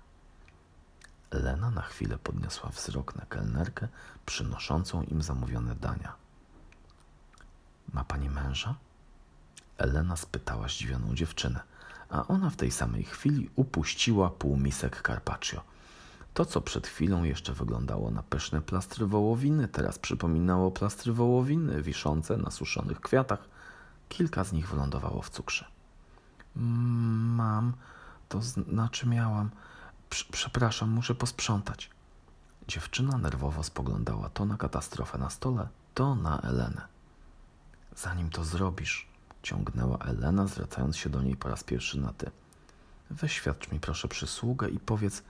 Lena 1.32 1.70
na 1.70 1.82
chwilę 1.82 2.18
podniosła 2.18 2.70
wzrok 2.70 3.16
na 3.16 3.26
kelnerkę 3.26 3.88
przynoszącą 4.26 5.02
im 5.02 5.22
zamówione 5.22 5.74
dania. 5.74 6.12
Ma 7.92 8.04
pani 8.04 8.30
męża? 8.30 8.74
Elena 9.78 10.16
spytała 10.16 10.68
zdziwioną 10.68 11.14
dziewczynę, 11.14 11.60
a 12.08 12.26
ona 12.26 12.50
w 12.50 12.56
tej 12.56 12.70
samej 12.70 13.04
chwili 13.04 13.50
upuściła 13.56 14.30
pół 14.30 14.56
misek 14.56 15.02
carpaccio. 15.06 15.62
To, 16.34 16.44
co 16.44 16.60
przed 16.60 16.86
chwilą 16.86 17.22
jeszcze 17.22 17.52
wyglądało 17.52 18.10
na 18.10 18.22
pyszne 18.22 18.62
plastry 18.62 19.06
wołowiny, 19.06 19.68
teraz 19.68 19.98
przypominało 19.98 20.70
plastry 20.70 21.12
wołowiny 21.12 21.82
wiszące 21.82 22.36
na 22.36 22.50
suszonych 22.50 23.00
kwiatach. 23.00 23.48
Kilka 24.08 24.44
z 24.44 24.52
nich 24.52 24.68
wylądowało 24.68 25.22
w 25.22 25.30
cukrze. 25.30 25.64
Mam, 26.56 27.72
to 28.28 28.42
znaczy 28.42 29.08
miałam. 29.08 29.50
Przepraszam, 30.10 30.90
muszę 30.90 31.14
posprzątać. 31.14 31.90
Dziewczyna 32.68 33.18
nerwowo 33.18 33.62
spoglądała 33.62 34.28
to 34.28 34.44
na 34.44 34.56
katastrofę 34.56 35.18
na 35.18 35.30
stole, 35.30 35.68
to 35.94 36.14
na 36.14 36.40
Elenę. 36.40 36.88
Zanim 37.96 38.30
to 38.30 38.44
zrobisz, 38.44 39.08
ciągnęła 39.42 39.98
Elena, 39.98 40.46
zwracając 40.46 40.96
się 40.96 41.10
do 41.10 41.22
niej 41.22 41.36
po 41.36 41.48
raz 41.48 41.64
pierwszy 41.64 42.00
na 42.00 42.12
ty. 42.12 42.30
Wyświadcz 43.10 43.72
mi 43.72 43.80
proszę 43.80 44.08
przysługę 44.08 44.68
i 44.68 44.78
powiedz, 44.80 45.22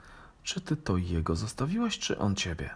czy 0.43 0.61
ty 0.61 0.77
to 0.77 0.97
jego 0.97 1.37
zostawiłaś, 1.37 1.99
czy 1.99 2.19
on 2.19 2.37
ciebie? 2.37 2.71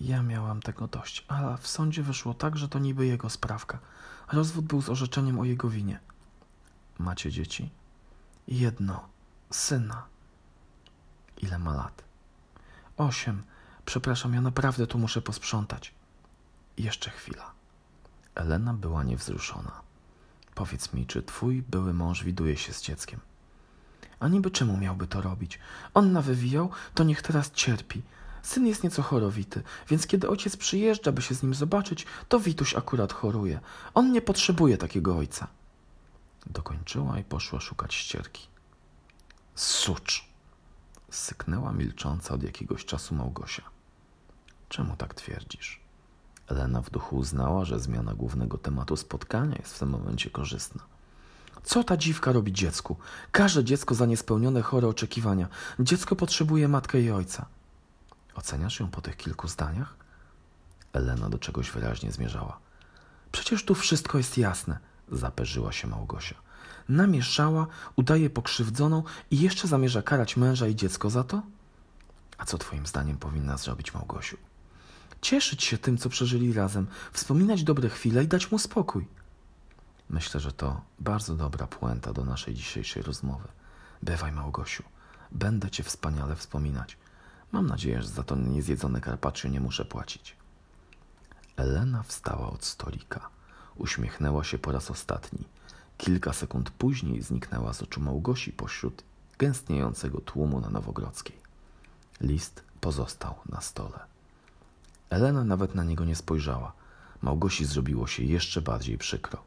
Ja 0.00 0.22
miałam 0.22 0.62
tego 0.62 0.88
dość, 0.88 1.24
a 1.28 1.56
w 1.56 1.66
sądzie 1.66 2.02
wyszło 2.02 2.34
tak, 2.34 2.56
że 2.56 2.68
to 2.68 2.78
niby 2.78 3.06
jego 3.06 3.30
sprawka. 3.30 3.78
Rozwód 4.32 4.64
był 4.64 4.82
z 4.82 4.88
orzeczeniem 4.88 5.38
o 5.38 5.44
jego 5.44 5.68
winie. 5.68 6.00
Macie 6.98 7.30
dzieci? 7.30 7.70
Jedno. 8.48 9.09
Syna. 9.50 10.06
Ile 11.38 11.58
ma 11.58 11.74
lat? 11.74 12.04
Osiem. 12.96 13.42
Przepraszam, 13.84 14.34
ja 14.34 14.40
naprawdę 14.40 14.86
tu 14.86 14.98
muszę 14.98 15.22
posprzątać. 15.22 15.94
Jeszcze 16.76 17.10
chwila. 17.10 17.50
Elena 18.34 18.74
była 18.74 19.04
niewzruszona. 19.04 19.80
Powiedz 20.54 20.92
mi, 20.92 21.06
czy 21.06 21.22
twój 21.22 21.62
były 21.62 21.94
mąż 21.94 22.24
widuje 22.24 22.56
się 22.56 22.72
z 22.72 22.82
dzieckiem? 22.82 23.20
A 24.20 24.28
niby 24.28 24.50
czemu 24.50 24.76
miałby 24.76 25.06
to 25.06 25.22
robić? 25.22 25.58
On 25.94 26.12
nawywijał, 26.12 26.70
to 26.94 27.04
niech 27.04 27.22
teraz 27.22 27.50
cierpi. 27.50 28.02
Syn 28.42 28.66
jest 28.66 28.84
nieco 28.84 29.02
chorowity, 29.02 29.62
więc 29.88 30.06
kiedy 30.06 30.28
ojciec 30.28 30.56
przyjeżdża, 30.56 31.12
by 31.12 31.22
się 31.22 31.34
z 31.34 31.42
nim 31.42 31.54
zobaczyć, 31.54 32.06
to 32.28 32.40
Wituś 32.40 32.74
akurat 32.74 33.12
choruje. 33.12 33.60
On 33.94 34.12
nie 34.12 34.22
potrzebuje 34.22 34.78
takiego 34.78 35.16
ojca. 35.16 35.46
Dokończyła 36.46 37.18
i 37.18 37.24
poszła 37.24 37.60
szukać 37.60 37.94
ścierki. 37.94 38.50
Sucz! 39.60 40.24
Syknęła 41.10 41.72
milcząca 41.72 42.34
od 42.34 42.42
jakiegoś 42.42 42.84
czasu 42.84 43.14
Małgosia. 43.14 43.62
Czemu 44.68 44.96
tak 44.96 45.14
twierdzisz? 45.14 45.80
Elena 46.46 46.82
w 46.82 46.90
duchu 46.90 47.16
uznała, 47.16 47.64
że 47.64 47.80
zmiana 47.80 48.14
głównego 48.14 48.58
tematu 48.58 48.96
spotkania 48.96 49.56
jest 49.56 49.74
w 49.74 49.78
tym 49.78 49.90
momencie 49.90 50.30
korzystna. 50.30 50.82
Co 51.62 51.84
ta 51.84 51.96
dziwka 51.96 52.32
robi 52.32 52.52
dziecku? 52.52 52.96
Każde 53.32 53.64
dziecko 53.64 53.94
za 53.94 54.06
niespełnione 54.06 54.62
chore 54.62 54.88
oczekiwania. 54.88 55.48
Dziecko 55.80 56.16
potrzebuje 56.16 56.68
matkę 56.68 57.00
i 57.00 57.10
ojca. 57.10 57.46
Oceniasz 58.34 58.80
ją 58.80 58.88
po 58.90 59.00
tych 59.00 59.16
kilku 59.16 59.48
zdaniach? 59.48 59.94
Elena 60.92 61.28
do 61.28 61.38
czegoś 61.38 61.70
wyraźnie 61.70 62.12
zmierzała. 62.12 62.58
Przecież 63.32 63.64
tu 63.64 63.74
wszystko 63.74 64.18
jest 64.18 64.38
jasne, 64.38 64.78
zaperzyła 65.12 65.72
się 65.72 65.88
Małgosia. 65.88 66.49
Namieszała, 66.88 67.66
udaje 67.96 68.30
pokrzywdzoną 68.30 69.02
i 69.30 69.40
jeszcze 69.40 69.68
zamierza 69.68 70.02
karać 70.02 70.36
męża 70.36 70.66
i 70.66 70.76
dziecko 70.76 71.10
za 71.10 71.24
to? 71.24 71.42
A 72.38 72.44
co 72.44 72.58
twoim 72.58 72.86
zdaniem 72.86 73.16
powinna 73.16 73.56
zrobić 73.56 73.94
Małgosiu? 73.94 74.36
Cieszyć 75.20 75.64
się 75.64 75.78
tym, 75.78 75.98
co 75.98 76.08
przeżyli 76.08 76.52
razem, 76.52 76.86
wspominać 77.12 77.64
dobre 77.64 77.88
chwile 77.88 78.24
i 78.24 78.28
dać 78.28 78.50
mu 78.50 78.58
spokój. 78.58 79.06
Myślę, 80.10 80.40
że 80.40 80.52
to 80.52 80.80
bardzo 80.98 81.36
dobra 81.36 81.66
puenta 81.66 82.12
do 82.12 82.24
naszej 82.24 82.54
dzisiejszej 82.54 83.02
rozmowy. 83.02 83.48
Bywaj, 84.02 84.32
Małgosiu. 84.32 84.82
Będę 85.32 85.70
cię 85.70 85.82
wspaniale 85.82 86.36
wspominać. 86.36 86.96
Mam 87.52 87.66
nadzieję, 87.66 88.02
że 88.02 88.08
za 88.08 88.22
to 88.22 88.36
niezjedzone 88.36 89.00
carpaccio 89.00 89.48
nie 89.48 89.60
muszę 89.60 89.84
płacić. 89.84 90.36
Elena 91.56 92.02
wstała 92.02 92.50
od 92.50 92.64
stolika. 92.64 93.28
Uśmiechnęła 93.76 94.44
się 94.44 94.58
po 94.58 94.72
raz 94.72 94.90
ostatni. 94.90 95.44
Kilka 96.00 96.32
sekund 96.32 96.70
później 96.70 97.22
zniknęła 97.22 97.72
z 97.72 97.82
oczu 97.82 98.00
Małgosi 98.00 98.52
pośród 98.52 99.02
gęstniejącego 99.38 100.20
tłumu 100.20 100.60
na 100.60 100.70
Nowogrodzkiej. 100.70 101.36
List 102.20 102.62
pozostał 102.80 103.34
na 103.48 103.60
stole. 103.60 103.98
Elena 105.10 105.44
nawet 105.44 105.74
na 105.74 105.84
niego 105.84 106.04
nie 106.04 106.16
spojrzała. 106.16 106.72
Małgosi 107.22 107.64
zrobiło 107.64 108.06
się 108.06 108.22
jeszcze 108.22 108.62
bardziej 108.62 108.98
przykro. 108.98 109.42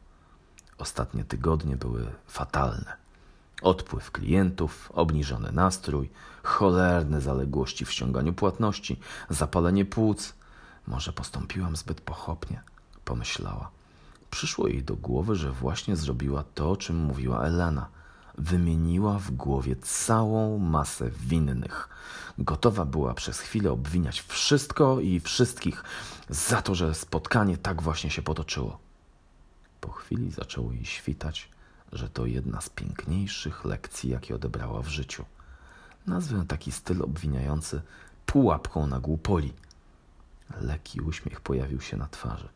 Ostatnie 0.78 1.24
tygodnie 1.24 1.76
były 1.76 2.06
fatalne. 2.26 2.96
Odpływ 3.62 4.10
klientów, 4.10 4.92
obniżony 4.94 5.52
nastrój, 5.52 6.10
cholerne 6.42 7.20
zaległości 7.20 7.84
w 7.84 7.92
ściąganiu 7.92 8.32
płatności, 8.32 9.00
zapalenie 9.30 9.84
płuc. 9.84 10.34
Może 10.86 11.12
postąpiłam 11.12 11.76
zbyt 11.76 12.00
pochopnie, 12.00 12.62
pomyślała. 13.04 13.70
Przyszło 14.34 14.68
jej 14.68 14.82
do 14.82 14.96
głowy, 14.96 15.36
że 15.36 15.52
właśnie 15.52 15.96
zrobiła 15.96 16.44
to, 16.54 16.70
o 16.70 16.76
czym 16.76 16.96
mówiła 16.96 17.42
Elena. 17.42 17.88
Wymieniła 18.38 19.18
w 19.18 19.30
głowie 19.30 19.76
całą 19.76 20.58
masę 20.58 21.10
winnych. 21.10 21.88
Gotowa 22.38 22.84
była 22.84 23.14
przez 23.14 23.40
chwilę 23.40 23.72
obwiniać 23.72 24.20
wszystko 24.20 25.00
i 25.00 25.20
wszystkich 25.20 25.84
za 26.28 26.62
to, 26.62 26.74
że 26.74 26.94
spotkanie 26.94 27.58
tak 27.58 27.82
właśnie 27.82 28.10
się 28.10 28.22
potoczyło. 28.22 28.78
Po 29.80 29.90
chwili 29.90 30.30
zaczęło 30.30 30.72
jej 30.72 30.84
świtać, 30.84 31.48
że 31.92 32.08
to 32.08 32.26
jedna 32.26 32.60
z 32.60 32.68
piękniejszych 32.68 33.64
lekcji, 33.64 34.10
jakie 34.10 34.34
odebrała 34.34 34.82
w 34.82 34.88
życiu. 34.88 35.24
Nazwę 36.06 36.44
taki 36.48 36.72
styl 36.72 37.02
obwiniający 37.02 37.82
pułapką 38.26 38.86
na 38.86 39.00
głupoli. 39.00 39.52
Lekki 40.60 41.00
uśmiech 41.00 41.40
pojawił 41.40 41.80
się 41.80 41.96
na 41.96 42.08
twarzy. 42.08 42.48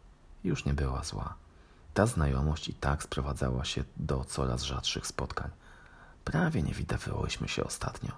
Już 0.45 0.65
nie 0.65 0.75
była 0.75 1.05
zła. 1.05 1.48
Ta 1.95 2.07
znajomość 2.07 2.69
i 2.69 2.75
tak 2.75 3.03
sprowadzała 3.03 3.65
się 3.65 3.85
do 3.97 4.25
coraz 4.25 4.63
rzadszych 4.63 5.07
spotkań. 5.07 5.51
Prawie 6.25 6.63
nie 6.63 6.75
widywałyśmy 6.75 7.49
się 7.49 7.65
ostatnio. 7.65 8.13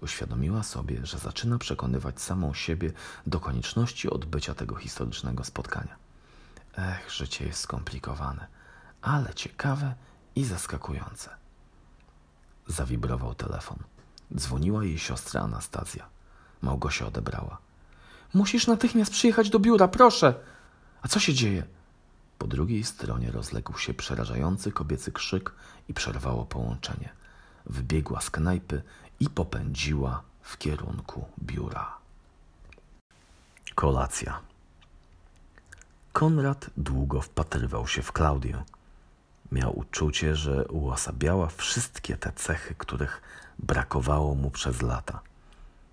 Uświadomiła 0.00 0.62
sobie, 0.62 1.06
że 1.06 1.18
zaczyna 1.18 1.58
przekonywać 1.58 2.20
samą 2.20 2.54
siebie 2.54 2.92
do 3.26 3.40
konieczności 3.40 4.10
odbycia 4.10 4.54
tego 4.54 4.76
historycznego 4.76 5.44
spotkania. 5.44 5.96
Ech, 6.76 7.10
życie 7.10 7.46
jest 7.46 7.60
skomplikowane, 7.60 8.46
ale 9.02 9.34
ciekawe 9.34 9.94
i 10.36 10.44
zaskakujące. 10.44 11.30
Zawibrował 12.66 13.34
telefon. 13.34 13.78
Dzwoniła 14.36 14.84
jej 14.84 14.98
siostra 14.98 15.40
Anastazja. 15.40 16.06
Małgosia 16.62 17.06
odebrała. 17.06 17.58
Musisz 18.34 18.66
natychmiast 18.66 19.12
przyjechać 19.12 19.50
do 19.50 19.58
biura, 19.58 19.88
proszę. 19.88 20.34
A 21.02 21.08
co 21.08 21.20
się 21.20 21.34
dzieje? 21.34 21.66
Po 22.40 22.46
drugiej 22.46 22.84
stronie 22.84 23.30
rozległ 23.30 23.78
się 23.78 23.94
przerażający 23.94 24.72
kobiecy 24.72 25.12
krzyk 25.12 25.52
i 25.88 25.94
przerwało 25.94 26.46
połączenie. 26.46 27.08
Wybiegła 27.66 28.20
z 28.20 28.30
knajpy 28.30 28.82
i 29.20 29.30
popędziła 29.30 30.22
w 30.42 30.58
kierunku 30.58 31.24
biura. 31.42 31.98
Kolacja. 33.74 34.40
Konrad 36.12 36.70
długo 36.76 37.20
wpatrywał 37.20 37.86
się 37.86 38.02
w 38.02 38.12
Klaudię. 38.12 38.64
Miał 39.52 39.78
uczucie, 39.78 40.36
że 40.36 40.68
uosabiała 40.68 41.46
wszystkie 41.46 42.16
te 42.16 42.32
cechy, 42.32 42.74
których 42.78 43.22
brakowało 43.58 44.34
mu 44.34 44.50
przez 44.50 44.82
lata. 44.82 45.20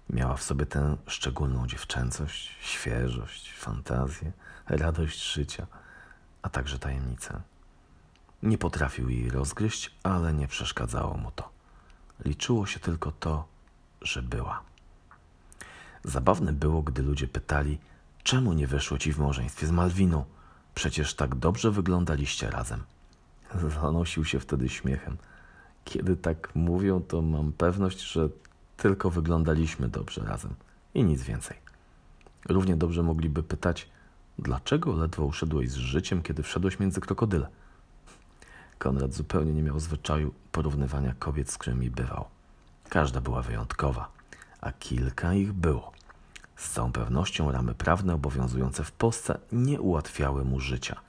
Miała 0.09 0.35
w 0.35 0.43
sobie 0.43 0.65
tę 0.65 0.97
szczególną 1.07 1.67
dziewczęcość, 1.67 2.55
świeżość, 2.61 3.53
fantazję, 3.53 4.31
radość 4.67 5.33
życia, 5.33 5.67
a 6.41 6.49
także 6.49 6.79
tajemnicę. 6.79 7.41
Nie 8.43 8.57
potrafił 8.57 9.09
jej 9.09 9.29
rozgryźć, 9.29 9.95
ale 10.03 10.33
nie 10.33 10.47
przeszkadzało 10.47 11.17
mu 11.17 11.31
to. 11.31 11.49
Liczyło 12.25 12.65
się 12.65 12.79
tylko 12.79 13.11
to, 13.11 13.47
że 14.01 14.23
była. 14.23 14.61
Zabawne 16.03 16.53
było, 16.53 16.81
gdy 16.81 17.01
ludzie 17.01 17.27
pytali, 17.27 17.79
czemu 18.23 18.53
nie 18.53 18.67
wyszło 18.67 18.97
ci 18.97 19.13
w 19.13 19.19
małżeństwie 19.19 19.67
z 19.67 19.71
Malwiną? 19.71 20.25
Przecież 20.75 21.13
tak 21.13 21.35
dobrze 21.35 21.71
wyglądaliście 21.71 22.49
razem. 22.49 22.83
Zanosił 23.81 24.25
się 24.25 24.39
wtedy 24.39 24.69
śmiechem. 24.69 25.17
Kiedy 25.85 26.15
tak 26.15 26.55
mówią, 26.55 27.01
to 27.01 27.21
mam 27.21 27.51
pewność, 27.51 28.01
że 28.01 28.29
tylko 28.77 29.09
wyglądaliśmy 29.09 29.87
dobrze 29.87 30.21
razem 30.21 30.55
i 30.93 31.03
nic 31.03 31.23
więcej. 31.23 31.57
Równie 32.49 32.75
dobrze 32.75 33.03
mogliby 33.03 33.43
pytać, 33.43 33.89
dlaczego 34.39 34.93
ledwo 34.93 35.25
uszedłeś 35.25 35.71
z 35.71 35.75
życiem, 35.75 36.21
kiedy 36.21 36.43
wszedłeś 36.43 36.79
między 36.79 37.01
krokodyle? 37.01 37.47
Konrad 38.77 39.13
zupełnie 39.13 39.53
nie 39.53 39.63
miał 39.63 39.79
zwyczaju 39.79 40.33
porównywania 40.51 41.15
kobiet, 41.19 41.51
z 41.51 41.57
którymi 41.57 41.89
bywał. 41.89 42.25
Każda 42.89 43.21
była 43.21 43.41
wyjątkowa, 43.41 44.11
a 44.61 44.71
kilka 44.71 45.33
ich 45.33 45.53
było. 45.53 45.91
Z 46.55 46.71
całą 46.71 46.91
pewnością 46.91 47.51
ramy 47.51 47.73
prawne 47.73 48.13
obowiązujące 48.13 48.83
w 48.83 48.91
Polsce 48.91 49.39
nie 49.51 49.81
ułatwiały 49.81 50.45
mu 50.45 50.59
życia. 50.59 50.99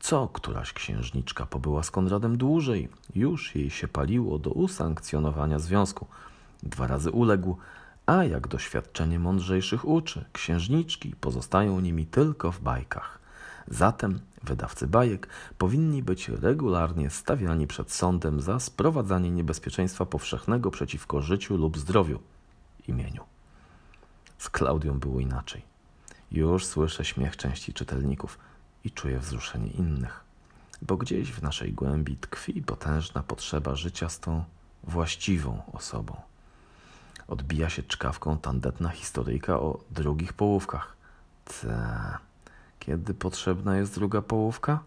Co 0.00 0.28
któraś 0.28 0.72
księżniczka 0.72 1.46
pobyła 1.46 1.82
z 1.82 1.90
Konradem 1.90 2.38
dłużej, 2.38 2.88
już 3.14 3.54
jej 3.54 3.70
się 3.70 3.88
paliło 3.88 4.38
do 4.38 4.50
usankcjonowania 4.50 5.58
związku. 5.58 6.06
Dwa 6.62 6.86
razy 6.86 7.10
uległ, 7.10 7.56
a 8.08 8.24
jak 8.24 8.48
doświadczenie 8.48 9.18
mądrzejszych 9.18 9.88
uczy, 9.88 10.24
księżniczki 10.32 11.14
pozostają 11.20 11.80
nimi 11.80 12.06
tylko 12.06 12.52
w 12.52 12.60
bajkach. 12.60 13.18
Zatem 13.66 14.20
wydawcy 14.42 14.86
bajek 14.86 15.28
powinni 15.58 16.02
być 16.02 16.28
regularnie 16.28 17.10
stawiani 17.10 17.66
przed 17.66 17.92
sądem 17.92 18.40
za 18.40 18.60
sprowadzanie 18.60 19.30
niebezpieczeństwa 19.30 20.06
powszechnego 20.06 20.70
przeciwko 20.70 21.22
życiu 21.22 21.56
lub 21.56 21.78
zdrowiu 21.78 22.18
imieniu. 22.88 23.24
Z 24.38 24.50
Klaudią 24.50 24.98
było 24.98 25.20
inaczej. 25.20 25.62
Już 26.32 26.66
słyszę 26.66 27.04
śmiech 27.04 27.36
części 27.36 27.72
czytelników 27.72 28.38
i 28.84 28.90
czuję 28.90 29.18
wzruszenie 29.18 29.70
innych, 29.70 30.24
bo 30.82 30.96
gdzieś 30.96 31.32
w 31.32 31.42
naszej 31.42 31.72
głębi 31.72 32.16
tkwi 32.16 32.62
potężna 32.62 33.22
potrzeba 33.22 33.74
życia 33.74 34.08
z 34.08 34.20
tą 34.20 34.44
właściwą 34.84 35.62
osobą. 35.72 36.27
Odbija 37.28 37.68
się 37.68 37.82
czkawką 37.82 38.38
tandetna 38.38 38.88
historyjka 38.88 39.60
o 39.60 39.80
drugich 39.90 40.32
połówkach. 40.32 40.96
Te. 41.44 42.18
Kiedy 42.78 43.14
potrzebna 43.14 43.76
jest 43.76 43.94
druga 43.94 44.22
połówka? 44.22 44.80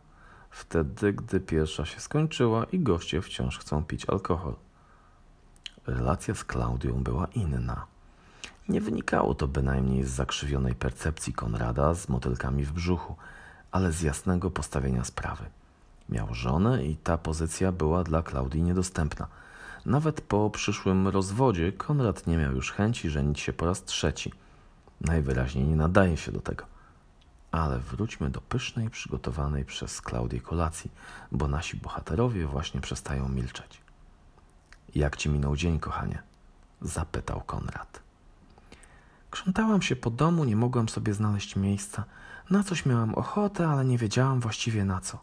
Wtedy, 0.50 1.14
gdy 1.14 1.39
pierwsza 1.39 1.86
się 1.86 2.00
skończyła 2.00 2.64
i 2.64 2.80
goście 2.80 3.22
wciąż 3.22 3.60
chcą 3.60 3.84
pić 3.84 4.06
alkohol. 4.06 4.56
Relacja 5.88 6.36
z 6.36 6.44
Klaudią 6.44 7.04
była 7.04 7.26
inna. 7.26 7.86
Nie 8.70 8.82
wynikało 8.82 9.36
to 9.36 9.48
bynajmniej 9.48 10.04
z 10.04 10.10
zakrzywionej 10.10 10.76
percepcji 10.76 11.34
Konrada 11.34 11.94
z 11.94 12.10
motylkami 12.10 12.66
w 12.66 12.72
brzuchu, 12.72 13.16
ale 13.72 13.92
z 13.92 14.02
jasnego 14.02 14.52
postawienia 14.52 15.04
sprawy. 15.04 15.46
Miał 16.10 16.34
żonę 16.34 16.86
i 16.86 16.96
ta 16.96 17.18
pozycja 17.18 17.72
była 17.72 18.04
dla 18.04 18.24
Klaudii 18.24 18.64
niedostępna. 18.64 19.28
Nawet 19.86 20.21
po 20.21 20.49
przyszłym 20.49 21.07
rozwodzie 21.07 21.71
Konrad 21.71 22.27
nie 22.27 22.38
miał 22.38 22.55
już 22.55 22.71
chęci 22.71 23.09
żenić 23.09 23.39
się 23.39 23.53
po 23.53 23.65
raz 23.65 23.84
trzeci. 23.84 24.34
Najwyraźniej 25.01 25.65
nie 25.65 25.75
nadaje 25.75 26.17
się 26.17 26.32
do 26.32 26.39
tego. 26.39 26.65
Ale 27.51 27.79
wróćmy 27.79 28.29
do 28.29 28.41
pysznej, 28.41 28.89
przygotowanej 28.89 29.65
przez 29.65 30.01
Klaudię 30.01 30.41
kolacji, 30.41 30.91
bo 31.32 31.47
nasi 31.47 31.77
bohaterowie 31.77 32.45
właśnie 32.45 32.82
przestają 32.82 33.29
milczeć. 33.29 33.82
Jak 34.95 35.17
ci 35.17 35.29
minął 35.29 35.55
dzień, 35.55 35.79
kochanie? 35.79 36.23
zapytał 36.82 37.41
Konrad. 37.41 37.99
Krzątałam 39.32 39.82
się 39.82 39.95
po 39.95 40.09
domu, 40.09 40.43
nie 40.43 40.55
mogłam 40.55 40.89
sobie 40.89 41.13
znaleźć 41.13 41.55
miejsca. 41.55 42.03
Na 42.49 42.63
coś 42.63 42.86
miałam 42.86 43.15
ochotę, 43.15 43.67
ale 43.67 43.86
nie 43.86 43.97
wiedziałam 43.97 44.39
właściwie 44.39 44.86
na 44.86 45.01
co. 45.01 45.19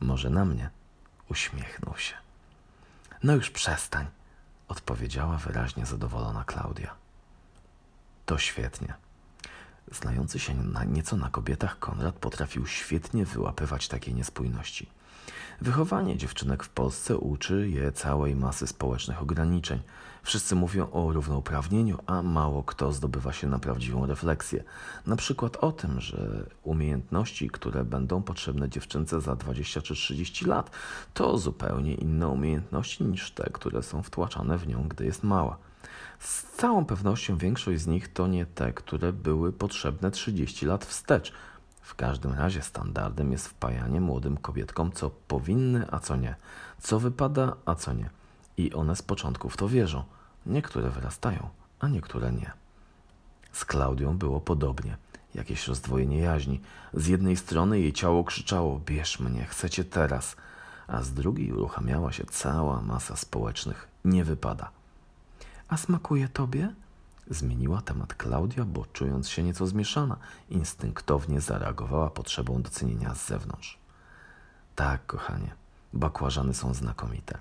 Może 0.00 0.30
na 0.30 0.44
mnie? 0.44 0.70
Uśmiechnął 1.30 1.96
się. 1.96 2.23
No 3.24 3.34
już 3.34 3.50
przestań, 3.50 4.06
odpowiedziała 4.68 5.36
wyraźnie 5.36 5.86
zadowolona 5.86 6.44
Klaudia. 6.44 6.94
To 8.26 8.38
świetnie. 8.38 8.94
Znający 9.92 10.38
się 10.38 10.54
na 10.54 10.84
nieco 10.84 11.16
na 11.16 11.30
kobietach, 11.30 11.78
Konrad 11.78 12.14
potrafił 12.14 12.66
świetnie 12.66 13.24
wyłapywać 13.24 13.88
takie 13.88 14.12
niespójności. 14.12 14.90
Wychowanie 15.60 16.16
dziewczynek 16.16 16.64
w 16.64 16.68
Polsce 16.68 17.16
uczy 17.16 17.68
je 17.68 17.92
całej 17.92 18.36
masy 18.36 18.66
społecznych 18.66 19.22
ograniczeń. 19.22 19.82
Wszyscy 20.24 20.54
mówią 20.54 20.90
o 20.90 21.12
równouprawnieniu, 21.12 21.98
a 22.06 22.22
mało 22.22 22.62
kto 22.62 22.92
zdobywa 22.92 23.32
się 23.32 23.46
na 23.46 23.58
prawdziwą 23.58 24.06
refleksję. 24.06 24.64
Na 25.06 25.16
przykład 25.16 25.56
o 25.56 25.72
tym, 25.72 26.00
że 26.00 26.46
umiejętności, 26.62 27.50
które 27.50 27.84
będą 27.84 28.22
potrzebne 28.22 28.68
dziewczynce 28.68 29.20
za 29.20 29.36
20 29.36 29.82
czy 29.82 29.94
30 29.94 30.44
lat, 30.44 30.70
to 31.14 31.38
zupełnie 31.38 31.94
inne 31.94 32.28
umiejętności 32.28 33.04
niż 33.04 33.30
te, 33.30 33.50
które 33.52 33.82
są 33.82 34.02
wtłaczane 34.02 34.58
w 34.58 34.66
nią, 34.66 34.88
gdy 34.88 35.04
jest 35.04 35.22
mała. 35.24 35.58
Z 36.18 36.42
całą 36.42 36.84
pewnością 36.84 37.36
większość 37.36 37.80
z 37.80 37.86
nich 37.86 38.12
to 38.12 38.26
nie 38.26 38.46
te, 38.46 38.72
które 38.72 39.12
były 39.12 39.52
potrzebne 39.52 40.10
30 40.10 40.66
lat 40.66 40.84
wstecz. 40.84 41.32
W 41.80 41.94
każdym 41.94 42.32
razie 42.32 42.62
standardem 42.62 43.32
jest 43.32 43.48
wpajanie 43.48 44.00
młodym 44.00 44.36
kobietkom, 44.36 44.92
co 44.92 45.10
powinny, 45.10 45.86
a 45.90 45.98
co 45.98 46.16
nie, 46.16 46.34
co 46.80 47.00
wypada, 47.00 47.56
a 47.66 47.74
co 47.74 47.92
nie. 47.92 48.10
I 48.56 48.72
one 48.72 48.96
z 48.96 49.02
początku 49.02 49.48
w 49.48 49.56
to 49.56 49.68
wierzą. 49.68 50.04
Niektóre 50.46 50.90
wyrastają, 50.90 51.48
a 51.80 51.88
niektóre 51.88 52.32
nie. 52.32 52.52
Z 53.52 53.64
Klaudią 53.64 54.18
było 54.18 54.40
podobnie. 54.40 54.96
Jakieś 55.34 55.68
rozdwojenie 55.68 56.18
jaźni. 56.18 56.60
Z 56.94 57.06
jednej 57.06 57.36
strony 57.36 57.80
jej 57.80 57.92
ciało 57.92 58.24
krzyczało: 58.24 58.80
Bierz 58.86 59.20
mnie, 59.20 59.44
chcecie 59.44 59.84
teraz, 59.84 60.36
a 60.86 61.02
z 61.02 61.12
drugiej 61.12 61.52
uruchamiała 61.52 62.12
się 62.12 62.24
cała 62.24 62.82
masa 62.82 63.16
społecznych: 63.16 63.88
Nie 64.04 64.24
wypada. 64.24 64.70
A 65.68 65.76
smakuje 65.76 66.28
tobie? 66.28 66.72
Zmieniła 67.30 67.82
temat 67.82 68.14
Klaudia, 68.14 68.64
bo 68.64 68.84
czując 68.92 69.28
się 69.28 69.42
nieco 69.42 69.66
zmieszana, 69.66 70.16
instynktownie 70.50 71.40
zareagowała 71.40 72.10
potrzebą 72.10 72.62
docenienia 72.62 73.14
z 73.14 73.26
zewnątrz. 73.26 73.78
Tak, 74.76 75.06
kochanie, 75.06 75.54
bakłażany 75.92 76.54
są 76.54 76.74
znakomite. 76.74 77.38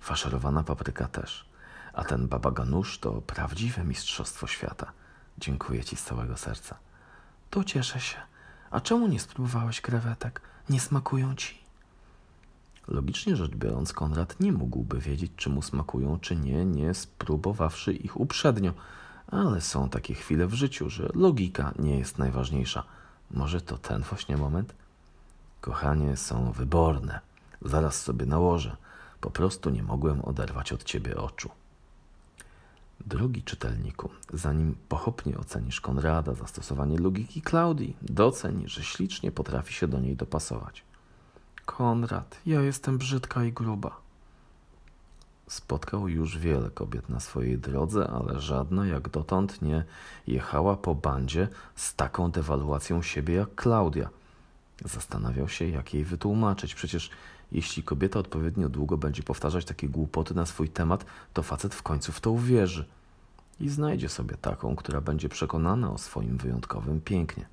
Faszerowana 0.00 0.62
papryka 0.62 1.08
też. 1.08 1.53
A 1.94 2.04
ten 2.04 2.28
babaganusz 2.28 2.98
to 2.98 3.12
prawdziwe 3.12 3.84
mistrzostwo 3.84 4.46
świata. 4.46 4.92
Dziękuję 5.38 5.84
ci 5.84 5.96
z 5.96 6.02
całego 6.02 6.36
serca. 6.36 6.78
To 7.50 7.64
cieszę 7.64 8.00
się. 8.00 8.16
A 8.70 8.80
czemu 8.80 9.08
nie 9.08 9.20
spróbowałeś 9.20 9.80
krewetek? 9.80 10.40
Nie 10.70 10.80
smakują 10.80 11.34
ci? 11.34 11.64
Logicznie 12.88 13.36
rzecz 13.36 13.54
biorąc, 13.54 13.92
Konrad 13.92 14.40
nie 14.40 14.52
mógłby 14.52 15.00
wiedzieć, 15.00 15.32
czy 15.36 15.50
mu 15.50 15.62
smakują, 15.62 16.18
czy 16.20 16.36
nie, 16.36 16.64
nie 16.64 16.94
spróbowawszy 16.94 17.92
ich 17.92 18.20
uprzednio. 18.20 18.72
Ale 19.26 19.60
są 19.60 19.88
takie 19.88 20.14
chwile 20.14 20.46
w 20.46 20.54
życiu, 20.54 20.90
że 20.90 21.08
logika 21.14 21.72
nie 21.78 21.98
jest 21.98 22.18
najważniejsza. 22.18 22.84
Może 23.30 23.60
to 23.60 23.78
ten 23.78 24.02
właśnie 24.02 24.36
moment? 24.36 24.74
Kochanie, 25.60 26.16
są 26.16 26.52
wyborne. 26.52 27.20
Zaraz 27.62 28.02
sobie 28.02 28.26
nałożę. 28.26 28.76
Po 29.20 29.30
prostu 29.30 29.70
nie 29.70 29.82
mogłem 29.82 30.24
oderwać 30.24 30.72
od 30.72 30.84
ciebie 30.84 31.16
oczu. 31.16 31.50
Drogi 33.06 33.42
czytelniku, 33.42 34.10
zanim 34.32 34.76
pochopnie 34.88 35.38
ocenisz 35.38 35.80
Konrada 35.80 36.34
zastosowanie 36.34 36.98
logiki 36.98 37.42
Klaudii, 37.42 37.96
doceń, 38.02 38.62
że 38.66 38.82
ślicznie 38.82 39.32
potrafi 39.32 39.74
się 39.74 39.88
do 39.88 40.00
niej 40.00 40.16
dopasować. 40.16 40.84
Konrad, 41.66 42.40
ja 42.46 42.62
jestem 42.62 42.98
brzydka 42.98 43.44
i 43.44 43.52
gruba. 43.52 43.96
Spotkał 45.48 46.08
już 46.08 46.38
wiele 46.38 46.70
kobiet 46.70 47.08
na 47.08 47.20
swojej 47.20 47.58
drodze, 47.58 48.10
ale 48.10 48.40
żadna 48.40 48.86
jak 48.86 49.08
dotąd 49.08 49.62
nie 49.62 49.84
jechała 50.26 50.76
po 50.76 50.94
bandzie 50.94 51.48
z 51.74 51.94
taką 51.94 52.30
dewaluacją 52.30 53.02
siebie 53.02 53.34
jak 53.34 53.54
Klaudia. 53.54 54.08
Zastanawiał 54.84 55.48
się, 55.48 55.68
jak 55.68 55.94
jej 55.94 56.04
wytłumaczyć. 56.04 56.74
Przecież 56.74 57.10
jeśli 57.54 57.82
kobieta 57.82 58.18
odpowiednio 58.18 58.68
długo 58.68 58.98
będzie 58.98 59.22
powtarzać 59.22 59.64
takie 59.64 59.88
głupoty 59.88 60.34
na 60.34 60.46
swój 60.46 60.68
temat, 60.68 61.06
to 61.32 61.42
facet 61.42 61.74
w 61.74 61.82
końcu 61.82 62.12
w 62.12 62.20
to 62.20 62.30
uwierzy 62.30 62.84
i 63.60 63.68
znajdzie 63.68 64.08
sobie 64.08 64.36
taką, 64.36 64.76
która 64.76 65.00
będzie 65.00 65.28
przekonana 65.28 65.92
o 65.92 65.98
swoim 65.98 66.36
wyjątkowym 66.38 67.00
pięknie. 67.00 67.46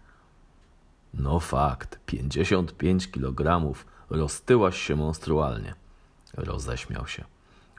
No 1.14 1.39
fakt, 1.39 1.99
55 2.06 3.12
kilogramów, 3.12 3.86
roztyłaś 4.10 4.82
się 4.82 4.95
monstrualnie. 4.95 5.76
Roześmiał 6.34 7.08
się. 7.08 7.24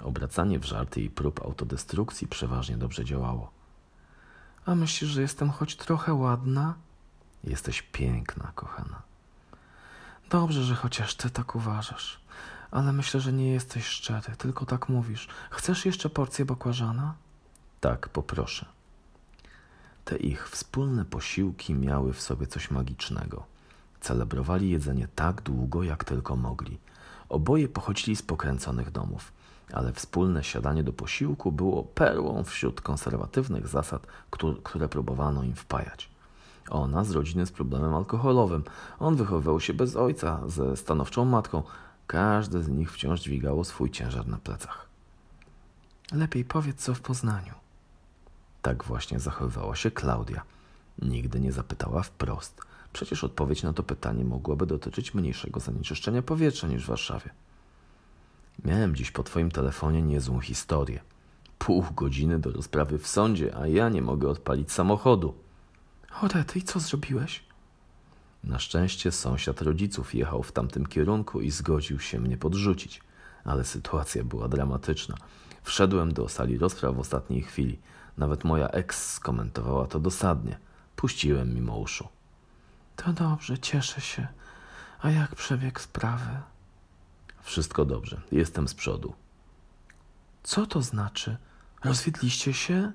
Obracanie 0.00 0.58
w 0.58 0.64
żarty 0.64 1.00
i 1.00 1.10
prób 1.10 1.44
autodestrukcji 1.44 2.28
przeważnie 2.28 2.76
dobrze 2.76 3.04
działało. 3.04 3.50
A 4.66 4.74
myślisz, 4.74 5.10
że 5.10 5.22
jestem 5.22 5.50
choć 5.50 5.76
trochę 5.76 6.14
ładna? 6.14 6.74
Jesteś 7.44 7.82
piękna, 7.82 8.52
kochana. 8.54 9.02
Dobrze, 10.32 10.62
że 10.62 10.74
chociaż 10.74 11.14
ty 11.14 11.30
tak 11.30 11.54
uważasz. 11.54 12.20
Ale 12.70 12.92
myślę, 12.92 13.20
że 13.20 13.32
nie 13.32 13.52
jesteś 13.52 13.86
szczery, 13.86 14.36
tylko 14.38 14.66
tak 14.66 14.88
mówisz. 14.88 15.28
Chcesz 15.50 15.86
jeszcze 15.86 16.10
porcję 16.10 16.44
bakłażana? 16.44 17.14
Tak, 17.80 18.08
poproszę. 18.08 18.66
Te 20.04 20.16
ich 20.16 20.48
wspólne 20.48 21.04
posiłki 21.04 21.74
miały 21.74 22.12
w 22.12 22.20
sobie 22.20 22.46
coś 22.46 22.70
magicznego. 22.70 23.44
Celebrowali 24.00 24.70
jedzenie 24.70 25.08
tak 25.14 25.42
długo, 25.42 25.82
jak 25.82 26.04
tylko 26.04 26.36
mogli. 26.36 26.78
Oboje 27.28 27.68
pochodzili 27.68 28.16
z 28.16 28.22
pokręconych 28.22 28.90
domów, 28.90 29.32
ale 29.72 29.92
wspólne 29.92 30.44
siadanie 30.44 30.82
do 30.82 30.92
posiłku 30.92 31.52
było 31.52 31.82
perłą 31.82 32.44
wśród 32.44 32.80
konserwatywnych 32.80 33.68
zasad, 33.68 34.06
które 34.62 34.88
próbowano 34.88 35.42
im 35.42 35.54
wpajać. 35.54 36.11
Ona 36.70 37.04
z 37.04 37.10
rodziny 37.10 37.46
z 37.46 37.52
problemem 37.52 37.94
alkoholowym. 37.94 38.64
On 38.98 39.16
wychowywał 39.16 39.60
się 39.60 39.74
bez 39.74 39.96
ojca, 39.96 40.40
ze 40.46 40.76
stanowczą 40.76 41.24
matką. 41.24 41.62
Każde 42.06 42.62
z 42.62 42.68
nich 42.68 42.92
wciąż 42.92 43.20
dźwigało 43.20 43.64
swój 43.64 43.90
ciężar 43.90 44.28
na 44.28 44.36
plecach. 44.36 44.88
Lepiej 46.12 46.44
powiedz 46.44 46.82
co 46.82 46.94
w 46.94 47.00
Poznaniu. 47.00 47.54
Tak 48.62 48.84
właśnie 48.84 49.20
zachowywała 49.20 49.76
się 49.76 49.90
Klaudia. 49.90 50.42
Nigdy 51.02 51.40
nie 51.40 51.52
zapytała 51.52 52.02
wprost. 52.02 52.60
Przecież 52.92 53.24
odpowiedź 53.24 53.62
na 53.62 53.72
to 53.72 53.82
pytanie 53.82 54.24
mogłaby 54.24 54.66
dotyczyć 54.66 55.14
mniejszego 55.14 55.60
zanieczyszczenia 55.60 56.22
powietrza 56.22 56.66
niż 56.68 56.84
w 56.84 56.88
Warszawie. 56.88 57.30
Miałem 58.64 58.96
dziś 58.96 59.10
po 59.10 59.22
twoim 59.22 59.50
telefonie 59.50 60.02
niezłą 60.02 60.40
historię. 60.40 61.00
Pół 61.58 61.84
godziny 61.96 62.38
do 62.38 62.50
rozprawy 62.50 62.98
w 62.98 63.06
sądzie, 63.06 63.56
a 63.56 63.66
ja 63.66 63.88
nie 63.88 64.02
mogę 64.02 64.28
odpalić 64.28 64.72
samochodu. 64.72 65.34
Orety, 66.20 66.58
i 66.58 66.62
co 66.62 66.80
zrobiłeś? 66.80 67.44
Na 68.44 68.58
szczęście 68.58 69.12
sąsiad 69.12 69.62
rodziców 69.62 70.14
jechał 70.14 70.42
w 70.42 70.52
tamtym 70.52 70.86
kierunku 70.86 71.40
i 71.40 71.50
zgodził 71.50 72.00
się 72.00 72.20
mnie 72.20 72.36
podrzucić. 72.36 73.00
Ale 73.44 73.64
sytuacja 73.64 74.24
była 74.24 74.48
dramatyczna. 74.48 75.16
Wszedłem 75.62 76.12
do 76.12 76.28
sali 76.28 76.58
rozpraw 76.58 76.96
w 76.96 77.00
ostatniej 77.00 77.42
chwili. 77.42 77.78
Nawet 78.18 78.44
moja 78.44 78.68
ex 78.68 79.12
skomentowała 79.12 79.86
to 79.86 80.00
dosadnie. 80.00 80.58
Puściłem 80.96 81.54
mimo 81.54 81.78
uszu. 81.78 82.08
To 82.96 83.12
dobrze, 83.12 83.58
cieszę 83.58 84.00
się. 84.00 84.26
A 85.00 85.10
jak 85.10 85.34
przebieg 85.34 85.80
sprawy? 85.80 86.40
Wszystko 87.42 87.84
dobrze. 87.84 88.20
Jestem 88.32 88.68
z 88.68 88.74
przodu. 88.74 89.14
Co 90.42 90.66
to 90.66 90.82
znaczy? 90.82 91.36
Rozwiedliście 91.84 92.52
się? 92.52 92.92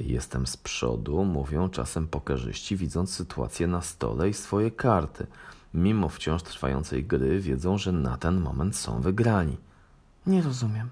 Jestem 0.00 0.46
z 0.46 0.56
przodu, 0.56 1.24
mówią 1.24 1.68
czasem 1.68 2.08
pokerzyści, 2.08 2.76
widząc 2.76 3.14
sytuację 3.14 3.66
na 3.66 3.82
stole 3.82 4.28
i 4.28 4.34
swoje 4.34 4.70
karty. 4.70 5.26
Mimo 5.74 6.08
wciąż 6.08 6.42
trwającej 6.42 7.04
gry, 7.04 7.40
wiedzą, 7.40 7.78
że 7.78 7.92
na 7.92 8.16
ten 8.16 8.40
moment 8.40 8.76
są 8.76 9.00
wygrani. 9.00 9.56
Nie 10.26 10.42
rozumiem. 10.42 10.90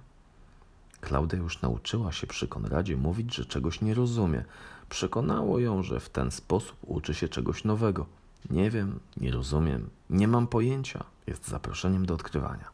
Klaudia 1.01 1.39
już 1.39 1.63
nauczyła 1.63 2.13
się 2.13 2.27
przy 2.27 2.49
Konradzie 2.49 2.97
mówić, 2.97 3.35
że 3.35 3.45
czegoś 3.45 3.81
nie 3.81 3.95
rozumie. 3.95 4.45
Przekonało 4.89 5.59
ją, 5.59 5.83
że 5.83 6.01
w 6.01 6.09
ten 6.09 6.31
sposób 6.31 6.77
uczy 6.83 7.15
się 7.15 7.29
czegoś 7.29 7.65
nowego. 7.65 8.07
Nie 8.51 8.71
wiem, 8.71 9.01
nie 9.17 9.33
rozumiem, 9.33 9.91
nie 10.11 10.29
mam 10.29 10.47
pojęcia. 10.47 11.05
Jest 11.27 11.49
zaproszeniem 11.49 12.07
do 12.07 12.15
odkrywania. 12.15 12.71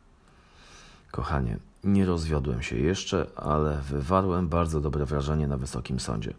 Kochanie, 1.10 1.58
nie 1.84 2.06
rozwiodłem 2.06 2.62
się 2.62 2.76
jeszcze, 2.76 3.26
ale 3.36 3.76
wywarłem 3.76 4.48
bardzo 4.48 4.80
dobre 4.80 5.06
wrażenie 5.06 5.46
na 5.46 5.56
Wysokim 5.56 6.00
Sądzie. 6.00 6.34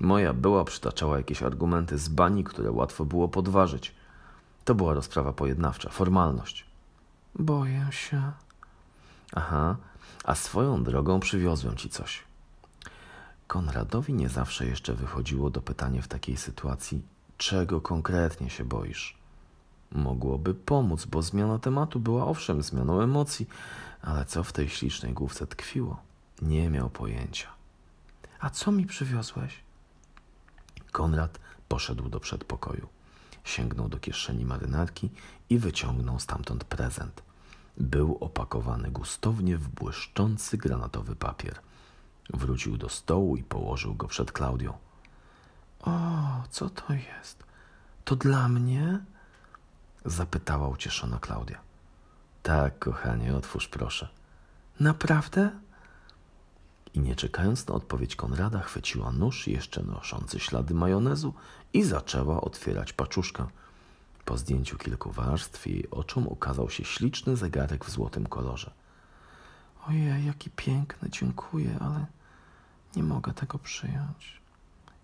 Moja 0.00 0.32
była 0.32 0.64
przytaczała 0.64 1.16
jakieś 1.16 1.42
argumenty 1.42 1.98
z 1.98 2.08
bani, 2.08 2.44
które 2.44 2.70
łatwo 2.70 3.04
było 3.04 3.28
podważyć. 3.28 3.94
To 4.64 4.74
była 4.74 4.94
rozprawa 4.94 5.32
pojednawcza, 5.32 5.90
formalność. 5.90 6.64
Boję 7.34 7.86
się. 7.90 8.32
Aha, 9.32 9.76
a 10.24 10.34
swoją 10.34 10.84
drogą 10.84 11.20
przywiozłem 11.20 11.76
ci 11.76 11.90
coś. 11.90 12.22
Konradowi 13.46 14.14
nie 14.14 14.28
zawsze 14.28 14.66
jeszcze 14.66 14.94
wychodziło 14.94 15.50
do 15.50 15.62
pytania 15.62 16.02
w 16.02 16.08
takiej 16.08 16.36
sytuacji, 16.36 17.02
czego 17.36 17.80
konkretnie 17.80 18.50
się 18.50 18.64
boisz. 18.64 19.15
Mogłoby 19.96 20.54
pomóc, 20.54 21.04
bo 21.04 21.22
zmiana 21.22 21.58
tematu 21.58 22.00
była 22.00 22.26
owszem 22.26 22.62
zmianą 22.62 23.00
emocji, 23.00 23.48
ale 24.02 24.24
co 24.24 24.44
w 24.44 24.52
tej 24.52 24.68
ślicznej 24.68 25.12
główce 25.12 25.46
tkwiło? 25.46 26.00
Nie 26.42 26.70
miał 26.70 26.90
pojęcia. 26.90 27.48
A 28.40 28.50
co 28.50 28.72
mi 28.72 28.86
przywiozłeś? 28.86 29.60
Konrad 30.92 31.38
poszedł 31.68 32.08
do 32.08 32.20
przedpokoju. 32.20 32.88
Sięgnął 33.44 33.88
do 33.88 33.98
kieszeni 33.98 34.44
marynarki 34.44 35.10
i 35.50 35.58
wyciągnął 35.58 36.20
stamtąd 36.20 36.64
prezent. 36.64 37.22
Był 37.76 38.18
opakowany 38.20 38.90
gustownie 38.90 39.58
w 39.58 39.68
błyszczący 39.68 40.58
granatowy 40.58 41.16
papier. 41.16 41.60
Wrócił 42.34 42.76
do 42.76 42.88
stołu 42.88 43.36
i 43.36 43.42
położył 43.42 43.94
go 43.94 44.08
przed 44.08 44.32
Klaudią. 44.32 44.72
O, 45.80 45.92
co 46.50 46.70
to 46.70 46.92
jest? 46.92 47.44
To 48.04 48.16
dla 48.16 48.48
mnie? 48.48 49.00
Zapytała 50.06 50.68
ucieszona 50.68 51.18
Klaudia. 51.18 51.60
Tak, 52.42 52.78
kochanie, 52.78 53.36
otwórz 53.36 53.68
proszę. 53.68 54.08
Naprawdę? 54.80 55.50
I 56.94 57.00
nie 57.00 57.16
czekając 57.16 57.66
na 57.66 57.74
odpowiedź 57.74 58.16
Konrada, 58.16 58.60
chwyciła 58.60 59.12
nóż 59.12 59.46
jeszcze 59.46 59.82
noszący 59.82 60.40
ślady 60.40 60.74
majonezu 60.74 61.34
i 61.72 61.82
zaczęła 61.82 62.40
otwierać 62.40 62.92
paczuszkę. 62.92 63.46
Po 64.24 64.38
zdjęciu 64.38 64.78
kilku 64.78 65.10
warstw 65.10 65.66
jej 65.66 65.90
oczom 65.90 66.26
ukazał 66.26 66.70
się 66.70 66.84
śliczny 66.84 67.36
zegarek 67.36 67.84
w 67.84 67.90
złotym 67.90 68.26
kolorze. 68.26 68.70
Ojej, 69.88 70.26
jaki 70.26 70.50
piękny, 70.50 71.10
dziękuję, 71.10 71.78
ale 71.80 72.06
nie 72.96 73.02
mogę 73.02 73.32
tego 73.32 73.58
przyjąć. 73.58 74.40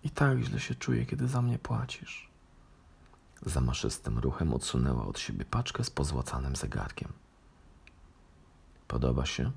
I 0.03 0.09
tak 0.09 0.39
źle 0.39 0.59
się 0.59 0.75
czuję, 0.75 1.05
kiedy 1.05 1.27
za 1.27 1.41
mnie 1.41 1.59
płacisz. 1.59 2.32
Zamaszystym 3.45 4.19
ruchem 4.19 4.53
odsunęła 4.53 5.05
od 5.05 5.19
siebie 5.19 5.45
paczkę 5.45 5.83
z 5.83 5.89
pozłacanym 5.89 6.55
zegarkiem. 6.55 7.09
Podoba 8.87 9.25
się? 9.25 9.51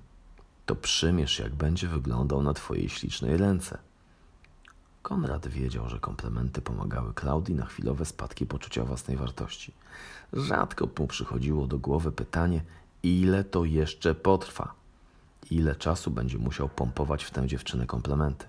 To 0.67 0.77
przymierz, 0.77 1.39
jak 1.39 1.55
będzie 1.55 1.89
wyglądał 1.89 2.43
na 2.43 2.55
twojej 2.55 2.89
ślicznej 2.89 3.37
ręce. 3.37 3.79
Konrad 5.03 5.47
wiedział, 5.49 5.89
że 5.89 6.01
komplementy 6.01 6.63
pomagały 6.63 7.15
Klaudii 7.15 7.55
na 7.55 7.67
chwilowe 7.67 8.05
spadki 8.05 8.47
poczucia 8.47 8.85
własnej 8.85 9.17
wartości. 9.17 9.73
Rzadko 10.33 10.89
mu 10.99 11.07
przychodziło 11.07 11.67
do 11.67 11.79
głowy 11.79 12.13
pytanie, 12.13 12.63
ile 13.03 13.45
to 13.45 13.65
jeszcze 13.65 14.15
potrwa? 14.15 14.75
Ile 15.51 15.77
czasu 15.77 16.11
będzie 16.11 16.39
musiał 16.39 16.69
pompować 16.69 17.25
w 17.25 17.31
tę 17.31 17.47
dziewczynę 17.47 17.87
komplementy? 17.87 18.47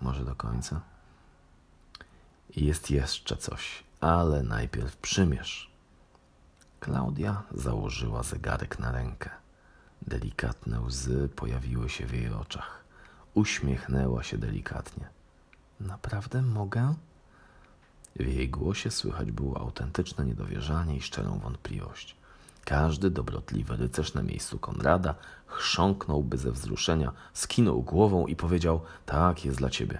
Może 0.00 0.24
do 0.24 0.34
końca? 0.34 0.80
Jest 2.56 2.90
jeszcze 2.90 3.36
coś, 3.36 3.84
ale 4.06 4.42
najpierw 4.42 4.96
przymierz. 4.96 5.70
Klaudia 6.80 7.42
założyła 7.54 8.22
zegarek 8.22 8.78
na 8.78 8.92
rękę. 8.92 9.30
Delikatne 10.02 10.80
łzy 10.80 11.28
pojawiły 11.36 11.88
się 11.88 12.06
w 12.06 12.14
jej 12.14 12.32
oczach. 12.32 12.84
Uśmiechnęła 13.34 14.22
się 14.22 14.38
delikatnie. 14.38 15.08
Naprawdę 15.80 16.42
mogę? 16.42 16.94
W 18.16 18.26
jej 18.26 18.48
głosie 18.48 18.90
słychać 18.90 19.32
było 19.32 19.60
autentyczne 19.60 20.26
niedowierzanie 20.26 20.96
i 20.96 21.02
szczerą 21.02 21.38
wątpliwość. 21.38 22.16
Każdy 22.64 23.10
dobrotliwy 23.10 23.76
rycerz 23.76 24.14
na 24.14 24.22
miejscu 24.22 24.58
Konrada 24.58 25.14
chrząknąłby 25.46 26.38
ze 26.38 26.52
wzruszenia, 26.52 27.12
skinął 27.34 27.82
głową 27.82 28.26
i 28.26 28.36
powiedział: 28.36 28.80
Tak, 29.06 29.44
jest 29.44 29.58
dla 29.58 29.70
ciebie. 29.70 29.98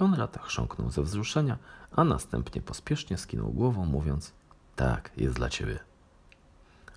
Konrad 0.00 0.38
chrząknął 0.42 0.90
ze 0.90 1.02
wzruszenia, 1.02 1.58
a 1.92 2.04
następnie 2.04 2.62
pospiesznie 2.62 3.18
skinął 3.18 3.52
głową, 3.52 3.84
mówiąc: 3.84 4.32
Tak, 4.76 5.10
jest 5.16 5.36
dla 5.36 5.48
ciebie. 5.48 5.78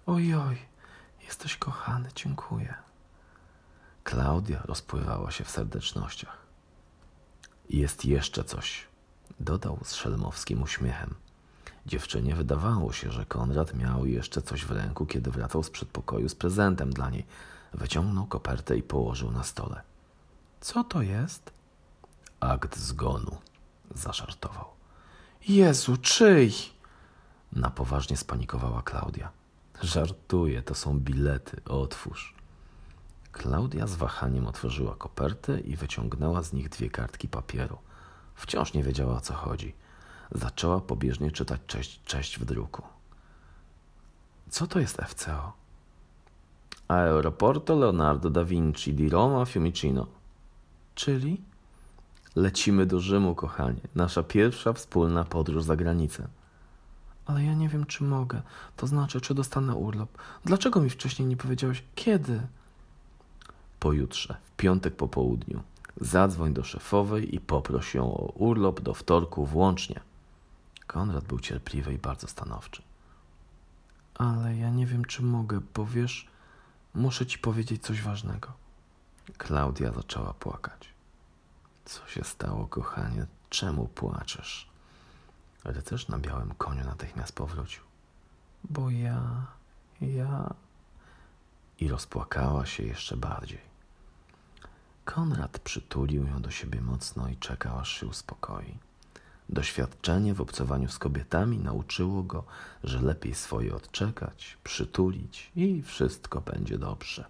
Ojoj, 0.05 0.57
jesteś 1.25 1.57
kochany, 1.57 2.09
dziękuję. 2.15 2.73
Klaudia 4.03 4.61
rozpływała 4.65 5.31
się 5.31 5.43
w 5.43 5.49
serdecznościach. 5.49 6.37
Jest 7.69 8.05
jeszcze 8.05 8.43
coś, 8.43 8.87
dodał 9.39 9.79
z 9.83 9.95
szelmowskim 9.95 10.61
uśmiechem. 10.61 11.15
Dziewczynie 11.85 12.35
wydawało 12.35 12.93
się, 12.93 13.11
że 13.11 13.25
Konrad 13.25 13.73
miał 13.73 14.05
jeszcze 14.05 14.41
coś 14.41 14.65
w 14.65 14.71
ręku, 14.71 15.05
kiedy 15.05 15.31
wracał 15.31 15.63
z 15.63 15.69
przedpokoju 15.69 16.29
z 16.29 16.35
prezentem 16.35 16.93
dla 16.93 17.09
niej. 17.09 17.25
Wyciągnął 17.73 18.25
kopertę 18.25 18.77
i 18.77 18.83
położył 18.83 19.31
na 19.31 19.43
stole. 19.43 19.81
Co 20.61 20.83
to 20.83 21.01
jest? 21.01 21.52
Akt 22.43 22.77
zgonu, 22.77 23.37
zażartował. 23.95 24.65
Jezu, 25.47 25.97
czyj? 25.97 26.53
Na 27.53 27.69
poważnie 27.69 28.17
spanikowała 28.17 28.81
Klaudia. 28.81 29.31
Żartuję, 29.81 30.61
to 30.61 30.75
są 30.75 30.99
bilety, 30.99 31.61
otwórz. 31.65 32.35
Klaudia 33.31 33.87
z 33.87 33.95
wahaniem 33.95 34.47
otworzyła 34.47 34.95
kopertę 34.95 35.59
i 35.59 35.75
wyciągnęła 35.75 36.43
z 36.43 36.53
nich 36.53 36.69
dwie 36.69 36.89
kartki 36.89 37.27
papieru. 37.27 37.77
Wciąż 38.35 38.73
nie 38.73 38.83
wiedziała 38.83 39.17
o 39.17 39.21
co 39.21 39.33
chodzi. 39.33 39.75
Zaczęła 40.31 40.81
pobieżnie 40.81 41.31
czytać 41.31 41.61
cześć, 41.67 42.03
cześć 42.05 42.39
w 42.39 42.45
druku. 42.45 42.81
Co 44.49 44.67
to 44.67 44.79
jest 44.79 44.97
FCO? 44.97 45.53
Aeroporto 46.87 47.75
Leonardo 47.75 48.29
da 48.29 48.45
Vinci 48.45 48.93
di 48.93 49.09
Roma 49.09 49.45
Fiumicino. 49.45 50.07
Czyli? 50.95 51.52
Lecimy 52.35 52.85
do 52.85 52.99
Rzymu, 52.99 53.35
kochanie. 53.35 53.81
Nasza 53.95 54.23
pierwsza 54.23 54.73
wspólna 54.73 55.23
podróż 55.23 55.63
za 55.63 55.75
granicę. 55.75 56.27
Ale 57.25 57.43
ja 57.43 57.53
nie 57.53 57.69
wiem, 57.69 57.85
czy 57.85 58.03
mogę. 58.03 58.41
To 58.77 58.87
znaczy, 58.87 59.21
czy 59.21 59.33
dostanę 59.33 59.75
urlop. 59.75 60.17
Dlaczego 60.45 60.81
mi 60.81 60.89
wcześniej 60.89 61.27
nie 61.27 61.37
powiedziałeś, 61.37 61.83
kiedy? 61.95 62.41
Pojutrze, 63.79 64.37
w 64.43 64.51
piątek 64.51 64.95
po 64.95 65.07
południu. 65.07 65.63
Zadzwoń 66.01 66.53
do 66.53 66.63
szefowej 66.63 67.35
i 67.35 67.39
poproś 67.39 67.95
ją 67.95 68.13
o 68.13 68.31
urlop 68.31 68.81
do 68.81 68.93
wtorku 68.93 69.45
włącznie. 69.45 69.99
Konrad 70.87 71.25
był 71.25 71.39
cierpliwy 71.39 71.93
i 71.93 71.97
bardzo 71.97 72.27
stanowczy. 72.27 72.81
Ale 74.15 74.57
ja 74.57 74.69
nie 74.69 74.85
wiem, 74.85 75.05
czy 75.05 75.23
mogę, 75.23 75.59
bo 75.75 75.85
wiesz, 75.85 76.27
muszę 76.93 77.25
ci 77.25 77.39
powiedzieć 77.39 77.83
coś 77.83 78.01
ważnego. 78.01 78.51
Klaudia 79.37 79.91
zaczęła 79.91 80.33
płakać. 80.33 80.92
Co 81.85 82.07
się 82.07 82.23
stało, 82.23 82.67
kochanie? 82.67 83.25
Czemu 83.49 83.87
płaczesz? 83.87 84.69
Rycerz 85.63 86.07
na 86.07 86.19
białym 86.19 86.53
koniu 86.55 86.85
natychmiast 86.85 87.35
powrócił. 87.35 87.83
Bo 88.63 88.89
ja, 88.89 89.45
ja. 90.01 90.53
I 91.79 91.87
rozpłakała 91.87 92.65
się 92.65 92.83
jeszcze 92.83 93.17
bardziej. 93.17 93.61
Konrad 95.05 95.59
przytulił 95.59 96.27
ją 96.27 96.41
do 96.41 96.51
siebie 96.51 96.81
mocno 96.81 97.29
i 97.29 97.37
czekał, 97.37 97.79
aż 97.79 97.99
się 97.99 98.07
uspokoi. 98.07 98.77
Doświadczenie 99.49 100.33
w 100.33 100.41
obcowaniu 100.41 100.89
z 100.89 100.99
kobietami 100.99 101.57
nauczyło 101.57 102.23
go, 102.23 102.43
że 102.83 103.01
lepiej 103.01 103.35
swoje 103.35 103.75
odczekać, 103.75 104.57
przytulić 104.63 105.51
i 105.55 105.81
wszystko 105.81 106.41
będzie 106.41 106.77
dobrze. 106.77 107.25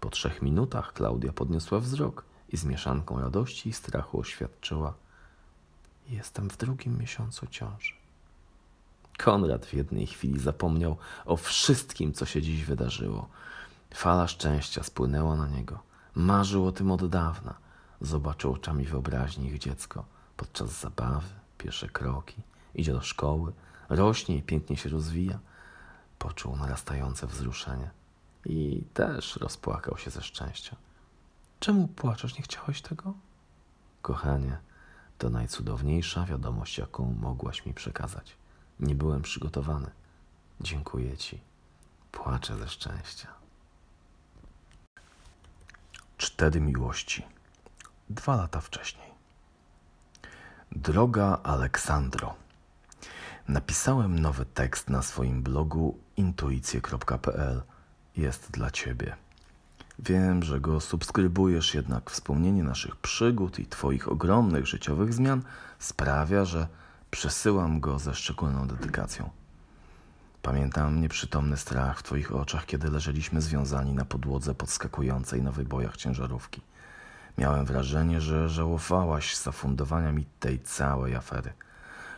Po 0.00 0.10
trzech 0.10 0.42
minutach 0.42 0.92
Klaudia 0.92 1.32
podniosła 1.32 1.80
wzrok 1.80 2.24
i 2.48 2.56
z 2.56 2.64
mieszanką 2.64 3.20
radości 3.20 3.68
i 3.68 3.72
strachu 3.72 4.20
oświadczyła: 4.20 4.94
Jestem 6.08 6.50
w 6.50 6.56
drugim 6.56 6.98
miesiącu 6.98 7.46
ciąży. 7.46 7.92
Konrad 9.18 9.66
w 9.66 9.74
jednej 9.74 10.06
chwili 10.06 10.40
zapomniał 10.40 10.96
o 11.24 11.36
wszystkim, 11.36 12.12
co 12.12 12.26
się 12.26 12.42
dziś 12.42 12.64
wydarzyło. 12.64 13.28
Fala 13.94 14.28
szczęścia 14.28 14.82
spłynęła 14.82 15.36
na 15.36 15.48
niego. 15.48 15.78
Marzył 16.14 16.66
o 16.66 16.72
tym 16.72 16.90
od 16.90 17.08
dawna. 17.08 17.54
Zobaczył 18.00 18.52
oczami 18.52 18.84
wyobraźni 18.84 19.46
ich 19.46 19.58
dziecko 19.58 20.04
podczas 20.36 20.80
zabawy, 20.80 21.28
pierwsze 21.58 21.88
kroki, 21.88 22.42
idzie 22.74 22.92
do 22.92 23.00
szkoły, 23.00 23.52
rośnie 23.88 24.36
i 24.36 24.42
pięknie 24.42 24.76
się 24.76 24.88
rozwija. 24.88 25.38
Poczuł 26.18 26.56
narastające 26.56 27.26
wzruszenie 27.26 27.90
i 28.44 28.82
też 28.94 29.36
rozpłakał 29.36 29.98
się 29.98 30.10
ze 30.10 30.22
szczęścia. 30.22 30.76
Czemu 31.60 31.88
płaczesz? 31.88 32.36
Nie 32.36 32.42
chciałeś 32.42 32.82
tego? 32.82 33.14
Kochanie, 34.02 34.58
to 35.18 35.30
najcudowniejsza 35.30 36.24
wiadomość, 36.24 36.78
jaką 36.78 37.14
mogłaś 37.20 37.66
mi 37.66 37.74
przekazać. 37.74 38.36
Nie 38.80 38.94
byłem 38.94 39.22
przygotowany. 39.22 39.90
Dziękuję 40.60 41.16
ci. 41.16 41.40
Płaczę 42.12 42.56
ze 42.56 42.68
szczęścia. 42.68 43.28
Cztery 46.18 46.60
miłości. 46.60 47.26
Dwa 48.10 48.36
lata 48.36 48.60
wcześniej. 48.60 49.08
Droga 50.72 51.38
Aleksandro. 51.42 52.34
Napisałem 53.48 54.18
nowy 54.18 54.46
tekst 54.46 54.90
na 54.90 55.02
swoim 55.02 55.42
blogu 55.42 55.98
intuicje.pl. 56.16 57.62
Jest 58.16 58.50
dla 58.50 58.70
ciebie. 58.70 59.16
Wiem, 59.98 60.42
że 60.42 60.60
go 60.60 60.80
subskrybujesz, 60.80 61.74
jednak 61.74 62.10
wspomnienie 62.10 62.62
naszych 62.62 62.96
przygód 62.96 63.58
i 63.58 63.66
Twoich 63.66 64.08
ogromnych 64.08 64.66
życiowych 64.66 65.14
zmian 65.14 65.42
sprawia, 65.78 66.44
że 66.44 66.68
przesyłam 67.10 67.80
go 67.80 67.98
ze 67.98 68.14
szczególną 68.14 68.66
dedykacją. 68.66 69.30
Pamiętam 70.42 71.00
nieprzytomny 71.00 71.56
strach 71.56 71.98
w 71.98 72.02
Twoich 72.02 72.34
oczach, 72.34 72.66
kiedy 72.66 72.90
leżeliśmy 72.90 73.40
związani 73.40 73.92
na 73.92 74.04
podłodze 74.04 74.54
podskakującej 74.54 75.42
na 75.42 75.52
wybojach 75.52 75.96
ciężarówki. 75.96 76.60
Miałem 77.38 77.64
wrażenie, 77.64 78.20
że 78.20 78.48
żałowałaś 78.48 79.36
zafundowania 79.36 80.12
mi 80.12 80.26
tej 80.40 80.60
całej 80.60 81.14
afery. 81.14 81.52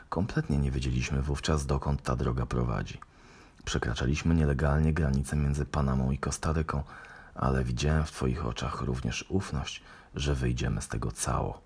Kompletnie 0.09 0.59
nie 0.59 0.71
wiedzieliśmy 0.71 1.23
wówczas, 1.23 1.67
dokąd 1.67 2.03
ta 2.03 2.17
droga 2.17 2.47
prowadzi. 2.47 2.99
Przekraczaliśmy 3.65 4.35
nielegalnie 4.35 4.93
granicę 4.93 5.37
między 5.37 5.67
Panamą 5.67 6.11
i 6.11 6.19
Kostaryką, 6.19 6.83
ale 7.41 7.65
widziałem 7.65 8.05
w 8.05 8.13
Twoich 8.13 8.47
oczach 8.47 8.81
również 8.81 9.25
ufność, 9.29 9.83
że 10.15 10.35
wyjdziemy 10.35 10.83
z 10.83 10.89
tego 10.89 11.13
cało. 11.13 11.61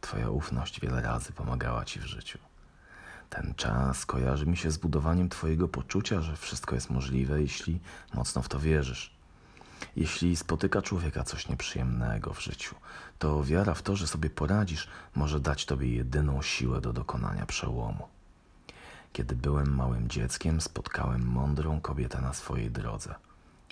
Twoja 0.00 0.30
ufność 0.30 0.80
wiele 0.80 1.02
razy 1.02 1.32
pomagała 1.32 1.84
Ci 1.84 2.00
w 2.00 2.04
życiu. 2.04 2.38
Ten 3.30 3.54
czas 3.56 4.06
kojarzy 4.06 4.46
mi 4.46 4.56
się 4.56 4.70
z 4.70 4.78
budowaniem 4.78 5.28
Twojego 5.28 5.68
poczucia, 5.68 6.20
że 6.20 6.36
wszystko 6.36 6.74
jest 6.74 6.90
możliwe, 6.90 7.42
jeśli 7.42 7.80
mocno 8.14 8.42
w 8.42 8.48
to 8.48 8.58
wierzysz. 8.58 9.14
Jeśli 9.96 10.36
spotyka 10.36 10.82
człowieka 10.82 11.24
coś 11.24 11.48
nieprzyjemnego 11.48 12.32
w 12.32 12.42
życiu, 12.42 12.74
to 13.18 13.44
wiara 13.44 13.74
w 13.74 13.82
to, 13.82 13.96
że 13.96 14.06
sobie 14.06 14.30
poradzisz, 14.30 14.88
może 15.14 15.40
dać 15.40 15.66
Tobie 15.66 15.94
jedyną 15.94 16.42
siłę 16.42 16.80
do 16.80 16.92
dokonania 16.92 17.46
przełomu. 17.46 18.08
Kiedy 19.12 19.36
byłem 19.36 19.74
małym 19.74 20.08
dzieckiem, 20.08 20.60
spotkałem 20.60 21.26
mądrą 21.26 21.80
kobietę 21.80 22.20
na 22.20 22.32
swojej 22.32 22.70
drodze. 22.70 23.14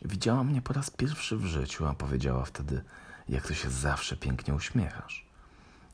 Widziała 0.05 0.45
mnie 0.45 0.63
po 0.63 0.73
raz 0.73 0.91
pierwszy 0.91 1.37
w 1.37 1.45
życiu, 1.45 1.87
a 1.87 1.95
powiedziała 1.95 2.45
wtedy, 2.45 2.85
jak 3.29 3.47
to 3.47 3.55
się 3.55 3.71
zawsze 3.71 4.17
pięknie 4.17 4.55
uśmiechasz. 4.55 5.27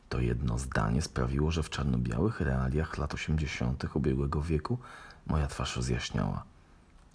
To 0.08 0.20
jedno 0.20 0.58
zdanie 0.58 1.02
sprawiło, 1.02 1.50
że 1.50 1.62
w 1.62 1.70
czarno-białych 1.70 2.40
realiach 2.40 2.98
lat 2.98 3.14
80. 3.14 3.84
ubiegłego 3.94 4.42
wieku 4.42 4.78
moja 5.26 5.46
twarz 5.46 5.76
rozjaśniała. 5.76 6.44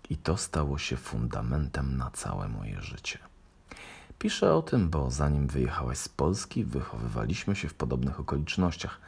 I 0.10 0.18
to 0.18 0.38
stało 0.38 0.78
się 0.78 0.98
fundamentem 0.98 1.98
na 1.98 2.12
całe 2.12 2.48
moje 2.48 2.82
życie. 2.82 3.20
Piszę 4.20 4.54
o 4.54 4.62
tym, 4.62 4.90
bo 4.90 5.12
zanim 5.12 5.48
wyjechałaś 5.48 5.98
z 5.98 6.10
Polski, 6.10 6.64
wychowywaliśmy 6.64 7.56
się 7.56 7.70
w 7.70 7.74
podobnych 7.74 8.20
okolicznościach, 8.20 9.00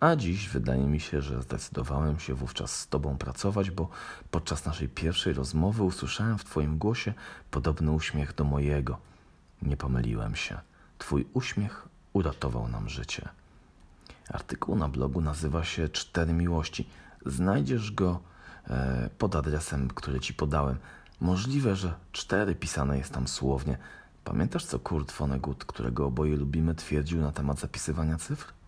a 0.00 0.16
dziś 0.16 0.48
wydaje 0.48 0.86
mi 0.86 1.00
się, 1.00 1.22
że 1.22 1.42
zdecydowałem 1.42 2.20
się 2.20 2.34
wówczas 2.34 2.80
z 2.80 2.88
Tobą 2.88 3.18
pracować, 3.18 3.70
bo 3.70 3.88
podczas 4.30 4.66
naszej 4.66 4.88
pierwszej 4.88 5.32
rozmowy 5.32 5.82
usłyszałem 5.82 6.38
w 6.38 6.44
Twoim 6.44 6.78
głosie 6.78 7.14
podobny 7.50 7.90
uśmiech 7.90 8.34
do 8.34 8.44
mojego. 8.44 8.98
Nie 9.62 9.76
pomyliłem 9.76 10.36
się. 10.36 10.60
Twój 10.98 11.26
uśmiech 11.32 11.88
uratował 12.12 12.68
nam 12.68 12.88
życie. 12.88 13.28
Artykuł 14.28 14.76
na 14.76 14.88
blogu 14.88 15.20
nazywa 15.20 15.64
się 15.64 15.88
Cztery 15.88 16.32
Miłości. 16.32 16.88
Znajdziesz 17.26 17.92
go 17.92 18.20
e, 18.68 19.10
pod 19.18 19.36
adresem, 19.36 19.88
który 19.88 20.20
Ci 20.20 20.34
podałem. 20.34 20.76
Możliwe, 21.20 21.76
że 21.76 21.94
cztery 22.12 22.54
pisane 22.54 22.98
jest 22.98 23.12
tam 23.12 23.28
słownie. 23.28 23.78
Pamiętasz, 24.24 24.64
co 24.64 24.78
Kurt 24.78 25.12
Vonnegut, 25.12 25.64
którego 25.64 26.06
oboje 26.06 26.36
lubimy, 26.36 26.74
twierdził 26.74 27.20
na 27.20 27.32
temat 27.32 27.60
zapisywania 27.60 28.16
cyfr? 28.16 28.59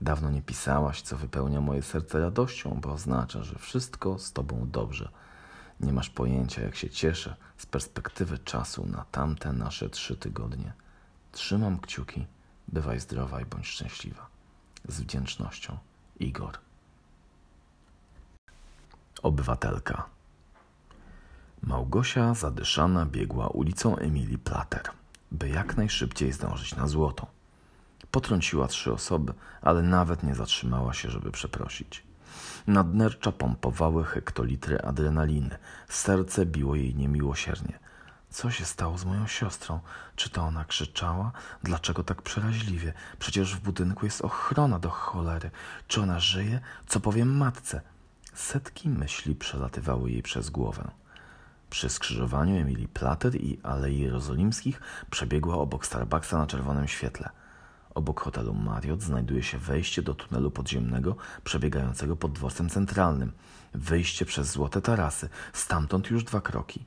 Dawno 0.00 0.30
nie 0.30 0.42
pisałaś, 0.42 1.02
co 1.02 1.16
wypełnia 1.16 1.60
moje 1.60 1.82
serce 1.82 2.20
radością, 2.20 2.78
bo 2.80 2.92
oznacza, 2.92 3.42
że 3.42 3.58
wszystko 3.58 4.18
z 4.18 4.32
tobą 4.32 4.68
dobrze. 4.70 5.08
Nie 5.80 5.92
masz 5.92 6.10
pojęcia, 6.10 6.62
jak 6.62 6.76
się 6.76 6.90
cieszę 6.90 7.36
z 7.56 7.66
perspektywy 7.66 8.38
czasu 8.38 8.86
na 8.86 9.04
tamte 9.10 9.52
nasze 9.52 9.90
trzy 9.90 10.16
tygodnie. 10.16 10.72
Trzymam 11.32 11.78
kciuki, 11.78 12.26
bywaj 12.68 13.00
zdrowa 13.00 13.40
i 13.40 13.44
bądź 13.44 13.66
szczęśliwa. 13.66 14.26
Z 14.88 15.00
wdzięcznością, 15.00 15.78
Igor. 16.20 16.58
Obywatelka. 19.22 20.06
Małgosia 21.62 22.34
zadyszana 22.34 23.06
biegła 23.06 23.48
ulicą 23.48 23.96
Emilii 23.96 24.38
Plater, 24.38 24.82
by 25.32 25.48
jak 25.48 25.76
najszybciej 25.76 26.32
zdążyć 26.32 26.76
na 26.76 26.86
złoto. 26.86 27.39
Potrąciła 28.10 28.68
trzy 28.68 28.92
osoby, 28.92 29.34
ale 29.62 29.82
nawet 29.82 30.22
nie 30.22 30.34
zatrzymała 30.34 30.92
się, 30.92 31.10
żeby 31.10 31.30
przeprosić. 31.30 32.02
Nadnercza 32.66 33.32
pompowały 33.32 34.04
hektolitry 34.04 34.80
adrenaliny. 34.80 35.58
Serce 35.88 36.46
biło 36.46 36.74
jej 36.74 36.94
niemiłosiernie. 36.94 37.78
Co 38.30 38.50
się 38.50 38.64
stało 38.64 38.98
z 38.98 39.04
moją 39.04 39.26
siostrą? 39.26 39.80
Czy 40.16 40.30
to 40.30 40.42
ona 40.42 40.64
krzyczała? 40.64 41.32
Dlaczego 41.62 42.04
tak 42.04 42.22
przeraźliwie? 42.22 42.92
Przecież 43.18 43.56
w 43.56 43.60
budynku 43.60 44.06
jest 44.06 44.22
ochrona 44.22 44.78
do 44.78 44.90
cholery. 44.90 45.50
Czy 45.88 46.00
ona 46.00 46.20
żyje? 46.20 46.60
Co 46.86 47.00
powiem 47.00 47.36
matce? 47.36 47.80
Setki 48.34 48.88
myśli 48.88 49.34
przelatywały 49.34 50.10
jej 50.10 50.22
przez 50.22 50.50
głowę. 50.50 50.90
Przy 51.70 51.88
skrzyżowaniu 51.88 52.56
Emilii 52.56 52.88
Plater 52.88 53.36
i 53.36 53.60
Alei 53.62 54.00
Jerozolimskich 54.00 54.80
przebiegła 55.10 55.54
obok 55.54 55.86
Starbucksa 55.86 56.38
na 56.38 56.46
czerwonym 56.46 56.88
świetle. 56.88 57.30
Obok 57.94 58.20
hotelu 58.20 58.54
Marriott 58.54 59.02
znajduje 59.02 59.42
się 59.42 59.58
wejście 59.58 60.02
do 60.02 60.14
tunelu 60.14 60.50
podziemnego 60.50 61.16
przebiegającego 61.44 62.16
pod 62.16 62.32
dworcem 62.32 62.68
centralnym. 62.68 63.32
Wyjście 63.74 64.24
przez 64.24 64.50
złote 64.50 64.82
tarasy, 64.82 65.28
stamtąd 65.52 66.10
już 66.10 66.24
dwa 66.24 66.40
kroki. 66.40 66.84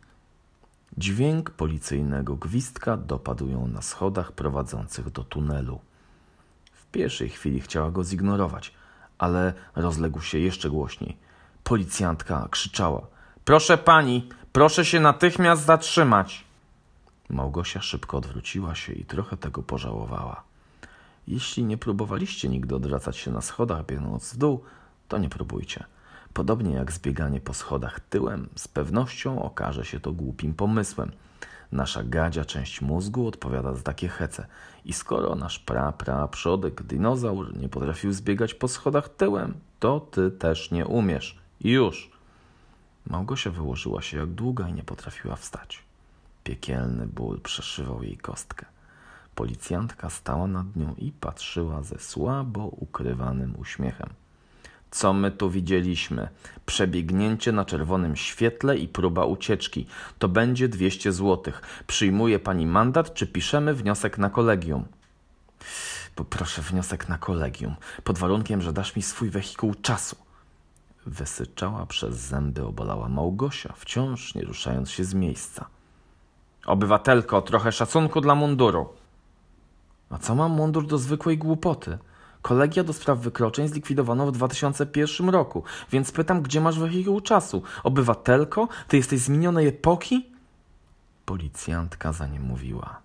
Dźwięk 0.98 1.50
policyjnego 1.50 2.36
gwizdka 2.36 2.98
dopadł 2.98 3.48
ją 3.48 3.68
na 3.68 3.82
schodach 3.82 4.32
prowadzących 4.32 5.10
do 5.10 5.24
tunelu. 5.24 5.80
W 6.74 6.86
pierwszej 6.86 7.30
chwili 7.30 7.62
chciała 7.62 7.92
go 7.92 8.04
zignorować, 8.04 8.74
ale 9.18 9.54
rozległ 9.76 10.22
się 10.22 10.40
jeszcze 10.40 10.70
głośniej. 10.70 11.18
Policjantka 11.64 12.48
krzyczała: 12.52 13.02
Proszę 13.46 13.78
pani, 13.78 14.30
proszę 14.52 14.86
się 14.86 15.00
natychmiast 15.00 15.66
zatrzymać! 15.66 16.46
Małgosia 17.30 17.82
szybko 17.82 18.18
odwróciła 18.18 18.76
się 18.76 18.94
i 18.94 19.06
trochę 19.06 19.38
tego 19.38 19.64
pożałowała. 19.64 20.44
Jeśli 21.28 21.64
nie 21.64 21.78
próbowaliście 21.78 22.50
nigdy 22.50 22.76
odwracać 22.76 23.18
się 23.18 23.32
na 23.32 23.42
schodach 23.42 23.86
biegnąc 23.86 24.34
w 24.34 24.38
dół, 24.38 24.64
to 25.08 25.18
nie 25.18 25.30
próbujcie. 25.30 25.84
Podobnie 26.34 26.74
jak 26.74 26.92
zbieganie 26.92 27.42
po 27.42 27.54
schodach 27.54 28.00
tyłem, 28.00 28.50
z 28.56 28.68
pewnością 28.68 29.44
okaże 29.44 29.86
się 29.86 30.00
to 30.00 30.12
głupim 30.12 30.54
pomysłem. 30.54 31.12
Nasza 31.72 32.04
gadzia 32.04 32.46
część 32.46 32.82
mózgu 32.82 33.28
odpowiada 33.28 33.74
za 33.74 33.82
takie 33.82 34.08
hece. 34.08 34.46
I 34.86 34.94
skoro 34.94 35.36
nasz 35.36 35.60
pra, 35.60 35.92
pra, 35.92 36.28
przodek, 36.28 36.84
dinozaur 36.84 37.58
nie 37.58 37.70
potrafił 37.70 38.14
zbiegać 38.14 38.54
po 38.54 38.68
schodach 38.68 39.10
tyłem, 39.10 39.54
to 39.80 40.00
ty 40.00 40.32
też 40.32 40.72
nie 40.72 40.86
umiesz. 40.86 41.40
Już. 41.62 42.12
Małgosia 43.08 43.52
wyłożyła 43.52 44.02
się 44.02 44.18
jak 44.18 44.30
długa 44.30 44.70
i 44.70 44.74
nie 44.74 44.84
potrafiła 44.84 45.36
wstać. 45.36 45.84
Piekielny 46.44 47.08
ból 47.08 47.42
przeszywał 47.42 48.04
jej 48.04 48.18
kostkę. 48.18 48.66
Policjantka 49.36 50.10
stała 50.10 50.48
nad 50.48 50.76
nią 50.76 50.96
i 50.98 51.12
patrzyła 51.12 51.84
ze 51.84 52.00
słabo 52.00 52.66
ukrywanym 52.66 53.56
uśmiechem. 53.60 54.10
Co 54.92 55.14
my 55.14 55.32
tu 55.32 55.50
widzieliśmy? 55.50 56.30
Przebiegnięcie 56.66 57.52
na 57.52 57.66
czerwonym 57.66 58.16
świetle 58.16 58.78
i 58.78 58.88
próba 58.88 59.26
ucieczki. 59.26 59.88
To 60.20 60.28
będzie 60.28 60.68
200 60.68 61.12
złotych. 61.12 61.62
Przyjmuje 61.88 62.40
pani 62.40 62.66
mandat, 62.66 63.14
czy 63.14 63.28
piszemy 63.28 63.74
wniosek 63.74 64.18
na 64.18 64.30
kolegium? 64.30 64.86
Poproszę 66.16 66.62
wniosek 66.62 67.10
na 67.10 67.18
kolegium, 67.18 67.76
pod 68.04 68.18
warunkiem, 68.18 68.62
że 68.62 68.74
dasz 68.74 68.96
mi 68.96 69.02
swój 69.02 69.30
wehikuł 69.30 69.76
czasu. 69.76 70.16
Wysyczała 71.06 71.86
przez 71.86 72.16
zęby 72.16 72.66
obolała 72.66 73.10
Małgosia, 73.10 73.74
wciąż 73.78 74.36
nie 74.36 74.42
ruszając 74.42 74.92
się 74.92 75.04
z 75.04 75.14
miejsca. 75.14 75.66
Obywatelko, 76.66 77.42
trochę 77.42 77.72
szacunku 77.72 78.22
dla 78.22 78.36
munduru. 78.36 78.90
A 80.14 80.18
co 80.18 80.36
mam 80.36 80.52
mundur 80.52 80.88
do 80.88 80.98
zwykłej 80.98 81.38
głupoty? 81.38 81.98
Kolegia 82.42 82.84
do 82.84 82.94
spraw 82.94 83.20
wykroczeń 83.20 83.68
zlikwidowano 83.68 84.28
w 84.28 84.32
2001 84.32 85.30
roku, 85.30 85.64
więc 85.92 86.12
pytam, 86.12 86.42
gdzie 86.42 86.62
masz 86.62 86.80
wehikuł 86.80 87.22
czasu? 87.22 87.64
Obywatelko? 87.84 88.68
Ty 88.88 88.98
jesteś 88.98 89.20
z 89.20 89.30
minionej 89.30 89.68
epoki? 89.68 90.26
Policjantka 91.26 92.14
za 92.14 92.28
nie 92.28 92.40
mówiła. 92.40 93.00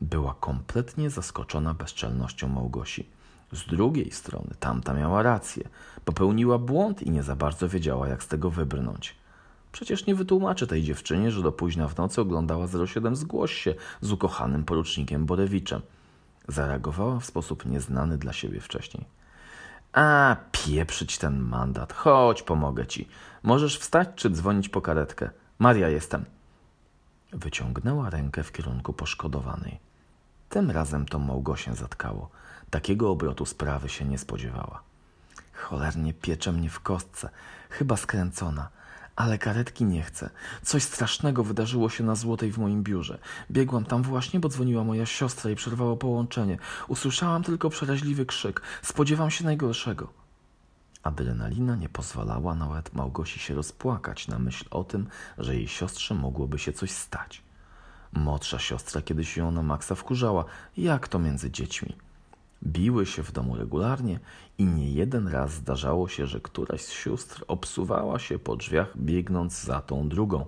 Była 0.00 0.34
kompletnie 0.40 1.10
zaskoczona 1.10 1.74
bezczelnością 1.74 2.48
Małgosi. 2.48 3.06
Z 3.52 3.66
drugiej 3.66 4.10
strony 4.10 4.54
tamta 4.60 4.94
miała 4.94 5.22
rację. 5.22 5.68
Popełniła 6.04 6.58
błąd 6.58 7.02
i 7.02 7.10
nie 7.10 7.22
za 7.22 7.36
bardzo 7.36 7.68
wiedziała, 7.68 8.08
jak 8.08 8.22
z 8.22 8.28
tego 8.28 8.50
wybrnąć. 8.50 9.14
Przecież 9.72 10.06
nie 10.06 10.14
wytłumaczy 10.14 10.66
tej 10.66 10.82
dziewczynie, 10.82 11.30
że 11.30 11.42
do 11.42 11.52
późna 11.52 11.88
w 11.88 11.96
nocy 11.96 12.20
oglądała 12.20 12.66
07 12.86 13.16
Zgłoś 13.16 13.52
się 13.52 13.74
z 14.00 14.12
ukochanym 14.12 14.64
porucznikiem 14.64 15.26
Borewiczem. 15.26 15.82
Zareagowała 16.48 17.20
w 17.20 17.24
sposób 17.24 17.66
nieznany 17.66 18.18
dla 18.18 18.32
siebie 18.32 18.60
wcześniej. 18.60 19.04
A, 19.92 20.36
pieprzyć 20.52 21.18
ten 21.18 21.40
mandat. 21.40 21.92
Chodź, 21.92 22.42
pomogę 22.42 22.86
ci. 22.86 23.08
Możesz 23.42 23.78
wstać 23.78 24.08
czy 24.16 24.30
dzwonić 24.30 24.68
po 24.68 24.80
karetkę. 24.80 25.30
Maria 25.58 25.88
jestem. 25.88 26.24
Wyciągnęła 27.32 28.10
rękę 28.10 28.42
w 28.42 28.52
kierunku 28.52 28.92
poszkodowanej. 28.92 29.78
Tym 30.48 30.70
razem 30.70 31.06
to 31.06 31.18
Małgosię 31.18 31.74
zatkało. 31.74 32.30
Takiego 32.70 33.10
obrotu 33.10 33.46
sprawy 33.46 33.88
się 33.88 34.04
nie 34.04 34.18
spodziewała. 34.18 34.82
Cholernie 35.52 36.14
piecze 36.14 36.52
mnie 36.52 36.70
w 36.70 36.80
kostce, 36.80 37.28
chyba 37.70 37.96
skręcona. 37.96 38.68
Ale 39.18 39.38
karetki 39.38 39.84
nie 39.84 40.02
chcę. 40.02 40.30
Coś 40.62 40.82
strasznego 40.82 41.44
wydarzyło 41.44 41.90
się 41.90 42.04
na 42.04 42.14
Złotej 42.14 42.52
w 42.52 42.58
moim 42.58 42.82
biurze. 42.82 43.18
Biegłam 43.50 43.84
tam 43.84 44.02
właśnie, 44.02 44.40
bo 44.40 44.48
dzwoniła 44.48 44.84
moja 44.84 45.06
siostra 45.06 45.50
i 45.50 45.54
przerwało 45.54 45.96
połączenie. 45.96 46.58
Usłyszałam 46.88 47.42
tylko 47.42 47.70
przeraźliwy 47.70 48.26
krzyk. 48.26 48.62
Spodziewam 48.82 49.30
się 49.30 49.44
najgorszego. 49.44 50.12
Adrenalina 51.02 51.76
nie 51.76 51.88
pozwalała 51.88 52.54
nawet 52.54 52.94
Małgosi 52.94 53.38
się 53.38 53.54
rozpłakać 53.54 54.28
na 54.28 54.38
myśl 54.38 54.64
o 54.70 54.84
tym, 54.84 55.06
że 55.38 55.54
jej 55.54 55.68
siostrze 55.68 56.14
mogłoby 56.14 56.58
się 56.58 56.72
coś 56.72 56.90
stać. 56.90 57.42
Młodsza 58.12 58.58
siostra 58.58 59.02
kiedyś 59.02 59.36
ją 59.36 59.50
na 59.50 59.62
maksa 59.62 59.94
wkurzała. 59.94 60.44
Jak 60.76 61.08
to 61.08 61.18
między 61.18 61.50
dziećmi? 61.50 62.07
Biły 62.62 63.06
się 63.06 63.22
w 63.22 63.32
domu 63.32 63.56
regularnie 63.56 64.20
i 64.58 64.64
nie 64.64 64.90
jeden 64.90 65.28
raz 65.28 65.52
zdarzało 65.52 66.08
się, 66.08 66.26
że 66.26 66.40
któraś 66.40 66.80
z 66.80 66.90
sióstr 66.90 67.44
obsuwała 67.48 68.18
się 68.18 68.38
po 68.38 68.56
drzwiach, 68.56 68.96
biegnąc 68.96 69.62
za 69.62 69.80
tą 69.80 70.08
drugą. 70.08 70.46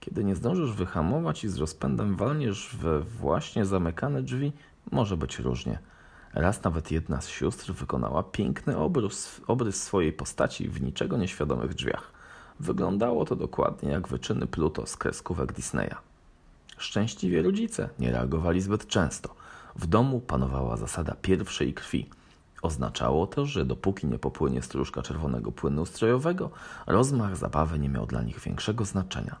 Kiedy 0.00 0.24
nie 0.24 0.34
zdążysz 0.36 0.72
wyhamować 0.72 1.44
i 1.44 1.48
z 1.48 1.56
rozpędem 1.56 2.16
walniesz 2.16 2.76
we 2.80 3.00
właśnie 3.00 3.66
zamykane 3.66 4.22
drzwi, 4.22 4.52
może 4.90 5.16
być 5.16 5.38
różnie. 5.38 5.78
Raz 6.34 6.62
nawet 6.62 6.90
jedna 6.90 7.20
z 7.20 7.28
sióstr 7.28 7.72
wykonała 7.72 8.22
piękny 8.22 8.76
obrys, 8.76 9.40
obrys 9.46 9.82
swojej 9.82 10.12
postaci 10.12 10.68
w 10.68 10.82
niczego 10.82 11.16
nieświadomych 11.16 11.74
drzwiach. 11.74 12.12
Wyglądało 12.60 13.24
to 13.24 13.36
dokładnie 13.36 13.90
jak 13.90 14.08
wyczyny 14.08 14.46
Pluto 14.46 14.86
z 14.86 14.96
kreskówek 14.96 15.52
Disneya. 15.52 15.94
Szczęśliwie 16.78 17.42
rodzice 17.42 17.88
nie 17.98 18.12
reagowali 18.12 18.60
zbyt 18.60 18.86
często– 18.86 19.34
W 19.78 19.86
domu 19.86 20.20
panowała 20.20 20.76
zasada 20.76 21.14
pierwszej 21.22 21.74
krwi. 21.74 22.10
Oznaczało 22.62 23.26
to, 23.26 23.46
że 23.46 23.64
dopóki 23.64 24.06
nie 24.06 24.18
popłynie 24.18 24.62
stróżka 24.62 25.02
czerwonego 25.02 25.52
płynu 25.52 25.82
ustrojowego, 25.82 26.50
rozmach 26.86 27.36
zabawy 27.36 27.78
nie 27.78 27.88
miał 27.88 28.06
dla 28.06 28.22
nich 28.22 28.40
większego 28.40 28.84
znaczenia. 28.84 29.36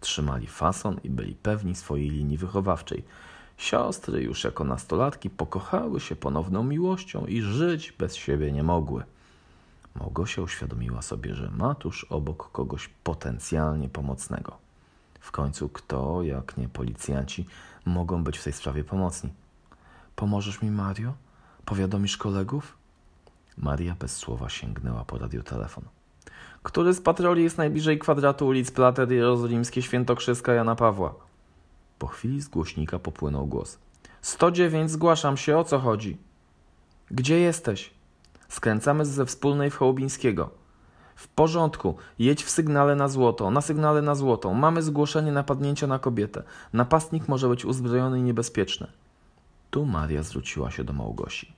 Trzymali 0.00 0.46
fason 0.46 1.00
i 1.04 1.10
byli 1.10 1.34
pewni 1.34 1.74
swojej 1.74 2.10
linii 2.10 2.38
wychowawczej. 2.38 3.04
Siostry 3.56 4.22
już 4.22 4.44
jako 4.44 4.64
nastolatki 4.64 5.30
pokochały 5.30 6.00
się 6.00 6.16
ponowną 6.16 6.64
miłością 6.64 7.26
i 7.26 7.42
żyć 7.42 7.92
bez 7.92 8.14
siebie 8.14 8.52
nie 8.52 8.62
mogły. 8.62 9.04
Małgosia 9.94 10.42
uświadomiła 10.42 11.02
sobie, 11.02 11.34
że 11.34 11.50
ma 11.50 11.74
tuż 11.74 12.04
obok 12.04 12.50
kogoś 12.52 12.90
potencjalnie 13.04 13.88
pomocnego. 13.88 14.56
W 15.20 15.30
końcu 15.30 15.68
kto, 15.68 16.22
jak 16.22 16.56
nie 16.56 16.68
policjanci, 16.68 17.46
mogą 17.84 18.24
być 18.24 18.38
w 18.38 18.44
tej 18.44 18.52
sprawie 18.52 18.84
pomocni? 18.84 19.30
Pomożesz 20.16 20.62
mi, 20.62 20.70
Mario? 20.70 21.14
Powiadomisz 21.64 22.16
kolegów? 22.16 22.78
Maria 23.56 23.96
bez 23.98 24.16
słowa 24.16 24.48
sięgnęła 24.48 25.04
po 25.04 25.18
radiotelefon. 25.18 25.84
Który 26.62 26.94
z 26.94 27.00
patroli 27.00 27.42
jest 27.42 27.58
najbliżej 27.58 27.98
kwadratu 27.98 28.46
ulic 28.46 28.70
Plater 28.70 29.12
Jerozolimskie 29.12 29.82
Świętokrzyska 29.82 30.52
Jana 30.52 30.76
Pawła? 30.76 31.14
Po 31.98 32.06
chwili 32.06 32.40
z 32.40 32.48
głośnika 32.48 32.98
popłynął 32.98 33.46
głos. 33.46 33.78
109, 34.22 34.90
zgłaszam 34.90 35.36
się, 35.36 35.58
o 35.58 35.64
co 35.64 35.78
chodzi? 35.78 36.18
Gdzie 37.10 37.38
jesteś? 37.40 37.90
Skręcamy 38.48 39.04
ze 39.04 39.26
wspólnej 39.26 39.70
w 39.70 39.76
Hołubińskiego. 39.76 40.50
W 41.16 41.28
porządku, 41.28 41.96
jedź 42.18 42.44
w 42.44 42.50
sygnale 42.50 42.96
na 42.96 43.08
złoto, 43.08 43.50
na 43.50 43.60
sygnale 43.60 44.02
na 44.02 44.14
złotą. 44.14 44.54
Mamy 44.54 44.82
zgłoszenie 44.82 45.32
napadnięcia 45.32 45.86
na 45.86 45.98
kobietę. 45.98 46.42
Napastnik 46.72 47.28
może 47.28 47.48
być 47.48 47.64
uzbrojony 47.64 48.18
i 48.18 48.22
niebezpieczny. 48.22 48.86
Tu 49.70 49.86
Maria 49.86 50.22
zwróciła 50.22 50.70
się 50.70 50.84
do 50.84 50.92
Małgosi. 50.92 51.52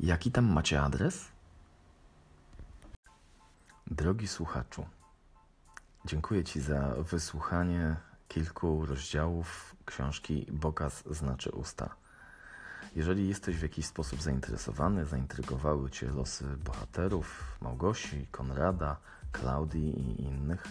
Jaki 0.00 0.32
tam 0.32 0.52
macie 0.52 0.82
adres? 0.82 1.28
Drogi 3.86 4.28
słuchaczu, 4.28 4.86
dziękuję 6.04 6.44
Ci 6.44 6.60
za 6.60 6.94
wysłuchanie 6.98 7.96
kilku 8.28 8.86
rozdziałów 8.86 9.76
książki 9.84 10.46
Bokaz 10.52 11.04
znaczy 11.10 11.50
usta. 11.50 11.94
Jeżeli 12.96 13.28
jesteś 13.28 13.56
w 13.56 13.62
jakiś 13.62 13.86
sposób 13.86 14.22
zainteresowany, 14.22 15.06
zaintrygowały 15.06 15.90
Cię 15.90 16.06
losy 16.06 16.44
bohaterów 16.64 17.58
Małgosi, 17.60 18.26
Konrada, 18.30 18.96
Klaudii 19.32 20.00
i 20.00 20.22
innych, 20.22 20.64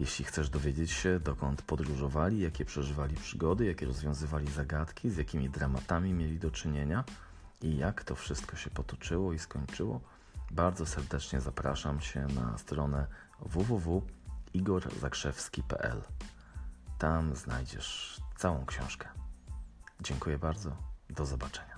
jeśli 0.00 0.24
chcesz 0.24 0.50
dowiedzieć 0.50 0.90
się, 0.90 1.20
dokąd 1.20 1.62
podróżowali, 1.62 2.40
jakie 2.40 2.64
przeżywali 2.64 3.16
przygody, 3.16 3.64
jakie 3.64 3.86
rozwiązywali 3.86 4.50
zagadki, 4.50 5.10
z 5.10 5.16
jakimi 5.16 5.50
dramatami 5.50 6.12
mieli 6.12 6.38
do 6.38 6.50
czynienia 6.50 7.04
i 7.62 7.76
jak 7.76 8.04
to 8.04 8.14
wszystko 8.14 8.56
się 8.56 8.70
potoczyło 8.70 9.32
i 9.32 9.38
skończyło, 9.38 10.00
bardzo 10.50 10.86
serdecznie 10.86 11.40
zapraszam 11.40 12.00
się 12.00 12.26
na 12.26 12.58
stronę 12.58 13.06
www.igorzakrzewski.pl. 13.40 16.02
Tam 16.98 17.36
znajdziesz 17.36 18.20
całą 18.36 18.66
książkę. 18.66 19.08
Dziękuję 20.00 20.38
bardzo. 20.38 20.76
Do 21.10 21.26
zobaczenia. 21.26 21.73